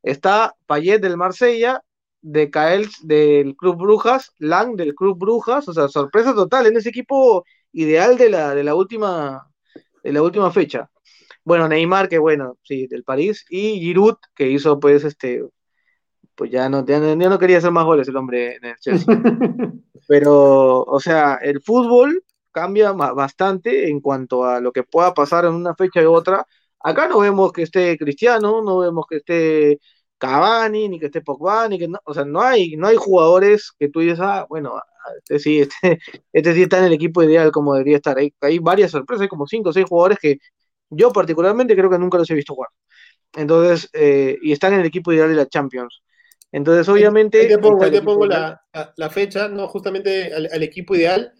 Está 0.02 0.57
Payet 0.66 1.00
del 1.00 1.16
Marsella, 1.16 1.81
de 2.22 2.50
Cael 2.50 2.88
del 3.05 3.55
Club 3.55 3.76
Brujas, 3.76 4.35
Lang 4.38 4.74
del 4.74 4.96
Club 4.96 5.16
Brujas, 5.16 5.68
o 5.68 5.72
sea, 5.72 5.87
sorpresa 5.87 6.35
total 6.35 6.66
en 6.66 6.76
ese 6.76 6.88
equipo 6.88 7.44
ideal 7.72 8.18
de 8.18 8.28
la, 8.28 8.52
de 8.57 8.64
la 8.64 8.74
última 8.74 9.48
de 10.02 10.12
la 10.12 10.22
última 10.22 10.50
fecha. 10.50 10.90
Bueno, 11.44 11.68
Neymar, 11.68 12.09
que 12.09 12.18
bueno, 12.18 12.59
sí, 12.64 12.88
del 12.88 13.05
París, 13.05 13.46
y 13.48 13.78
Giroud, 13.78 14.16
que 14.35 14.48
hizo 14.48 14.81
pues 14.81 15.05
este, 15.05 15.44
pues 16.35 16.50
ya 16.50 16.68
no, 16.68 16.85
ya 16.85 16.98
no, 16.98 17.38
quería 17.38 17.59
hacer 17.59 17.70
más 17.70 17.85
goles 17.85 18.09
el 18.09 18.16
hombre 18.16 18.57
en 18.57 18.64
el 18.64 18.76
Chelsea. 18.78 19.07
Pero, 20.12 20.83
o 20.85 21.01
sea, 21.01 21.37
el 21.42 21.62
fútbol 21.62 22.22
cambia 22.51 22.92
bastante 22.92 23.88
en 23.88 24.01
cuanto 24.01 24.44
a 24.44 24.61
lo 24.61 24.70
que 24.70 24.83
pueda 24.83 25.14
pasar 25.14 25.46
en 25.46 25.55
una 25.55 25.75
fecha 25.75 26.03
y 26.03 26.05
otra. 26.05 26.46
Acá 26.81 27.09
no 27.09 27.20
vemos 27.20 27.51
que 27.53 27.62
esté 27.62 27.96
Cristiano, 27.96 28.61
no 28.62 28.79
vemos 28.81 29.07
que 29.09 29.16
esté 29.16 29.79
Cavani, 30.18 30.90
ni 30.90 31.01
que 31.01 31.07
esté 31.07 31.22
Pogba, 31.22 31.66
ni 31.68 31.79
que 31.79 31.88
no, 31.88 31.98
o 32.05 32.12
sea, 32.12 32.27
no 32.27 32.42
hay, 32.42 32.77
no 32.77 32.88
hay 32.88 32.96
jugadores 32.96 33.72
que 33.79 33.88
tú 33.88 34.01
dices, 34.01 34.20
ah, 34.20 34.44
bueno, 34.51 34.75
este 35.18 35.38
sí, 35.38 35.61
este, 35.61 35.98
este 36.33 36.55
sí 36.55 36.62
está 36.62 36.79
en 36.81 36.85
el 36.85 36.92
equipo 36.92 37.22
ideal 37.22 37.51
como 37.51 37.72
debería 37.72 37.96
estar. 37.96 38.18
Hay, 38.18 38.59
varias 38.59 38.90
sorpresas, 38.90 39.22
hay 39.22 39.29
como 39.29 39.46
cinco 39.46 39.70
o 39.70 39.72
seis 39.72 39.87
jugadores 39.88 40.18
que 40.20 40.38
yo 40.90 41.11
particularmente 41.12 41.75
creo 41.75 41.90
que 41.90 41.98
nunca 41.98 42.18
los 42.18 42.31
he 42.31 42.35
visto 42.35 42.55
jugar. 42.55 42.70
Entonces, 43.35 43.88
eh, 43.94 44.38
y 44.42 44.53
están 44.53 44.75
en 44.75 44.81
el 44.81 44.87
equipo 44.87 45.12
ideal 45.12 45.31
de 45.31 45.37
la 45.37 45.46
Champions. 45.48 46.03
Entonces, 46.53 46.88
obviamente. 46.88 47.41
Ahí 47.41 47.49
te 47.49 47.59
pongo, 47.59 47.91
te 47.91 48.03
pongo 48.03 48.27
la, 48.27 48.62
la, 48.97 49.11
fecha, 49.11 49.49
¿no? 49.49 49.67
Justamente 49.69 50.33
al, 50.35 50.62
equipo 50.62 50.95
ideal. 50.95 51.33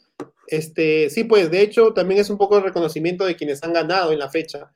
Este, 0.46 1.11
sí, 1.11 1.25
pues, 1.25 1.51
de 1.51 1.61
hecho, 1.61 1.92
también 1.92 2.20
es 2.20 2.31
un 2.31 2.38
poco 2.38 2.57
el 2.57 2.64
reconocimiento 2.64 3.25
de 3.25 3.37
quienes 3.37 3.62
han 3.62 3.75
ganado 3.75 4.12
en 4.12 4.18
la 4.18 4.31
fecha, 4.31 4.72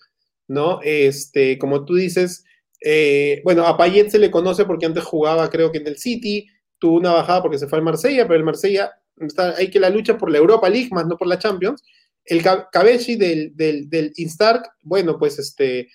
¿no? 0.46 0.80
Este, 0.82 1.58
como 1.58 1.84
tú 1.84 1.94
dices, 1.94 2.44
eh, 2.82 3.40
bueno, 3.44 3.66
a 3.66 3.76
Payet 3.76 4.10
se 4.10 4.18
le 4.18 4.30
conoce 4.30 4.66
porque 4.66 4.86
antes 4.86 5.04
jugaba, 5.04 5.50
creo 5.50 5.72
que 5.72 5.78
en 5.78 5.86
el 5.86 5.96
City, 5.96 6.46
tuvo 6.78 6.96
una 6.96 7.12
bajada 7.12 7.42
porque 7.42 7.58
se 7.58 7.66
fue 7.66 7.78
al 7.78 7.84
Marsella, 7.84 8.26
pero 8.26 8.38
el 8.38 8.44
Marsella 8.44 8.92
está, 9.18 9.56
hay 9.56 9.70
que 9.70 9.80
la 9.80 9.90
lucha 9.90 10.18
por 10.18 10.30
la 10.30 10.38
Europa 10.38 10.68
League 10.68 10.90
más 10.92 11.06
no 11.06 11.16
por 11.16 11.26
la 11.26 11.38
Champions. 11.38 11.82
El 12.24 12.42
Cabechi 12.42 13.16
del, 13.16 13.56
del, 13.56 13.88
del 13.88 14.12
Instark, 14.16 14.68
bueno, 14.82 15.16
pues 15.18 15.38
este, 15.38 15.88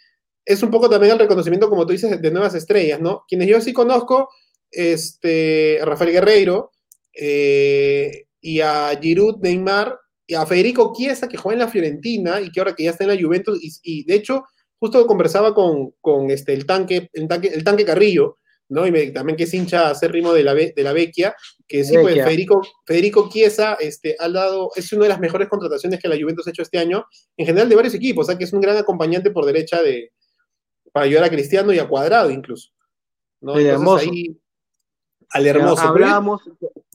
es 0.46 0.64
un 0.64 0.72
poco 0.72 0.90
también 0.90 1.14
el 1.14 1.20
reconocimiento, 1.20 1.70
como 1.70 1.86
tú 1.86 1.94
dices, 1.94 2.22
de 2.22 2.32
nuevas 2.32 2.56
estrellas, 2.56 3.00
¿no? 3.00 3.24
Quienes 3.28 3.48
yo 3.48 3.62
sí 3.62 3.74
conozco, 3.74 4.30
este, 4.72 5.80
a 5.82 5.86
Rafael 5.86 6.12
Guerreiro, 6.12 6.72
eh, 7.14 8.26
y 8.40 8.60
a 8.62 8.98
Giroud 9.00 9.42
Neymar, 9.42 9.98
y 10.26 10.34
a 10.34 10.46
Federico 10.46 10.94
Chiesa, 10.96 11.28
que 11.28 11.38
juega 11.38 11.56
en 11.56 11.66
la 11.66 11.72
Fiorentina 11.72 12.40
y 12.42 12.52
que 12.52 12.60
ahora 12.60 12.74
que 12.74 12.84
ya 12.84 12.92
está 12.92 13.04
en 13.04 13.10
la 13.10 13.22
Juventus, 13.22 13.60
y, 13.62 14.06
de 14.06 14.16
hecho, 14.16 14.46
justo 14.80 15.06
conversaba 15.06 15.54
con, 15.54 15.92
con 16.00 16.32
este, 16.32 16.54
el, 16.54 16.66
tanque, 16.66 17.10
el, 17.14 17.28
tanque, 17.28 17.50
el 17.50 17.64
tanque 17.64 17.86
Carrillo, 17.86 18.38
¿no? 18.70 18.88
Y 18.88 19.12
también 19.12 19.36
que 19.36 19.44
es 19.44 19.54
hincha 19.54 19.90
acérrimo 19.90 20.32
de 20.34 20.44
la, 20.44 20.56
de 20.56 20.74
la 20.78 20.94
Vecchia, 20.94 21.36
que 21.68 21.84
sí, 21.84 21.96
pues 22.02 22.16
Federico, 22.16 22.62
Federico 22.86 23.30
Chiesa 23.30 23.78
este, 23.80 24.16
ha 24.18 24.30
dado, 24.30 24.72
es 24.76 24.92
una 24.94 25.04
de 25.04 25.10
las 25.10 25.20
mejores 25.20 25.50
contrataciones 25.50 26.00
que 26.00 26.08
la 26.08 26.16
Juventus 26.16 26.48
ha 26.48 26.52
hecho 26.52 26.62
este 26.62 26.80
año, 26.80 27.06
en 27.36 27.46
general 27.46 27.68
de 27.68 27.76
varios 27.76 27.94
equipos, 27.94 28.26
o 28.26 28.28
sea 28.28 28.38
que 28.38 28.46
es 28.46 28.54
un 28.54 28.62
gran 28.62 28.78
acompañante 28.78 29.30
por 29.32 29.46
derecha 29.46 29.84
de, 29.84 30.14
para 30.92 31.06
ayudar 31.06 31.26
a 31.26 31.30
Cristiano 31.30 31.74
y 31.74 31.80
a 31.80 31.88
Cuadrado 31.88 32.30
incluso. 32.30 32.72
¿no? 33.40 33.58
hermoso. 33.58 34.10
al 35.30 35.48
hermoso. 35.48 35.82
Hablábamos, 35.82 36.42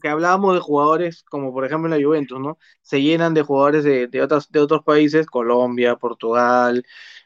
que 0.00 0.08
hablábamos 0.08 0.54
de 0.54 0.60
jugadores 0.60 1.22
como 1.24 1.52
por 1.52 1.64
ejemplo 1.64 1.92
en 1.92 2.00
la 2.00 2.06
Juventus, 2.06 2.38
¿no? 2.40 2.58
Se 2.82 3.02
llenan 3.02 3.34
de 3.34 3.42
jugadores 3.42 3.84
de, 3.84 4.06
de, 4.06 4.22
otros, 4.22 4.50
de 4.50 4.60
otros 4.60 4.82
países, 4.84 5.26
Colombia, 5.26 5.96
Portugal, 5.96 6.84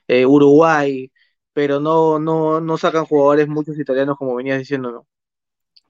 eh, 0.08 0.26
Uruguay, 0.26 1.10
pero 1.52 1.80
no, 1.80 2.18
no, 2.18 2.60
no 2.60 2.78
sacan 2.78 3.04
jugadores 3.04 3.48
muchos 3.48 3.78
italianos 3.78 4.16
como 4.16 4.34
venías 4.34 4.58
diciendo, 4.58 4.90
¿no? 4.90 5.06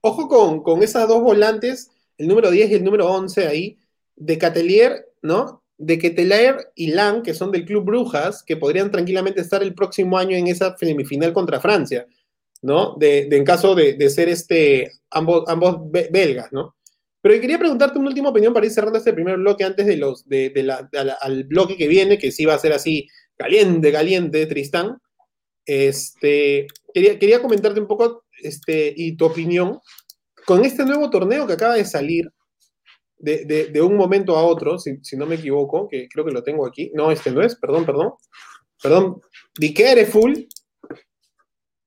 Ojo 0.03 0.29
con, 0.29 0.63
con 0.63 0.83
esas 0.83 1.07
dos 1.07 1.23
volantes, 1.23 1.91
el 2.17 2.27
número 2.29 2.51
10 2.51 2.71
y 2.71 2.75
el 2.75 2.85
número 2.85 3.07
11 3.11 3.47
ahí, 3.47 3.79
de 4.17 4.39
Catelier, 4.39 5.07
¿no? 5.23 5.63
De 5.83 5.99
Ketelaer 5.99 6.73
y 6.75 6.89
Lang, 6.89 7.23
que 7.23 7.33
son 7.33 7.51
del 7.51 7.65
Club 7.65 7.85
Brujas, 7.85 8.43
que 8.43 8.57
podrían 8.57 8.91
tranquilamente 8.91 9.41
estar 9.41 9.63
el 9.63 9.75
próximo 9.75 10.19
año 10.19 10.37
en 10.37 10.47
esa 10.47 10.77
semifinal 10.77 11.33
contra 11.33 11.59
Francia, 11.59 12.07
¿no? 12.61 12.97
De, 12.99 13.29
en 13.31 13.45
caso 13.45 13.75
de, 13.75 14.11
ser 14.11 14.29
este, 14.29 14.93
ambos, 15.11 15.45
ambos 15.49 15.91
belgas, 15.91 16.53
¿no? 16.53 16.77
Pero 17.23 17.41
quería 17.41 17.59
preguntarte 17.59 17.99
una 17.99 18.09
última 18.09 18.29
opinión 18.29 18.53
para 18.53 18.67
ir 18.67 18.73
cerrando 18.73 18.99
este 18.99 19.13
primer 19.13 19.37
bloque 19.39 19.65
antes 19.65 19.87
de 19.87 19.97
los, 19.97 20.29
de, 20.29 20.53
la, 20.63 20.89
al 21.21 21.45
bloque 21.45 21.77
que 21.77 21.89
viene, 21.89 22.19
que 22.19 22.31
sí 22.31 22.45
va 22.45 22.55
a 22.55 22.59
ser 22.59 22.73
así 22.73 23.09
caliente, 23.37 23.91
caliente, 23.91 24.47
Tristán. 24.47 24.99
Este, 25.65 26.67
quería, 26.93 27.19
quería 27.19 27.41
comentarte 27.41 27.81
un 27.81 27.87
poco 27.87 28.25
este, 28.43 28.93
y 28.95 29.17
tu 29.17 29.27
opinión 29.27 29.81
con 30.47 30.65
este 30.65 30.85
nuevo 30.85 31.11
torneo 31.11 31.47
que 31.47 31.53
acaba 31.55 31.75
de 31.75 31.85
salir 31.85 32.31
de, 33.21 33.83
un 33.83 33.97
momento 33.97 34.37
a 34.37 34.45
otro, 34.45 34.79
si, 34.79 34.99
no 35.17 35.27
me 35.27 35.37
equivoco, 35.37 35.89
que 35.89 36.09
creo 36.09 36.25
que 36.25 36.33
lo 36.33 36.43
tengo 36.43 36.67
aquí. 36.67 36.91
No, 36.95 37.11
este 37.11 37.31
no 37.31 37.43
es, 37.43 37.55
perdón, 37.57 37.85
perdón. 37.85 38.13
Perdón, 38.83 39.21
Be 39.59 40.07
Full. 40.07 40.35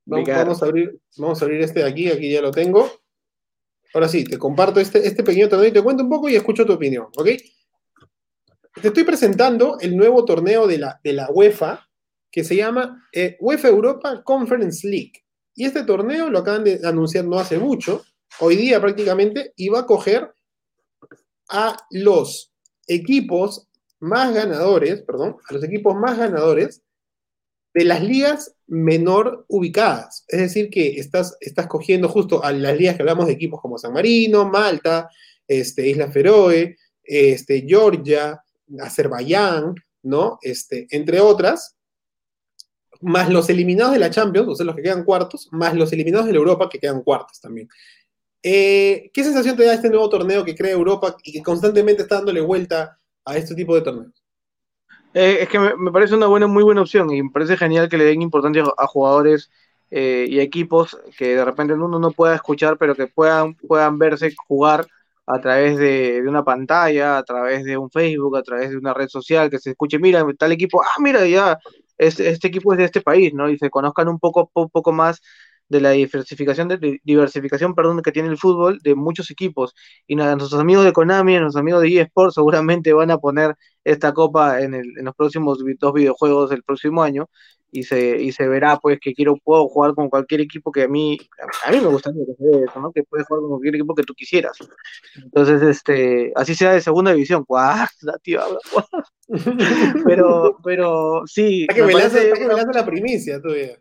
Vamos, 0.06 0.62
a 0.62 0.65
abrir, 0.65 1.00
vamos 1.17 1.41
a 1.41 1.46
abrir 1.46 1.62
este 1.62 1.80
de 1.80 1.89
aquí, 1.89 2.10
aquí 2.10 2.32
ya 2.32 2.41
lo 2.41 2.52
tengo. 2.52 2.91
Ahora 3.93 4.08
sí, 4.08 4.24
te 4.24 4.38
comparto 4.38 4.80
este, 4.80 5.06
este 5.08 5.24
pequeño 5.24 5.48
torneo 5.48 5.69
y 5.69 5.74
te 5.74 5.82
cuento 5.82 6.04
un 6.04 6.10
poco 6.10 6.28
y 6.28 6.36
escucho 6.36 6.65
tu 6.65 6.74
opinión, 6.74 7.08
¿ok? 7.15 7.28
Te 8.82 8.88
estoy 8.88 9.04
presentando 9.04 9.78
el 9.80 9.96
nuevo 9.96 10.26
torneo 10.26 10.67
de 10.67 10.80
la, 10.80 11.00
de 11.04 11.13
la 11.13 11.30
UEFA, 11.30 11.88
que 12.32 12.43
se 12.43 12.56
llama 12.56 13.08
eh, 13.13 13.38
UEFA 13.39 13.67
Europa 13.67 14.24
Conference 14.24 14.88
League. 14.88 15.13
Y 15.56 15.65
este 15.65 15.84
torneo 15.84 16.30
lo 16.30 16.39
acaban 16.39 16.63
de 16.63 16.82
anunciar 16.84 17.26
no 17.26 17.38
hace 17.38 17.60
mucho, 17.60 18.04
hoy 18.39 18.56
día 18.56 18.82
prácticamente, 18.82 19.54
y 19.56 19.69
va 19.69 19.82
a 19.82 19.86
coger 19.86 20.34
a 21.54 21.78
los 21.92 22.52
equipos 22.88 23.70
más 24.00 24.34
ganadores, 24.34 25.02
perdón, 25.04 25.38
a 25.48 25.54
los 25.54 25.63
equipos 25.63 25.96
más 25.96 26.18
ganadores 26.18 26.82
de 27.74 27.86
las 27.86 28.04
ligas 28.04 28.56
menor 28.68 29.46
ubicadas. 29.48 30.26
Es 30.28 30.39
decir, 30.39 30.70
que 30.70 31.00
estás, 31.00 31.38
estás 31.39 31.68
cogiendo 31.68 32.10
justo 32.10 32.44
a 32.44 32.52
las 32.52 32.78
ligas 32.78 32.96
que 32.96 33.04
hablamos 33.04 33.28
de 33.28 33.34
equipos 33.34 33.62
como 33.62 33.78
San 33.78 33.94
Marino, 33.94 34.50
Malta, 34.50 35.10
este, 35.48 35.88
Isla 35.88 36.12
Feroe, 36.12 36.76
este, 37.04 37.66
Georgia, 37.68 38.44
Azerbaiyán, 38.80 39.76
¿no? 40.04 40.38
Este, 40.42 40.88
entre 40.89 41.20
otras, 41.20 41.76
más 43.02 43.30
los 43.30 43.50
eliminados 43.50 43.94
de 43.94 44.00
la 44.00 44.10
Champions, 44.10 44.48
o 44.50 44.56
sea, 44.56 44.66
los 44.66 44.76
que 44.76 44.82
quedan 44.82 45.04
cuartos, 45.04 45.50
más 45.52 45.76
los 45.76 45.92
eliminados 45.94 46.26
de 46.26 46.34
la 46.34 46.39
Europa 46.39 46.70
que 46.70 46.80
quedan 46.80 47.04
cuartos 47.04 47.39
también. 47.39 47.68
Eh, 48.46 49.10
¿Qué 49.14 49.24
sensación 49.24 49.56
te 49.56 49.66
da 49.66 49.74
este 49.74 49.90
nuevo 49.90 50.10
torneo 50.10 50.44
que 50.44 50.54
crea 50.54 50.74
Europa 50.74 51.16
y 51.24 51.32
que 51.32 51.42
constantemente 51.42 52.02
está 52.02 52.16
dándole 52.16 52.42
vuelta 52.42 53.00
a 53.24 53.38
este 53.38 53.56
tipo 53.56 53.74
de 53.74 53.82
torneos? 53.82 54.24
Eh, 55.14 55.40
es 55.42 55.50
que 55.50 55.60
me, 55.60 55.92
parece 55.92 56.16
una 56.16 56.28
buena, 56.28 56.48
muy 56.48 56.64
buena 56.64 56.82
opción 56.82 57.10
y 57.12 57.24
me 57.24 57.30
parece 57.30 57.56
genial 57.56 57.88
que 57.88 57.98
le 57.98 58.04
den 58.04 58.22
importancia 58.22 58.66
a 58.78 58.88
jugadores 58.88 59.50
eh, 59.92 60.26
y 60.28 60.40
equipos 60.42 60.98
que 61.18 61.36
de 61.36 61.46
repente 61.46 61.74
uno 61.74 62.00
no 62.00 62.12
pueda 62.12 62.36
escuchar, 62.36 62.78
pero 62.78 62.96
que 62.96 63.08
puedan, 63.08 63.56
puedan 63.56 63.98
verse 63.98 64.34
jugar 64.48 64.88
a 65.26 65.40
través 65.40 65.78
de, 65.78 66.22
una 66.28 66.44
pantalla, 66.44 67.18
a 67.18 67.24
través 67.24 67.64
de 67.64 67.78
un 67.78 67.90
Facebook, 67.90 68.36
a 68.36 68.44
través 68.44 68.72
de 68.72 68.78
una 68.78 68.94
red 68.94 69.08
social, 69.08 69.50
que 69.50 69.60
se 69.60 69.70
escuche, 69.70 70.00
mira, 70.00 70.26
tal 70.38 70.52
equipo, 70.52 70.82
ah, 70.84 71.00
mira, 71.00 71.26
ya, 71.26 71.58
este, 71.98 72.30
este 72.30 72.50
equipo 72.50 72.74
es 72.74 72.80
de 72.80 72.86
este 72.86 73.02
país, 73.02 73.34
¿no? 73.34 73.50
Y 73.50 73.58
se 73.58 73.70
conozcan 73.70 74.10
un 74.10 74.20
poco, 74.20 74.52
un 74.54 74.70
poco 74.70 74.92
más 74.92 75.22
de 75.74 75.82
la 75.82 75.91
diversificación, 75.91 76.67
de, 76.69 77.01
diversificación 77.03 77.76
perdón, 77.76 78.01
que 78.01 78.11
tiene 78.11 78.30
el 78.30 78.38
fútbol 78.38 78.80
de 78.84 78.95
muchos 78.95 79.32
equipos. 79.32 79.74
Y 80.07 80.15
nuestros 80.15 80.53
amigos 80.53 80.86
de 80.86 80.93
Konami, 80.93 81.34
nuestros 81.34 81.57
amigos 81.59 81.82
de 81.82 82.01
eSports 82.01 82.36
seguramente 82.36 82.93
van 82.93 83.11
a 83.11 83.17
poner 83.17 83.55
esta 83.84 84.13
copa 84.13 84.61
en, 84.61 84.76
el, 84.76 84.97
en 84.97 85.05
los 85.05 85.15
próximos 85.15 85.59
dos 85.80 85.93
videojuegos 85.93 86.49
del 86.49 86.63
próximo 86.63 87.03
año 87.03 87.28
y 87.74 87.84
se, 87.84 88.21
y 88.21 88.32
se 88.32 88.47
verá 88.47 88.78
pues 88.78 88.99
que 89.01 89.13
quiero 89.13 89.36
puedo 89.43 89.67
jugar 89.67 89.95
con 89.95 90.07
cualquier 90.07 90.41
equipo 90.41 90.71
que 90.71 90.84
a 90.84 90.88
mí 90.88 91.17
a 91.65 91.71
mí 91.71 91.80
me 91.80 91.88
gustaría 91.88 92.24
que 92.24 92.36
sea 92.36 92.65
eso, 92.69 92.80
¿no? 92.80 92.91
Que 92.91 93.03
puedes 93.03 93.26
jugar 93.26 93.41
con 93.41 93.49
cualquier 93.49 93.76
equipo 93.76 93.95
que 93.95 94.03
tú 94.03 94.13
quisieras. 94.13 94.55
Entonces, 95.15 95.61
este, 95.63 96.32
así 96.36 96.53
sea 96.53 96.74
de 96.74 96.82
segunda 96.82 97.11
división, 97.11 97.43
cuarta, 97.47 98.19
tío, 98.21 98.41
pero 100.05 100.57
pero 100.63 101.24
sí, 101.26 101.65
que 101.74 101.82
me, 101.82 101.93
parece, 101.93 102.32
la 102.74 102.86
primicia 102.86 103.41
todavía. 103.41 103.80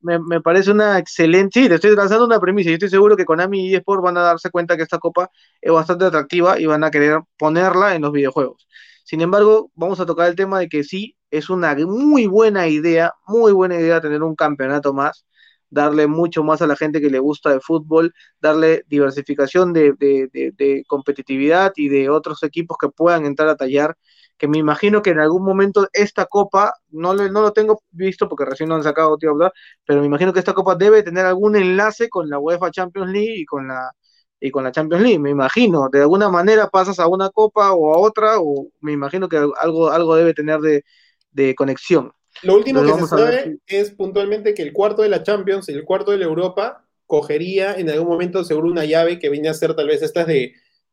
Me, 0.00 0.18
me, 0.18 0.40
parece 0.40 0.70
una 0.70 0.98
excelente, 0.98 1.60
sí, 1.60 1.68
te 1.68 1.74
estoy 1.74 1.94
lanzando 1.94 2.24
una 2.24 2.40
primicia, 2.40 2.70
yo 2.70 2.76
estoy 2.76 2.88
seguro 2.88 3.16
que 3.16 3.26
Konami 3.26 3.68
y 3.68 3.74
eSport 3.74 4.02
van 4.02 4.16
a 4.16 4.22
darse 4.22 4.50
cuenta 4.50 4.78
que 4.78 4.82
esta 4.82 4.98
copa 4.98 5.30
es 5.60 5.70
bastante 5.70 6.06
atractiva 6.06 6.58
y 6.58 6.64
van 6.64 6.84
a 6.84 6.90
querer 6.90 7.20
ponerla 7.36 7.94
en 7.94 8.00
los 8.02 8.12
videojuegos. 8.12 8.66
Sin 9.04 9.20
embargo, 9.20 9.70
vamos 9.74 10.00
a 10.00 10.06
tocar 10.06 10.28
el 10.28 10.36
tema 10.36 10.58
de 10.58 10.68
que 10.70 10.84
sí, 10.84 11.16
es 11.30 11.50
una 11.50 11.74
muy 11.74 12.26
buena 12.26 12.66
idea, 12.66 13.12
muy 13.26 13.52
buena 13.52 13.76
idea 13.76 14.00
tener 14.00 14.22
un 14.22 14.34
campeonato 14.36 14.94
más, 14.94 15.26
darle 15.70 16.06
mucho 16.06 16.44
más 16.44 16.62
a 16.62 16.66
la 16.66 16.76
gente 16.76 17.00
que 17.00 17.10
le 17.10 17.18
gusta 17.18 17.52
el 17.52 17.60
fútbol, 17.60 18.14
darle 18.40 18.84
diversificación 18.88 19.72
de, 19.72 19.94
de, 19.98 20.84
competitividad 20.86 21.72
y 21.76 21.88
de 21.88 22.08
otros 22.10 22.42
equipos 22.42 22.76
que 22.80 22.88
puedan 22.88 23.26
entrar 23.26 23.48
a 23.48 23.56
tallar, 23.56 23.96
que 24.36 24.48
me 24.48 24.58
imagino 24.58 25.02
que 25.02 25.10
en 25.10 25.20
algún 25.20 25.44
momento 25.44 25.88
esta 25.92 26.26
copa, 26.26 26.72
no, 26.90 27.14
no 27.14 27.42
lo 27.42 27.52
tengo 27.52 27.82
visto 27.90 28.28
porque 28.28 28.44
recién 28.44 28.68
lo 28.68 28.76
han 28.76 28.82
sacado, 28.82 29.16
tío, 29.18 29.30
hablar, 29.30 29.52
pero 29.84 30.00
me 30.00 30.06
imagino 30.06 30.32
que 30.32 30.38
esta 30.38 30.54
copa 30.54 30.74
debe 30.74 31.02
tener 31.02 31.26
algún 31.26 31.56
enlace 31.56 32.08
con 32.08 32.28
la 32.28 32.38
UEFA 32.38 32.70
Champions 32.70 33.10
League 33.10 33.40
y 33.40 33.44
con 33.46 33.68
la 33.68 33.92
y 34.40 34.50
con 34.50 34.64
la 34.64 34.72
Champions 34.72 35.02
League, 35.02 35.18
me 35.18 35.30
imagino, 35.30 35.88
de 35.90 36.02
alguna 36.02 36.28
manera 36.28 36.68
pasas 36.70 36.98
a 37.00 37.08
una 37.08 37.30
copa 37.30 37.72
o 37.72 37.94
a 37.94 37.98
otra, 37.98 38.38
o 38.38 38.68
me 38.80 38.92
imagino 38.92 39.28
que 39.28 39.36
algo, 39.36 39.90
algo 39.90 40.14
debe 40.16 40.34
tener 40.34 40.60
de, 40.60 40.84
de 41.32 41.54
conexión. 41.54 42.12
Lo 42.42 42.54
último 42.54 42.82
que 42.82 42.92
se 42.94 43.06
sabe 43.06 43.58
es 43.66 43.90
puntualmente 43.90 44.54
que 44.54 44.62
el 44.62 44.72
cuarto 44.72 45.02
de 45.02 45.08
la 45.08 45.22
Champions 45.22 45.68
y 45.68 45.72
el 45.72 45.84
cuarto 45.84 46.12
de 46.12 46.18
la 46.18 46.24
Europa 46.24 46.84
cogería 47.06 47.74
en 47.74 47.88
algún 47.90 48.08
momento 48.08 48.44
seguro 48.44 48.70
una 48.70 48.84
llave 48.84 49.18
que 49.18 49.30
viene 49.30 49.48
a 49.48 49.54
ser 49.54 49.74
tal 49.74 49.88
vez 49.88 50.02
estas 50.02 50.26
de, 50.26 50.52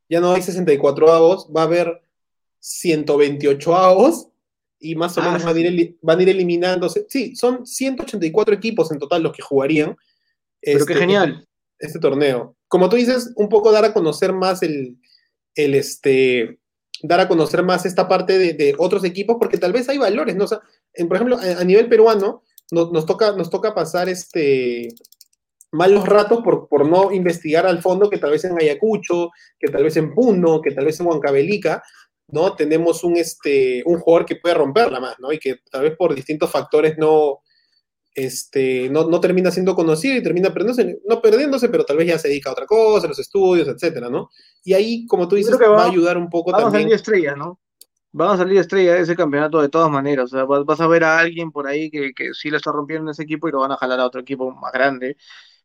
ya 0.09 0.21
no 0.21 0.31
hay 0.33 0.41
64 0.41 1.11
avos, 1.11 1.49
va 1.55 1.61
a 1.61 1.65
haber 1.65 2.01
128 2.59 3.75
avos 3.75 4.27
y 4.79 4.95
más 4.95 5.17
o 5.17 5.21
ah, 5.21 5.25
menos 5.25 5.43
van, 5.43 5.55
a 5.55 5.59
ir, 5.59 5.97
van, 6.01 6.19
a 6.19 6.21
ir, 6.23 6.29
eliminándose. 6.29 7.05
Sí, 7.09 7.35
son 7.35 7.65
184 7.65 8.55
equipos 8.55 8.91
en 8.91 8.99
total 8.99 9.23
los 9.23 9.33
que 9.33 9.41
jugarían. 9.41 9.95
Pero 10.61 10.85
qué 10.85 10.93
este, 10.93 10.95
genial. 10.95 11.47
Este, 11.79 11.99
torneo. 11.99 12.55
Como 12.67 12.89
tú 12.89 12.95
dices, 12.95 13.31
un 13.35 13.49
poco 13.49 13.71
dar 13.71 13.85
a 13.85 13.93
conocer 13.93 14.33
más 14.33 14.63
el, 14.63 14.97
el 15.55 15.75
este, 15.75 16.59
dar 17.01 17.19
a 17.19 17.27
conocer 17.27 17.63
más 17.63 17.85
esta 17.85 18.07
parte 18.07 18.37
de, 18.37 18.75
otros 18.77 19.03
equipos, 19.03 19.37
porque 19.39 19.57
tal 19.57 19.73
vez 19.73 19.87
hay 19.89 19.97
valores, 19.97 20.35
¿no? 20.35 20.45
O 20.45 20.47
sea, 20.47 20.61
por 21.07 21.15
ejemplo, 21.15 21.37
a, 21.37 21.63
nivel 21.63 21.89
peruano, 21.89 22.43
nos, 22.71 23.05
toca, 23.05 23.33
nos 23.33 23.49
toca 23.49 23.73
pasar 23.73 24.09
este 24.09 24.89
malos 25.71 26.05
ratos 26.05 26.41
por, 26.41 26.69
por 26.69 26.87
no 26.87 27.11
investigar 27.11 27.65
al 27.65 27.81
fondo 27.81 28.09
que 28.09 28.17
tal 28.17 28.31
vez 28.31 28.45
en 28.45 28.57
Ayacucho, 28.57 29.31
que 29.59 29.67
tal 29.67 29.83
vez 29.83 29.97
en 29.97 30.13
Puno, 30.13 30.61
que 30.61 30.71
tal 30.71 30.85
vez 30.85 30.99
en 30.99 31.07
Huancavelica, 31.07 31.83
¿no? 32.29 32.55
Tenemos 32.55 33.03
un, 33.03 33.17
este, 33.17 33.83
un 33.85 33.99
jugador 33.99 34.25
que 34.25 34.37
puede 34.37 34.55
romperla 34.55 34.99
más, 34.99 35.15
¿no? 35.19 35.31
Y 35.31 35.39
que 35.39 35.57
tal 35.69 35.83
vez 35.83 35.95
por 35.97 36.15
distintos 36.15 36.49
factores 36.49 36.97
no, 36.97 37.41
este, 38.13 38.89
no, 38.89 39.09
no, 39.09 39.19
termina 39.19 39.51
siendo 39.51 39.75
conocido 39.75 40.15
y 40.15 40.23
termina 40.23 40.53
perdiéndose, 40.53 40.99
no 41.05 41.21
perdiéndose, 41.21 41.69
pero 41.69 41.85
tal 41.85 41.97
vez 41.97 42.07
ya 42.07 42.19
se 42.19 42.29
dedica 42.29 42.49
a 42.49 42.53
otra 42.53 42.65
cosa, 42.65 43.05
a 43.05 43.09
los 43.09 43.19
estudios, 43.19 43.67
etcétera, 43.67 44.09
¿no? 44.09 44.29
Y 44.63 44.73
ahí, 44.73 45.05
como 45.05 45.27
tú 45.27 45.35
dices, 45.35 45.57
va, 45.59 45.83
a 45.83 45.89
ayudar 45.89 46.17
un 46.17 46.29
poco 46.29 46.51
también. 46.51 46.89
Van 48.17 48.31
a 48.31 48.37
salir 48.37 48.57
estrella 48.59 48.93
de 48.95 49.01
ese 49.01 49.15
campeonato 49.15 49.61
de 49.61 49.69
todas 49.69 49.91
maneras. 49.91 50.25
O 50.25 50.27
sea, 50.29 50.45
vas, 50.45 50.79
a 50.81 50.87
ver 50.87 51.03
a 51.03 51.19
alguien 51.19 51.51
por 51.51 51.67
ahí 51.67 51.89
que, 51.91 52.13
que 52.13 52.33
sí 52.33 52.49
lo 52.49 52.57
está 52.57 52.71
rompiendo 52.71 53.03
en 53.09 53.11
ese 53.11 53.23
equipo 53.23 53.47
y 53.47 53.51
lo 53.51 53.59
van 53.59 53.71
a 53.73 53.77
jalar 53.77 53.99
a 53.99 54.05
otro 54.05 54.21
equipo 54.21 54.51
más 54.51 54.71
grande. 54.71 55.17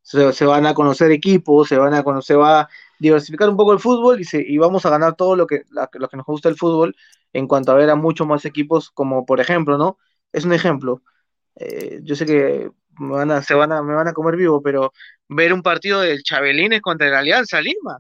Se, 0.03 0.47
van 0.47 0.67
a 0.67 0.75
conocer 0.75 1.13
equipos, 1.13 1.69
se 1.69 1.77
van 1.79 1.95
a 1.95 2.03
conocer, 2.03 2.39
va 2.39 2.63
a 2.63 2.69
diversificar 2.99 3.49
un 3.49 3.57
poco 3.57 3.73
el 3.73 3.81
fútbol 3.81 4.21
y, 4.21 4.25
se, 4.25 4.43
y 4.47 4.59
vamos 4.59 4.85
a 4.87 4.91
ganar 4.91 5.15
todo 5.15 5.37
lo 5.37 5.47
que, 5.47 5.63
lo 5.71 6.09
que 6.09 6.17
nos 6.17 6.27
gusta 6.27 6.49
el 6.49 6.57
fútbol 6.57 6.97
en 7.33 7.47
cuanto 7.47 7.73
a 7.73 7.77
ver 7.77 7.91
a 7.91 7.95
muchos 7.97 8.27
más 8.27 8.45
equipos, 8.45 8.91
como 8.91 9.25
por 9.27 9.41
ejemplo, 9.41 9.79
¿no? 9.79 9.99
Es 10.33 10.45
un 10.45 10.53
ejemplo 10.53 11.03
eh, 11.57 12.01
yo 12.03 12.17
sé 12.17 12.27
que 12.27 12.71
me 12.99 13.13
van, 13.13 13.31
a, 13.31 13.43
se 13.43 13.55
van 13.55 13.73
a, 13.73 13.83
me 13.83 13.95
van 13.95 14.09
a 14.09 14.13
comer 14.15 14.37
vivo, 14.37 14.63
pero 14.63 14.93
ver 15.29 15.53
un 15.53 15.63
partido 15.63 16.01
del 16.01 16.23
Chabelines 16.23 16.81
contra 16.83 17.09
el 17.09 17.15
Alianza 17.15 17.61
Lima. 17.61 17.99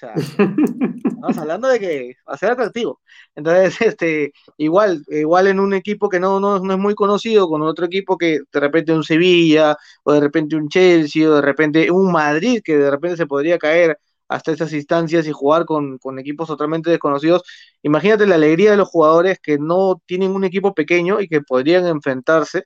Sea, 0.00 0.14
estamos 0.14 1.36
hablando 1.36 1.68
de 1.68 1.78
que 1.78 2.16
va 2.26 2.32
a 2.32 2.38
ser 2.38 2.52
atractivo. 2.52 3.00
Entonces, 3.34 3.80
este, 3.82 4.32
igual, 4.56 5.04
igual 5.08 5.48
en 5.48 5.60
un 5.60 5.74
equipo 5.74 6.08
que 6.08 6.18
no, 6.18 6.40
no, 6.40 6.58
no, 6.58 6.72
es 6.72 6.78
muy 6.78 6.94
conocido, 6.94 7.48
con 7.48 7.60
otro 7.62 7.84
equipo 7.84 8.16
que 8.16 8.40
de 8.50 8.60
repente 8.60 8.94
un 8.94 9.04
Sevilla, 9.04 9.76
o 10.04 10.12
de 10.12 10.20
repente 10.20 10.56
un 10.56 10.68
Chelsea, 10.70 11.28
o 11.28 11.34
de 11.34 11.42
repente 11.42 11.90
un 11.90 12.10
Madrid, 12.10 12.62
que 12.64 12.78
de 12.78 12.90
repente 12.90 13.18
se 13.18 13.26
podría 13.26 13.58
caer 13.58 13.98
hasta 14.28 14.52
esas 14.52 14.72
instancias 14.72 15.26
y 15.26 15.32
jugar 15.32 15.66
con, 15.66 15.98
con, 15.98 16.18
equipos 16.18 16.48
totalmente 16.48 16.88
desconocidos. 16.90 17.42
Imagínate 17.82 18.26
la 18.26 18.36
alegría 18.36 18.70
de 18.70 18.76
los 18.78 18.88
jugadores 18.88 19.38
que 19.40 19.58
no 19.58 20.00
tienen 20.06 20.30
un 20.32 20.44
equipo 20.44 20.74
pequeño 20.74 21.20
y 21.20 21.28
que 21.28 21.42
podrían 21.42 21.86
enfrentarse 21.86 22.64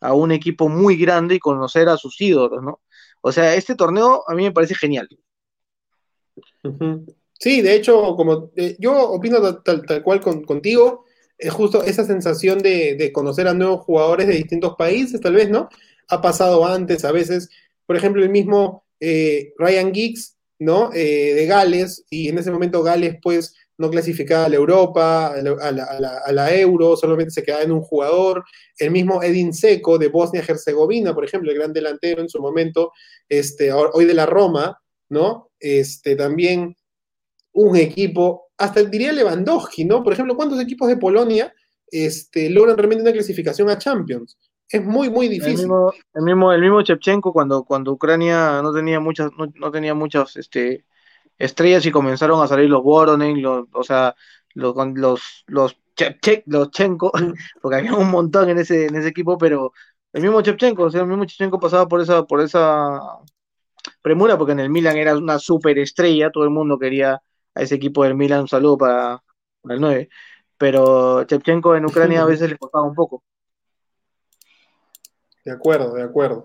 a 0.00 0.12
un 0.14 0.32
equipo 0.32 0.68
muy 0.68 0.96
grande 0.96 1.36
y 1.36 1.38
conocer 1.40 1.88
a 1.88 1.96
sus 1.96 2.20
ídolos, 2.20 2.62
¿no? 2.62 2.80
O 3.22 3.32
sea, 3.32 3.54
este 3.54 3.74
torneo 3.74 4.24
a 4.28 4.34
mí 4.34 4.44
me 4.44 4.52
parece 4.52 4.74
genial. 4.74 5.08
Sí, 7.38 7.60
de 7.60 7.74
hecho, 7.74 8.16
como 8.16 8.52
eh, 8.56 8.76
yo 8.78 9.10
opino 9.10 9.62
tal, 9.62 10.02
cual 10.02 10.20
contigo, 10.20 11.04
es 11.36 11.52
justo 11.52 11.82
esa 11.82 12.04
sensación 12.04 12.60
de, 12.60 13.10
conocer 13.12 13.48
a 13.48 13.54
nuevos 13.54 13.84
jugadores 13.84 14.26
de 14.28 14.34
distintos 14.34 14.74
países, 14.76 15.20
tal 15.20 15.34
vez, 15.34 15.50
¿no? 15.50 15.68
Ha 16.08 16.22
pasado 16.22 16.64
antes, 16.64 17.04
a 17.04 17.12
veces, 17.12 17.50
por 17.86 17.96
ejemplo, 17.96 18.22
el 18.22 18.30
mismo 18.30 18.84
eh, 19.00 19.52
Ryan 19.58 19.92
Giggs, 19.92 20.36
¿no? 20.58 20.90
Eh, 20.94 21.34
de 21.34 21.46
Gales, 21.46 22.04
y 22.08 22.28
en 22.28 22.38
ese 22.38 22.50
momento 22.50 22.82
Gales, 22.82 23.16
pues, 23.22 23.54
no 23.76 23.90
clasificaba 23.90 24.44
a 24.44 24.48
la 24.48 24.56
Europa, 24.56 25.34
a 25.34 26.32
la, 26.32 26.54
Euro, 26.56 26.96
solamente 26.96 27.32
se 27.32 27.42
quedaba 27.42 27.64
en 27.64 27.72
un 27.72 27.82
jugador. 27.82 28.44
El 28.78 28.92
mismo 28.92 29.20
Edin 29.20 29.52
Seco 29.52 29.98
de 29.98 30.08
Bosnia-Herzegovina, 30.08 31.12
por 31.12 31.24
ejemplo, 31.24 31.50
el 31.50 31.58
gran 31.58 31.72
delantero 31.72 32.22
en 32.22 32.28
su 32.28 32.40
momento, 32.40 32.92
este, 33.28 33.72
hoy 33.72 34.04
de 34.04 34.14
la 34.14 34.26
Roma, 34.26 34.80
¿no? 35.14 35.50
Este, 35.58 36.14
también 36.16 36.76
un 37.52 37.76
equipo, 37.76 38.48
hasta 38.58 38.82
diría 38.82 39.12
Lewandowski, 39.12 39.86
¿no? 39.86 40.02
Por 40.02 40.12
ejemplo, 40.12 40.36
¿cuántos 40.36 40.60
equipos 40.60 40.88
de 40.88 40.98
Polonia 40.98 41.54
este, 41.90 42.50
logran 42.50 42.76
realmente 42.76 43.02
una 43.02 43.12
clasificación 43.12 43.70
a 43.70 43.78
Champions? 43.78 44.36
Es 44.68 44.84
muy, 44.84 45.08
muy 45.08 45.28
difícil. 45.28 45.70
El 46.14 46.22
mismo, 46.22 46.52
el 46.52 46.60
mismo, 46.60 46.82
Chepchenko, 46.82 47.32
cuando, 47.32 47.64
cuando 47.64 47.92
Ucrania 47.92 48.60
no 48.60 48.72
tenía 48.74 49.00
muchas, 49.00 49.30
no, 49.38 49.46
no 49.54 49.70
tenía 49.70 49.94
muchas, 49.94 50.36
este, 50.36 50.84
estrellas 51.38 51.84
y 51.86 51.90
comenzaron 51.90 52.42
a 52.42 52.48
salir 52.48 52.68
los 52.68 52.82
Voronen, 52.82 53.40
los, 53.42 53.66
o 53.72 53.82
sea, 53.82 54.14
los, 54.54 54.74
los, 54.94 55.44
los, 55.46 55.76
los 56.46 56.70
Chenko, 56.70 57.12
porque 57.62 57.76
había 57.76 57.94
un 57.94 58.10
montón 58.10 58.48
en 58.48 58.58
ese, 58.58 58.86
en 58.86 58.96
ese 58.96 59.08
equipo, 59.08 59.38
pero 59.38 59.72
el 60.12 60.22
mismo 60.22 60.42
Chepchenko, 60.42 60.84
o 60.84 60.90
sea, 60.90 61.02
el 61.02 61.06
mismo 61.06 61.24
Chepchenko 61.24 61.58
pasaba 61.60 61.88
por 61.88 62.00
esa, 62.00 62.24
por 62.24 62.40
esa 62.40 63.00
premura, 64.02 64.38
porque 64.38 64.52
en 64.52 64.60
el 64.60 64.70
Milan 64.70 64.96
era 64.96 65.16
una 65.16 65.38
super 65.38 65.78
estrella, 65.78 66.30
todo 66.30 66.44
el 66.44 66.50
mundo 66.50 66.78
quería 66.78 67.20
a 67.54 67.62
ese 67.62 67.76
equipo 67.76 68.04
del 68.04 68.14
Milan, 68.14 68.42
un 68.42 68.48
saludo 68.48 68.78
para, 68.78 69.22
para 69.62 69.74
el 69.74 69.80
9, 69.80 70.08
pero 70.58 71.24
Chepchenko 71.24 71.76
en 71.76 71.86
Ucrania 71.86 72.22
a 72.22 72.26
veces 72.26 72.50
le 72.50 72.58
costaba 72.58 72.84
un 72.84 72.94
poco. 72.94 73.22
De 75.44 75.52
acuerdo, 75.52 75.94
de 75.94 76.02
acuerdo. 76.02 76.44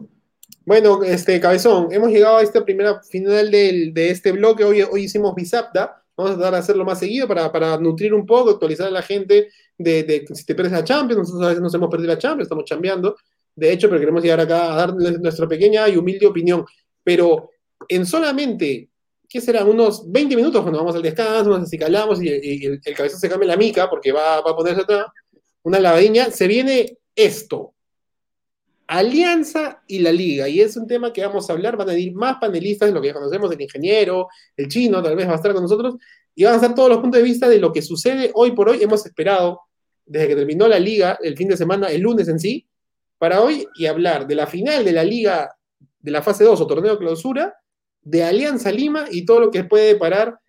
Bueno, 0.65 1.03
este 1.03 1.39
Cabezón, 1.39 1.87
hemos 1.91 2.09
llegado 2.09 2.37
a 2.37 2.43
esta 2.43 2.63
primera 2.63 3.01
final 3.01 3.49
de 3.49 4.09
este 4.09 4.31
bloque. 4.31 4.63
Hoy, 4.63 4.81
hoy 4.81 5.03
hicimos 5.03 5.33
Bisapta. 5.33 6.03
Vamos 6.19 6.33
a 6.33 6.35
tratar 6.35 6.53
de 6.55 6.59
hacerlo 6.59 6.83
más 6.83 6.99
seguido 6.99 7.29
para, 7.29 7.77
nutrir 7.77 8.13
un 8.13 8.25
poco, 8.25 8.49
actualizar 8.49 8.87
a 8.87 8.91
la 8.91 9.01
gente 9.01 9.51
de, 9.77 10.25
si 10.33 10.45
te 10.45 10.53
pierdes 10.53 10.73
la 10.73 10.83
Champions. 10.83 11.19
Nosotros 11.19 11.45
a 11.45 11.47
veces 11.47 11.61
nos 11.61 11.73
hemos 11.73 11.89
perdido 11.89 12.09
la 12.09 12.17
Champions, 12.17 12.47
estamos 12.47 12.65
chambeando. 12.65 13.15
De 13.55 13.71
hecho, 13.71 13.87
pero 13.87 14.01
queremos 14.01 14.21
llegar 14.21 14.41
acá 14.41 14.73
a 14.73 14.75
dar 14.75 14.93
nuestra 14.93 15.47
pequeña 15.47 15.87
y 15.87 15.95
humilde 15.95 16.27
opinión. 16.27 16.65
Pero 17.09 17.49
en 17.87 18.05
solamente, 18.05 18.87
¿qué 19.27 19.41
serán? 19.41 19.67
Unos 19.67 20.11
20 20.11 20.35
minutos 20.35 20.61
cuando 20.61 20.77
vamos 20.77 20.95
al 20.95 21.01
descanso, 21.01 21.49
nos 21.49 21.63
acicalamos 21.63 22.21
y, 22.21 22.27
y 22.29 22.65
el, 22.67 22.79
cabezón 22.95 23.19
se 23.19 23.27
cambia 23.27 23.47
la 23.47 23.57
mica 23.57 23.89
porque 23.89 24.11
va, 24.11 24.37
a 24.37 24.43
ponerse 24.43 24.81
atrás, 24.81 25.07
una 25.63 25.79
lavadiña, 25.79 26.29
se 26.29 26.45
viene 26.45 26.99
esto. 27.15 27.73
Alianza 28.85 29.81
y 29.87 29.97
la 29.97 30.11
Liga. 30.11 30.47
Y 30.49 30.61
es 30.61 30.77
un 30.77 30.85
tema 30.85 31.11
que 31.11 31.25
vamos 31.25 31.49
a 31.49 31.53
hablar. 31.53 31.77
Van 31.77 31.89
a 31.89 31.97
ir 31.97 32.13
más 32.13 32.37
panelistas 32.39 32.89
de 32.89 32.93
lo 32.93 33.01
que 33.01 33.11
conocemos, 33.11 33.51
el 33.51 33.61
ingeniero, 33.61 34.27
el 34.55 34.67
chino, 34.67 35.01
tal 35.01 35.15
vez 35.15 35.27
va 35.27 35.31
a 35.31 35.37
estar 35.37 35.51
con 35.51 35.63
nosotros. 35.63 35.95
Y 36.35 36.43
van 36.43 36.53
a 36.53 36.55
estar 36.57 36.75
todos 36.75 36.89
los 36.89 36.99
puntos 36.99 37.17
de 37.17 37.23
vista 37.23 37.49
de 37.49 37.57
lo 37.57 37.73
que 37.73 37.81
sucede 37.81 38.29
hoy 38.35 38.51
por 38.51 38.69
hoy. 38.69 38.83
Hemos 38.83 39.03
esperado 39.03 39.61
desde 40.05 40.27
que 40.27 40.35
terminó 40.35 40.67
la 40.67 40.77
Liga, 40.77 41.17
el 41.23 41.35
fin 41.35 41.47
de 41.47 41.57
semana, 41.57 41.87
el 41.87 42.01
lunes 42.01 42.27
en 42.27 42.39
sí, 42.39 42.67
para 43.17 43.41
hoy 43.41 43.67
y 43.73 43.87
hablar 43.87 44.27
de 44.27 44.35
la 44.35 44.45
final 44.45 44.85
de 44.85 44.91
la 44.91 45.03
Liga 45.03 45.55
de 45.99 46.11
la 46.11 46.21
fase 46.21 46.43
2 46.43 46.59
o 46.61 46.67
torneo 46.67 46.97
clausura, 46.97 47.55
de 48.01 48.23
Alianza 48.23 48.71
Lima 48.71 49.05
y 49.11 49.25
todo 49.25 49.39
lo 49.39 49.51
que 49.51 49.63
puede 49.63 49.95
parar 49.95 50.39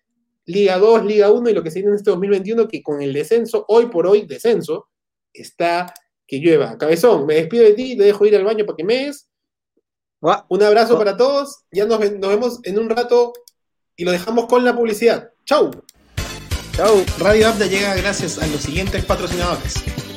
Liga 0.45 0.77
2, 0.77 1.05
Liga 1.05 1.31
1 1.31 1.49
y 1.49 1.53
lo 1.53 1.63
que 1.63 1.71
se 1.71 1.79
viene 1.79 1.91
en 1.91 1.97
este 1.97 2.09
2021, 2.09 2.67
que 2.67 2.81
con 2.81 3.01
el 3.01 3.13
descenso, 3.13 3.65
hoy 3.67 3.87
por 3.87 4.07
hoy, 4.07 4.25
descenso, 4.25 4.89
está 5.33 5.93
que 6.27 6.39
llueva. 6.39 6.77
Cabezón, 6.77 7.25
me 7.25 7.35
despido 7.35 7.63
de 7.63 7.73
ti, 7.73 7.97
te 7.97 8.03
dejo 8.03 8.25
ir 8.25 8.35
al 8.35 8.43
baño 8.43 8.65
para 8.65 8.75
que 8.75 8.83
me 8.83 9.05
des. 9.05 9.29
Un 10.49 10.63
abrazo 10.63 10.97
para 10.97 11.17
todos, 11.17 11.63
ya 11.71 11.85
nos, 11.85 11.99
vemos 11.99 12.59
en 12.63 12.79
un 12.79 12.89
rato 12.89 13.33
y 13.95 14.05
lo 14.05 14.11
dejamos 14.11 14.45
con 14.45 14.63
la 14.63 14.75
publicidad. 14.75 15.31
¡Chau! 15.45 15.71
¡Chau! 16.73 17.03
Radio 17.19 17.47
Abda 17.49 17.65
llega 17.65 17.95
gracias 17.95 18.37
a 18.37 18.47
los 18.47 18.61
siguientes 18.61 19.03
patrocinadores. 19.05 20.10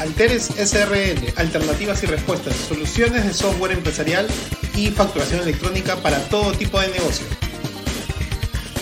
Alteres 0.00 0.50
SRL, 0.56 1.34
alternativas 1.36 2.02
y 2.02 2.06
respuestas, 2.06 2.54
soluciones 2.56 3.24
de 3.24 3.32
software 3.32 3.72
empresarial 3.72 4.26
y 4.74 4.88
facturación 4.90 5.40
electrónica 5.40 5.96
para 5.96 6.18
todo 6.28 6.52
tipo 6.52 6.80
de 6.80 6.88
negocio. 6.88 7.26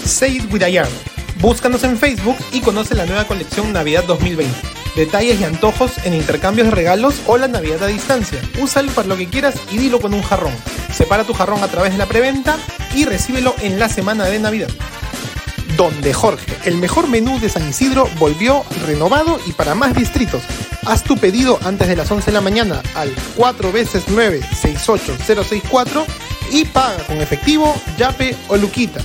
Say 0.05 0.39
It 0.39 0.53
With 0.53 0.63
a 0.63 0.89
Búscanos 1.41 1.85
en 1.85 1.99
Facebook 1.99 2.37
y 2.53 2.61
conoce 2.61 2.95
la 2.95 3.07
nueva 3.07 3.27
colección 3.27 3.73
Navidad 3.73 4.05
2020 4.05 4.83
detalles 4.97 5.41
y 5.41 5.45
antojos 5.45 5.93
en 6.05 6.15
intercambios 6.15 6.69
de 6.69 6.75
regalos 6.75 7.23
o 7.27 7.39
la 7.39 7.49
Navidad 7.49 7.83
a 7.83 7.87
distancia. 7.87 8.41
Úsalo 8.61 8.93
para 8.93 9.09
lo 9.09 9.17
que 9.17 9.29
quieras 9.29 9.55
y 9.71 9.79
dilo 9.79 10.01
con 10.01 10.15
un 10.15 10.23
jarrón. 10.23 10.53
Separa 10.93 11.25
tu 11.25 11.33
jarrón 11.33 11.63
a 11.63 11.69
través 11.69 11.93
de 11.93 11.99
la 11.99 12.07
preventa 12.07 12.57
y 12.95 13.05
recíbelo 13.05 13.55
en 13.63 13.79
la 13.79 13.89
semana 13.89 14.25
de 14.27 14.39
Navidad. 14.39 14.69
Donde 15.83 16.15
Jorge, 16.15 16.57
el 16.65 16.77
mejor 16.77 17.09
menú 17.09 17.41
de 17.41 17.49
San 17.49 17.69
Isidro, 17.69 18.09
volvió 18.17 18.63
renovado 18.87 19.41
y 19.47 19.53
para 19.53 19.75
más 19.75 19.97
distritos. 19.97 20.41
Haz 20.87 21.03
tu 21.03 21.17
pedido 21.17 21.59
antes 21.65 21.89
de 21.89 21.97
las 21.97 22.09
11 22.09 22.27
de 22.27 22.33
la 22.33 22.41
mañana 22.41 22.81
al 22.95 23.13
4 23.35 23.73
veces 23.73 24.05
9 24.07 24.43
68064 24.61 26.07
y 26.53 26.67
paga 26.67 27.05
con 27.05 27.21
efectivo, 27.21 27.75
yape 27.99 28.37
o 28.47 28.57
luquita. 28.57 29.01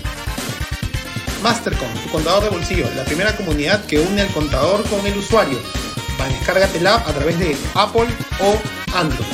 Mastercom, 1.41 1.91
tu 2.03 2.09
contador 2.09 2.43
de 2.43 2.49
bolsillo, 2.49 2.88
la 2.95 3.05
primera 3.05 3.36
comunidad 3.36 3.84
que 3.86 3.99
une 3.99 4.21
al 4.21 4.32
contador 4.32 4.88
con 4.88 5.03
el 5.07 5.17
usuario. 5.17 5.57
Descárgatela 6.30 6.97
a 6.97 7.11
través 7.11 7.39
de 7.39 7.57
Apple 7.73 8.07
o 8.39 8.55
Android. 8.95 9.25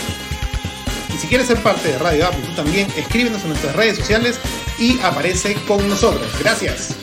Y 1.13 1.17
si 1.17 1.27
quieres 1.27 1.47
ser 1.47 1.61
parte 1.61 1.89
de 1.89 1.99
Radio 1.99 2.25
Apple, 2.27 2.45
tú 2.45 2.55
también 2.55 2.87
escríbenos 2.95 3.41
en 3.41 3.49
nuestras 3.49 3.75
redes 3.75 3.97
sociales 3.97 4.39
y 4.79 4.97
aparece 5.01 5.55
con 5.67 5.85
nosotros. 5.89 6.25
Gracias. 6.39 6.95